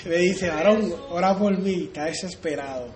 me 0.05 0.17
dice, 0.19 0.49
varón, 0.49 0.95
ora 1.11 1.37
por 1.37 1.59
mí. 1.59 1.87
Está 1.87 2.05
desesperado. 2.05 2.95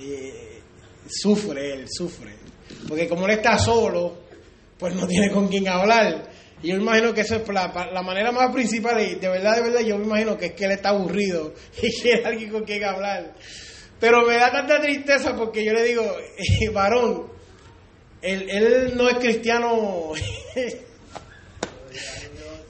Eh, 0.00 0.62
sufre 1.06 1.74
él, 1.74 1.86
sufre. 1.86 2.34
Porque 2.88 3.06
como 3.06 3.26
él 3.26 3.32
está 3.32 3.58
solo, 3.58 4.22
pues 4.78 4.94
no 4.94 5.06
tiene 5.06 5.30
con 5.30 5.48
quién 5.48 5.68
hablar. 5.68 6.30
Y 6.62 6.68
yo 6.68 6.76
imagino 6.76 7.14
que 7.14 7.20
eso 7.20 7.36
es 7.36 7.48
la, 7.48 7.90
la 7.92 8.02
manera 8.02 8.32
más 8.32 8.52
principal. 8.52 9.00
Y 9.00 9.14
de 9.16 9.28
verdad, 9.28 9.56
de 9.56 9.62
verdad, 9.62 9.80
yo 9.80 9.98
me 9.98 10.04
imagino 10.04 10.36
que 10.36 10.46
es 10.46 10.52
que 10.52 10.64
él 10.64 10.72
está 10.72 10.90
aburrido 10.90 11.54
y 11.82 11.92
quiere 12.00 12.24
alguien 12.24 12.50
con 12.50 12.64
quien 12.64 12.84
hablar. 12.84 13.34
Pero 14.00 14.26
me 14.26 14.36
da 14.36 14.50
tanta 14.50 14.80
tristeza 14.80 15.34
porque 15.36 15.64
yo 15.64 15.72
le 15.72 15.84
digo, 15.84 16.16
varón, 16.72 17.32
él, 18.22 18.48
él 18.50 18.96
no 18.96 19.08
es 19.08 19.16
cristiano. 19.18 20.12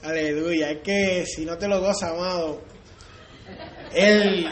Aleluya, 0.01 0.71
es 0.71 0.79
que 0.81 1.25
si 1.25 1.45
no 1.45 1.57
te 1.57 1.67
lo 1.67 1.81
gozas, 1.81 2.11
amado, 2.11 2.61
él 3.93 4.47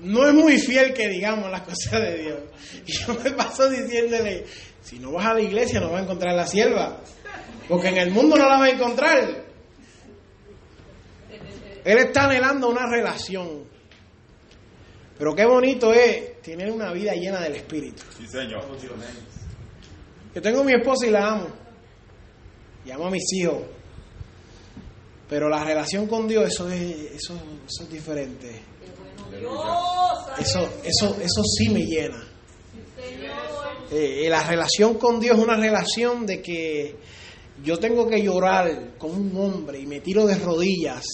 no 0.00 0.28
es 0.28 0.34
muy 0.34 0.58
fiel 0.58 0.92
que 0.92 1.08
digamos 1.08 1.50
las 1.50 1.62
cosas 1.62 2.02
de 2.02 2.18
Dios. 2.18 2.38
Y 2.86 2.92
yo 2.92 3.14
me 3.14 3.30
paso 3.32 3.68
diciéndole, 3.70 4.44
si 4.82 4.98
no 4.98 5.12
vas 5.12 5.26
a 5.26 5.34
la 5.34 5.40
iglesia 5.40 5.80
no 5.80 5.90
vas 5.90 6.02
a 6.02 6.04
encontrar 6.04 6.34
la 6.34 6.46
sierva, 6.46 7.00
porque 7.68 7.88
en 7.88 7.98
el 7.98 8.10
mundo 8.10 8.36
no 8.36 8.48
la 8.48 8.58
vas 8.58 8.70
a 8.70 8.74
encontrar. 8.74 9.44
Él 11.84 11.98
está 11.98 12.24
anhelando 12.24 12.68
una 12.68 12.86
relación. 12.88 13.64
Pero 15.18 15.34
qué 15.34 15.44
bonito 15.44 15.92
es 15.92 16.40
tener 16.42 16.70
una 16.70 16.92
vida 16.92 17.12
llena 17.14 17.40
del 17.40 17.56
Espíritu. 17.56 18.02
Sí, 18.16 18.26
Señor. 18.26 18.64
Yo 20.34 20.42
tengo 20.42 20.60
a 20.60 20.64
mi 20.64 20.72
esposa 20.72 21.06
y 21.06 21.10
la 21.10 21.28
amo. 21.28 21.46
Y 22.84 22.90
amo 22.90 23.06
a 23.06 23.10
mis 23.10 23.32
hijos. 23.34 23.62
Pero 25.28 25.48
la 25.48 25.64
relación 25.64 26.06
con 26.06 26.26
Dios, 26.26 26.48
eso 26.48 26.68
es, 26.68 27.12
eso, 27.12 27.34
eso 27.34 27.82
es 27.82 27.90
diferente. 27.90 28.62
Eso, 30.38 30.68
eso, 30.84 31.16
eso 31.20 31.42
sí 31.44 31.68
me 31.70 31.80
llena. 31.80 32.22
Eh, 33.90 34.26
eh, 34.26 34.28
la 34.28 34.42
relación 34.42 34.94
con 34.94 35.20
Dios 35.20 35.38
es 35.38 35.44
una 35.44 35.56
relación 35.56 36.26
de 36.26 36.42
que 36.42 36.96
yo 37.62 37.78
tengo 37.78 38.08
que 38.08 38.22
llorar 38.22 38.94
como 38.98 39.14
un 39.14 39.36
hombre 39.36 39.80
y 39.80 39.86
me 39.86 40.00
tiro 40.00 40.26
de 40.26 40.36
rodillas 40.36 41.04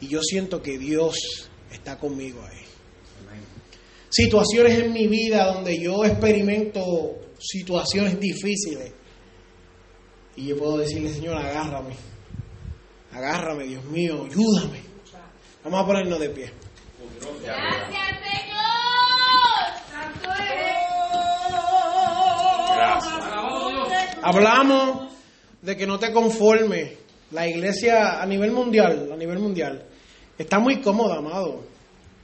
y 0.00 0.08
yo 0.08 0.20
siento 0.22 0.60
que 0.60 0.78
Dios 0.78 1.48
está 1.70 1.98
conmigo 1.98 2.42
ahí. 2.42 2.58
Situaciones 4.08 4.78
en 4.78 4.92
mi 4.92 5.06
vida 5.06 5.46
donde 5.46 5.80
yo 5.80 6.04
experimento 6.04 7.18
situaciones 7.38 8.20
difíciles 8.20 8.92
y 10.36 10.48
yo 10.48 10.58
puedo 10.58 10.78
decirle, 10.78 11.12
Señor, 11.12 11.36
agárrame, 11.36 11.94
agárrame, 13.12 13.64
Dios 13.64 13.84
mío, 13.84 14.26
ayúdame. 14.30 14.82
Vamos 15.64 15.82
a 15.82 15.86
ponernos 15.86 16.18
de 16.18 16.30
pie. 16.30 16.52
Gracias, 17.42 18.18
Señor. 18.20 18.72
Eres. 20.40 20.82
Hablamos 24.22 25.11
de 25.62 25.76
que 25.76 25.86
no 25.86 25.98
te 25.98 26.12
conformes. 26.12 26.98
La 27.30 27.48
iglesia 27.48 28.20
a 28.20 28.26
nivel 28.26 28.50
mundial, 28.50 29.08
a 29.10 29.16
nivel 29.16 29.38
mundial, 29.38 29.82
está 30.36 30.58
muy 30.58 30.82
cómoda, 30.82 31.16
amado. 31.16 31.62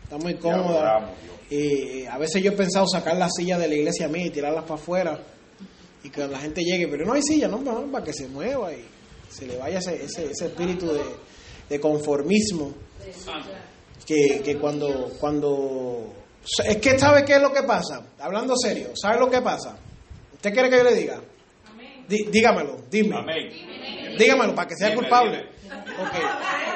Está 0.02 0.18
muy 0.18 0.34
cómoda. 0.34 0.96
adoramos. 0.96 1.10
Eh, 1.50 2.06
a 2.10 2.18
veces 2.18 2.42
yo 2.42 2.50
he 2.50 2.54
pensado 2.54 2.86
sacar 2.86 3.16
la 3.16 3.30
silla 3.30 3.58
de 3.58 3.68
la 3.68 3.74
iglesia 3.74 4.06
mía 4.06 4.26
y 4.26 4.30
tirarlas 4.30 4.64
para 4.64 4.74
afuera 4.74 5.18
y 6.04 6.10
que 6.10 6.26
la 6.28 6.38
gente 6.38 6.62
llegue, 6.62 6.88
pero 6.88 7.06
no 7.06 7.14
hay 7.14 7.22
silla, 7.22 7.48
no, 7.48 7.60
no, 7.60 7.90
para 7.90 8.04
que 8.04 8.12
se 8.12 8.28
mueva 8.28 8.72
y 8.72 8.84
se 9.30 9.46
le 9.46 9.56
vaya 9.56 9.78
ese, 9.78 10.04
ese, 10.04 10.30
ese 10.30 10.46
espíritu 10.46 10.92
de, 10.92 11.00
de 11.70 11.80
conformismo. 11.80 12.74
Que, 14.04 14.42
que 14.44 14.56
cuando, 14.58 15.12
cuando... 15.18 16.12
Es 16.66 16.76
que 16.78 16.98
¿sabe 16.98 17.24
qué 17.24 17.36
es 17.36 17.42
lo 17.42 17.52
que 17.52 17.62
pasa? 17.62 18.06
Hablando 18.18 18.54
serio, 18.56 18.90
¿sabe 18.94 19.18
lo 19.18 19.30
que 19.30 19.40
pasa? 19.40 19.76
¿Usted 20.34 20.52
quiere 20.52 20.70
que 20.70 20.76
yo 20.78 20.84
le 20.84 20.94
diga? 20.94 21.20
Dí- 22.08 22.28
dígamelo, 22.30 22.76
dime. 22.90 23.16
Amén. 23.16 24.16
Dígamelo 24.18 24.54
para 24.54 24.68
que 24.68 24.74
sea 24.76 24.88
Dime, 24.88 25.00
culpable. 25.02 25.48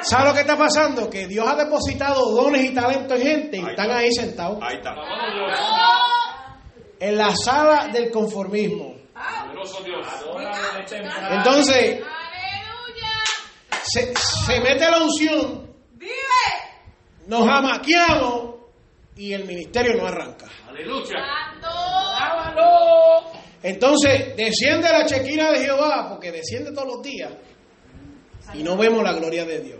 ¿Sabe 0.03 0.27
lo 0.29 0.33
que 0.33 0.41
está 0.41 0.57
pasando? 0.57 1.09
Que 1.09 1.27
Dios 1.27 1.47
ha 1.47 1.55
depositado 1.55 2.29
dones 2.31 2.63
y 2.69 2.73
talentos 2.73 3.19
en 3.19 3.25
gente 3.25 3.57
y 3.57 3.61
Ahí 3.61 3.69
están 3.71 3.85
está. 3.85 3.97
ahí 3.97 4.11
sentados 4.13 4.59
Ahí 4.61 4.75
está. 4.75 4.95
en 6.99 7.17
la 7.17 7.35
sala 7.35 7.87
del 7.87 8.11
conformismo. 8.11 8.95
Poderoso 9.13 9.83
Dios. 9.83 10.05
Adórale 10.07 10.83
temprano. 10.85 11.35
Entonces, 11.37 12.03
se, 13.83 14.13
se 14.15 14.59
mete 14.61 14.89
la 14.89 14.97
unción, 15.01 15.73
nos 17.27 17.47
amaqueamos 17.47 18.55
y 19.15 19.33
el 19.33 19.45
ministerio 19.45 19.95
no 19.95 20.07
arranca. 20.07 20.45
Aleluya. 20.67 21.15
Entonces, 23.63 24.35
desciende 24.35 24.89
la 24.89 25.05
chequina 25.05 25.51
de 25.51 25.59
Jehová, 25.59 26.07
porque 26.09 26.31
desciende 26.31 26.71
todos 26.73 26.87
los 26.87 27.01
días, 27.01 27.31
y 28.53 28.61
no 28.61 28.77
vemos 28.77 29.01
la 29.03 29.13
gloria 29.13 29.45
de 29.45 29.59
Dios. 29.59 29.79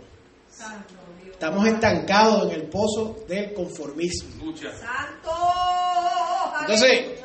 Estamos 1.30 1.66
estancados 1.66 2.44
en 2.44 2.60
el 2.60 2.68
pozo 2.68 3.24
del 3.28 3.52
conformismo. 3.52 4.44
Lucha. 4.44 4.70
Entonces, 6.60 7.20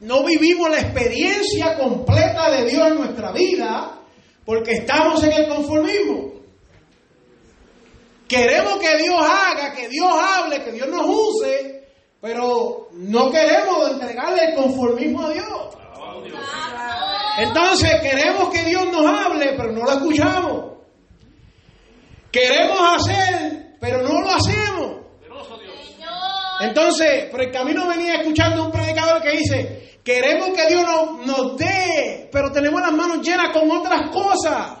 no 0.00 0.24
vivimos 0.24 0.70
la 0.70 0.80
experiencia 0.80 1.76
completa 1.76 2.50
de 2.50 2.70
Dios 2.70 2.86
en 2.88 2.94
nuestra 2.96 3.32
vida 3.32 3.98
porque 4.44 4.72
estamos 4.72 5.22
en 5.24 5.32
el 5.32 5.48
conformismo. 5.48 6.32
Queremos 8.26 8.78
que 8.78 8.96
Dios 8.96 9.20
haga, 9.20 9.74
que 9.74 9.88
Dios 9.88 10.08
hable, 10.10 10.64
que 10.64 10.72
Dios 10.72 10.88
nos 10.88 11.06
use, 11.06 11.67
pero 12.20 12.88
no 12.92 13.30
queremos 13.30 13.90
entregarle 13.92 14.44
el 14.46 14.54
conformismo 14.54 15.26
a 15.26 15.30
Dios. 15.30 15.76
Alabado 15.76 16.22
Dios. 16.22 16.40
Entonces 17.38 18.00
queremos 18.02 18.48
que 18.50 18.64
Dios 18.64 18.86
nos 18.90 19.06
hable, 19.06 19.54
pero 19.56 19.72
no 19.72 19.84
lo 19.84 19.92
escuchamos. 19.92 20.64
Queremos 22.32 22.78
hacer, 22.96 23.76
pero 23.80 24.02
no 24.02 24.20
lo 24.20 24.30
hacemos. 24.30 24.98
Entonces, 26.60 27.26
por 27.30 27.40
el 27.40 27.52
camino 27.52 27.86
venía 27.86 28.16
escuchando 28.16 28.64
un 28.64 28.72
predicador 28.72 29.22
que 29.22 29.30
dice, 29.30 30.00
queremos 30.02 30.50
que 30.50 30.66
Dios 30.66 30.82
nos, 30.82 31.24
nos 31.26 31.56
dé, 31.56 32.28
pero 32.32 32.50
tenemos 32.50 32.80
las 32.80 32.92
manos 32.92 33.24
llenas 33.24 33.50
con 33.52 33.70
otras 33.70 34.10
cosas. 34.10 34.78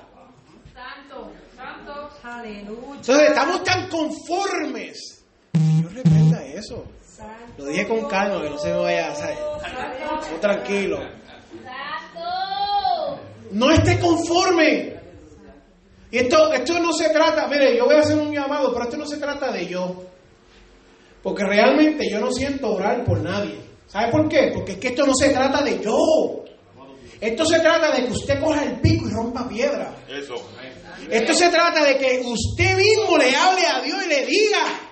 Santo, 0.74 1.30
santo. 1.54 2.10
Aleluya. 2.24 2.96
Entonces, 2.96 3.28
estamos 3.28 3.62
tan 3.62 3.88
conformes. 3.88 5.24
Dios 5.52 5.94
reprenda 5.94 6.44
eso. 6.46 6.84
Lo 7.56 7.66
dije 7.66 7.86
con 7.88 8.06
calma, 8.06 8.42
que 8.42 8.50
no 8.50 8.58
se 8.58 8.68
me 8.68 8.78
vaya 8.78 9.10
a 9.10 9.14
salir. 9.14 9.38
tranquilo. 10.40 10.98
No 13.50 13.70
esté 13.70 13.98
conforme. 13.98 14.98
Y 16.10 16.18
esto, 16.18 16.52
esto 16.52 16.78
no 16.80 16.92
se 16.92 17.10
trata, 17.10 17.46
mire, 17.48 17.76
yo 17.76 17.84
voy 17.84 17.96
a 17.96 18.00
hacer 18.00 18.16
un 18.16 18.32
llamado, 18.32 18.72
pero 18.72 18.84
esto 18.84 18.96
no 18.96 19.06
se 19.06 19.18
trata 19.18 19.52
de 19.52 19.66
yo. 19.66 20.04
Porque 21.22 21.44
realmente 21.44 22.08
yo 22.10 22.20
no 22.20 22.30
siento 22.30 22.74
orar 22.74 23.04
por 23.04 23.20
nadie. 23.20 23.60
¿Sabe 23.86 24.10
por 24.12 24.28
qué? 24.28 24.50
Porque 24.54 24.72
es 24.72 24.78
que 24.78 24.88
esto 24.88 25.06
no 25.06 25.14
se 25.14 25.30
trata 25.30 25.62
de 25.62 25.80
yo. 25.80 26.44
Esto 27.20 27.44
se 27.44 27.58
trata 27.60 27.90
de 27.96 28.04
que 28.04 28.12
usted 28.12 28.40
coja 28.40 28.64
el 28.64 28.80
pico 28.80 29.08
y 29.08 29.12
rompa 29.12 29.48
piedra. 29.48 29.96
Eso. 30.08 30.34
Esto 31.10 31.34
se 31.34 31.48
trata 31.48 31.84
de 31.84 31.98
que 31.98 32.20
usted 32.24 32.76
mismo 32.76 33.18
le 33.18 33.34
hable 33.34 33.66
a 33.66 33.80
Dios 33.82 33.98
y 34.04 34.08
le 34.08 34.26
diga. 34.26 34.87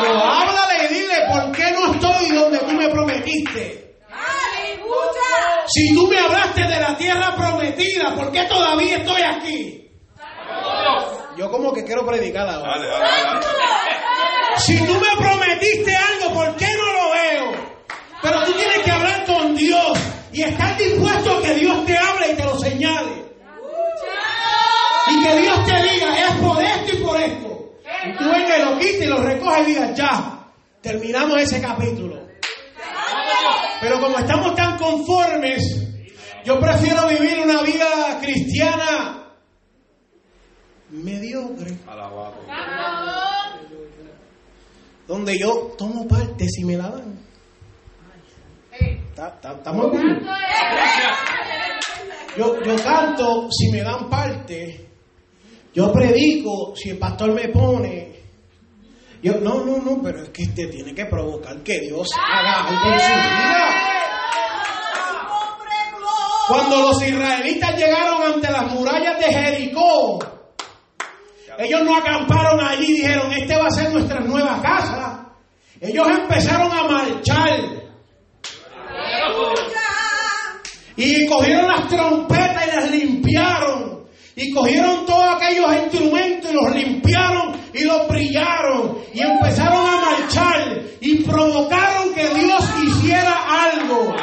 Pero 0.00 0.24
háblale 0.24 0.84
y 0.84 0.94
dile 0.94 1.14
por 1.30 1.52
qué 1.52 1.72
no 1.72 1.92
estoy 1.92 2.30
donde 2.32 2.58
tú 2.58 2.72
me 2.72 2.88
prometiste. 2.88 3.96
Si 5.68 5.94
tú 5.94 6.06
me 6.06 6.18
hablaste 6.18 6.62
de 6.62 6.80
la 6.80 6.96
tierra 6.96 7.34
prometida, 7.34 8.14
¿por 8.14 8.30
qué 8.32 8.44
todavía 8.44 8.98
estoy 8.98 9.22
aquí? 9.22 9.90
Yo 11.36 11.50
como 11.50 11.72
que 11.72 11.84
quiero 11.84 12.06
predicar 12.06 12.48
ahora. 12.48 12.78
Dale, 12.78 12.88
dale, 12.88 13.06
dale. 13.22 13.46
Si 14.58 14.78
tú 14.86 14.94
me 14.94 15.16
prometiste 15.18 15.94
algo, 15.94 16.34
¿por 16.34 16.56
qué 16.56 16.66
no 16.66 16.92
lo 16.92 17.10
veo? 17.10 17.52
Pero 18.22 18.44
tú 18.44 18.52
tienes 18.52 18.78
que 18.78 18.90
hablar 18.90 19.24
con 19.26 19.54
Dios 19.54 19.98
y 20.32 20.42
estar 20.42 20.76
dispuesto 20.78 21.36
a 21.36 21.42
que 21.42 21.54
Dios 21.54 21.84
te 21.84 21.96
hable 21.96 22.32
y 22.32 22.34
te 22.34 22.44
lo 22.44 22.58
señale. 22.58 23.26
Y 25.08 25.22
que 25.22 25.40
Dios 25.40 25.64
te 25.64 25.82
diga, 25.82 26.18
es 26.18 26.32
por 26.36 26.62
esto 26.62 26.96
y 26.96 27.02
por 27.02 27.20
esto. 27.20 27.55
Y 28.06 28.16
tú 28.16 28.24
vengas 28.24 28.58
y 28.58 28.62
lo 28.62 28.78
quites 28.78 29.02
y 29.02 29.06
lo 29.06 29.22
recoges 29.22 29.60
y 29.62 29.70
digas, 29.72 29.94
ya, 29.96 30.46
terminamos 30.80 31.40
ese 31.40 31.60
capítulo. 31.60 32.26
Pero 33.80 34.00
como 34.00 34.18
estamos 34.18 34.54
tan 34.54 34.78
conformes, 34.78 35.86
yo 36.44 36.60
prefiero 36.60 37.08
vivir 37.08 37.40
una 37.40 37.62
vida 37.62 38.18
cristiana 38.20 39.16
mediocre, 40.90 41.76
Alabado. 41.86 42.36
donde 45.06 45.38
yo 45.38 45.74
tomo 45.76 46.06
parte 46.06 46.48
si 46.48 46.64
me 46.64 46.76
la 46.76 46.90
dan. 46.90 47.26
¿Estamos 49.16 49.92
bien? 49.92 50.26
Yo, 52.36 52.62
yo 52.62 52.76
canto 52.84 53.48
si 53.50 53.70
me 53.72 53.82
dan 53.82 54.10
parte. 54.10 54.86
Yo 55.76 55.92
predico 55.92 56.74
si 56.74 56.88
el 56.88 56.98
pastor 56.98 57.34
me 57.34 57.48
pone. 57.48 58.16
Yo, 59.22 59.34
no, 59.40 59.62
no, 59.62 59.76
no, 59.76 60.00
pero 60.02 60.22
es 60.22 60.30
que 60.30 60.44
usted 60.44 60.70
tiene 60.70 60.94
que 60.94 61.04
provocar 61.04 61.62
que 61.62 61.80
Dios 61.80 62.08
haga 62.18 62.64
algo 62.64 62.94
en 62.94 62.98
su 62.98 63.06
vida. 63.06 63.86
Cuando 66.48 66.80
los 66.80 67.02
israelitas 67.02 67.76
llegaron 67.76 68.22
ante 68.22 68.50
las 68.50 68.72
murallas 68.72 69.18
de 69.18 69.26
Jericó, 69.26 70.18
ellos 71.58 71.82
no 71.82 71.94
acamparon 71.94 72.58
allí 72.58 72.86
y 72.86 72.92
dijeron, 73.02 73.30
este 73.32 73.56
va 73.56 73.66
a 73.66 73.70
ser 73.70 73.92
nuestra 73.92 74.20
nueva 74.20 74.62
casa. 74.62 75.28
Ellos 75.78 76.08
empezaron 76.08 76.72
a 76.72 76.84
marchar. 76.84 77.60
Y 80.96 81.26
cogieron 81.26 81.68
las 81.68 81.86
trompetas 81.88 82.66
y 82.66 82.76
las 82.76 82.90
limpiaron. 82.90 83.95
Y 84.38 84.52
cogieron 84.52 85.06
todos 85.06 85.34
aquellos 85.34 85.74
instrumentos 85.84 86.50
y 86.50 86.54
los 86.54 86.70
limpiaron 86.74 87.58
y 87.72 87.84
los 87.84 88.06
brillaron. 88.06 88.98
Y 89.14 89.20
empezaron 89.22 89.86
a 89.86 89.96
marchar. 89.98 90.78
Y 91.00 91.24
provocaron 91.24 92.12
que 92.12 92.28
Dios 92.34 92.62
hiciera 92.84 93.32
algo. 93.32 94.14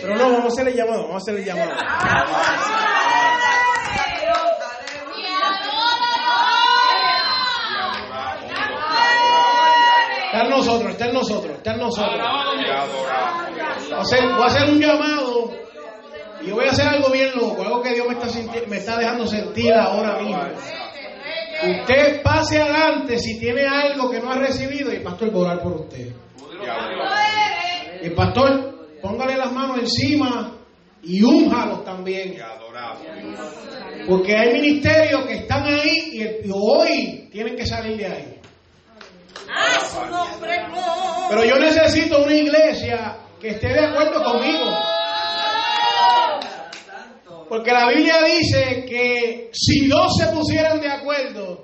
Pero 0.00 0.16
no, 0.16 0.24
vamos 0.30 0.44
a 0.44 0.48
hacerle 0.48 0.74
llamado, 0.74 1.02
vamos 1.02 1.14
a 1.14 1.16
hacerle 1.16 1.44
llamado. 1.44 1.72
Está 10.26 10.44
en 10.44 10.50
nosotros, 10.50 10.90
está 10.92 11.06
en 11.06 11.14
nosotros, 11.14 11.56
está 11.56 11.72
en 11.72 11.78
nosotros. 11.80 12.20
Voy 13.90 14.42
a 14.42 14.46
hacer 14.46 14.70
un 14.70 14.80
llamado 14.80 15.31
y 16.42 16.48
yo 16.48 16.54
voy 16.54 16.66
a 16.66 16.70
hacer 16.70 16.86
algo 16.86 17.10
bien 17.10 17.30
loco, 17.34 17.62
algo 17.62 17.82
que 17.82 17.94
Dios 17.94 18.06
me 18.08 18.14
está, 18.14 18.66
me 18.68 18.76
está 18.76 18.98
dejando 18.98 19.26
sentir 19.26 19.72
ahora 19.72 20.18
mismo. 20.18 20.42
Usted 21.80 22.22
pase 22.22 22.60
adelante 22.60 23.18
si 23.18 23.38
tiene 23.38 23.64
algo 23.66 24.10
que 24.10 24.18
no 24.18 24.32
ha 24.32 24.38
recibido 24.38 24.92
y 24.92 24.96
el 24.96 25.02
pastor 25.02 25.30
va 25.32 25.38
a 25.38 25.42
orar 25.42 25.62
por 25.62 25.72
usted. 25.72 26.12
Y 28.02 28.06
el 28.06 28.14
pastor, 28.14 28.88
póngale 29.00 29.36
las 29.36 29.52
manos 29.52 29.78
encima 29.78 30.56
y 31.02 31.22
únjalos 31.22 31.84
también. 31.84 32.36
Porque 34.08 34.36
hay 34.36 34.52
ministerios 34.52 35.24
que 35.26 35.34
están 35.34 35.64
ahí 35.64 36.20
y 36.44 36.50
hoy 36.52 37.28
tienen 37.30 37.54
que 37.54 37.66
salir 37.66 37.96
de 37.96 38.06
ahí. 38.06 38.40
Pero 41.28 41.44
yo 41.44 41.56
necesito 41.56 42.22
una 42.24 42.34
iglesia 42.34 43.18
que 43.40 43.50
esté 43.50 43.68
de 43.68 43.86
acuerdo 43.86 44.22
conmigo. 44.24 44.70
Porque 47.52 47.70
la 47.70 47.86
Biblia 47.88 48.14
dice 48.24 48.86
que 48.88 49.50
si 49.52 49.86
dos 49.86 50.16
se 50.16 50.26
pusieran 50.28 50.80
de 50.80 50.90
acuerdo, 50.90 51.62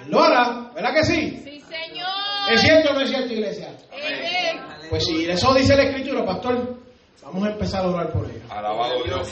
Él 0.00 0.12
lo 0.12 0.22
hará. 0.22 0.70
¿Verdad 0.72 0.94
que 0.94 1.02
sí? 1.02 1.42
Sí, 1.42 1.60
Señor. 1.60 2.08
¿Es 2.52 2.60
cierto 2.60 2.90
o 2.90 2.92
no 2.92 3.00
es 3.00 3.10
cierto, 3.10 3.32
iglesia? 3.32 3.76
Amén. 3.92 4.62
Pues 4.88 5.04
si 5.04 5.28
eso 5.28 5.52
dice 5.54 5.74
la 5.74 5.82
Escritura, 5.82 6.24
pastor, 6.24 6.78
vamos 7.20 7.48
a 7.48 7.50
empezar 7.50 7.84
a 7.84 7.88
orar 7.88 8.12
por 8.12 8.26
ella. 8.26 8.44
Alabado 8.48 9.02
Dios. 9.02 9.28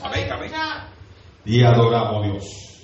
Amén, 0.00 0.30
amén. 0.30 0.52
Te 1.44 1.66
adoramos, 1.66 2.26
Dios. 2.26 2.80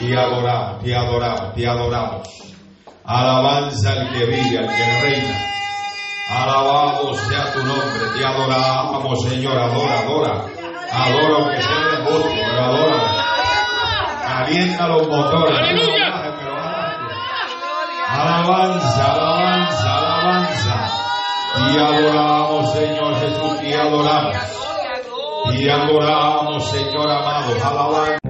Te 0.00 0.16
adoramos, 0.16 0.82
te 0.82 0.96
adoramos, 0.96 1.54
te 1.54 1.66
adoramos. 1.66 2.28
Alabanza 3.04 3.92
al 3.92 4.12
que 4.14 4.24
vive, 4.24 4.58
al 4.60 4.66
que 4.66 5.00
reina. 5.02 5.44
Alabado 6.30 7.14
sea 7.16 7.52
tu 7.52 7.58
nombre, 7.58 8.18
te 8.18 8.24
adoramos, 8.24 9.28
Señor. 9.28 9.58
Adora, 9.58 10.00
adora. 10.00 10.59
Adora 10.92 11.34
aunque 11.36 11.62
sea 11.62 11.88
de 11.88 11.96
embuste, 11.98 12.42
pero 12.46 12.64
adora. 12.64 13.24
Calienta 14.22 14.88
los 14.88 15.08
motores. 15.08 15.60
Alabanza, 18.08 19.12
alabanza, 19.12 19.98
alabanza. 19.98 20.92
Te 21.54 21.80
adoramos, 21.80 22.72
Señor 22.72 23.20
Jesús, 23.20 23.60
te 23.60 23.74
adoramos. 23.76 24.36
Te 25.50 25.70
adoramos, 25.70 26.70
Señor 26.70 27.08
amado. 27.10 27.54
Alabanza. 27.64 28.29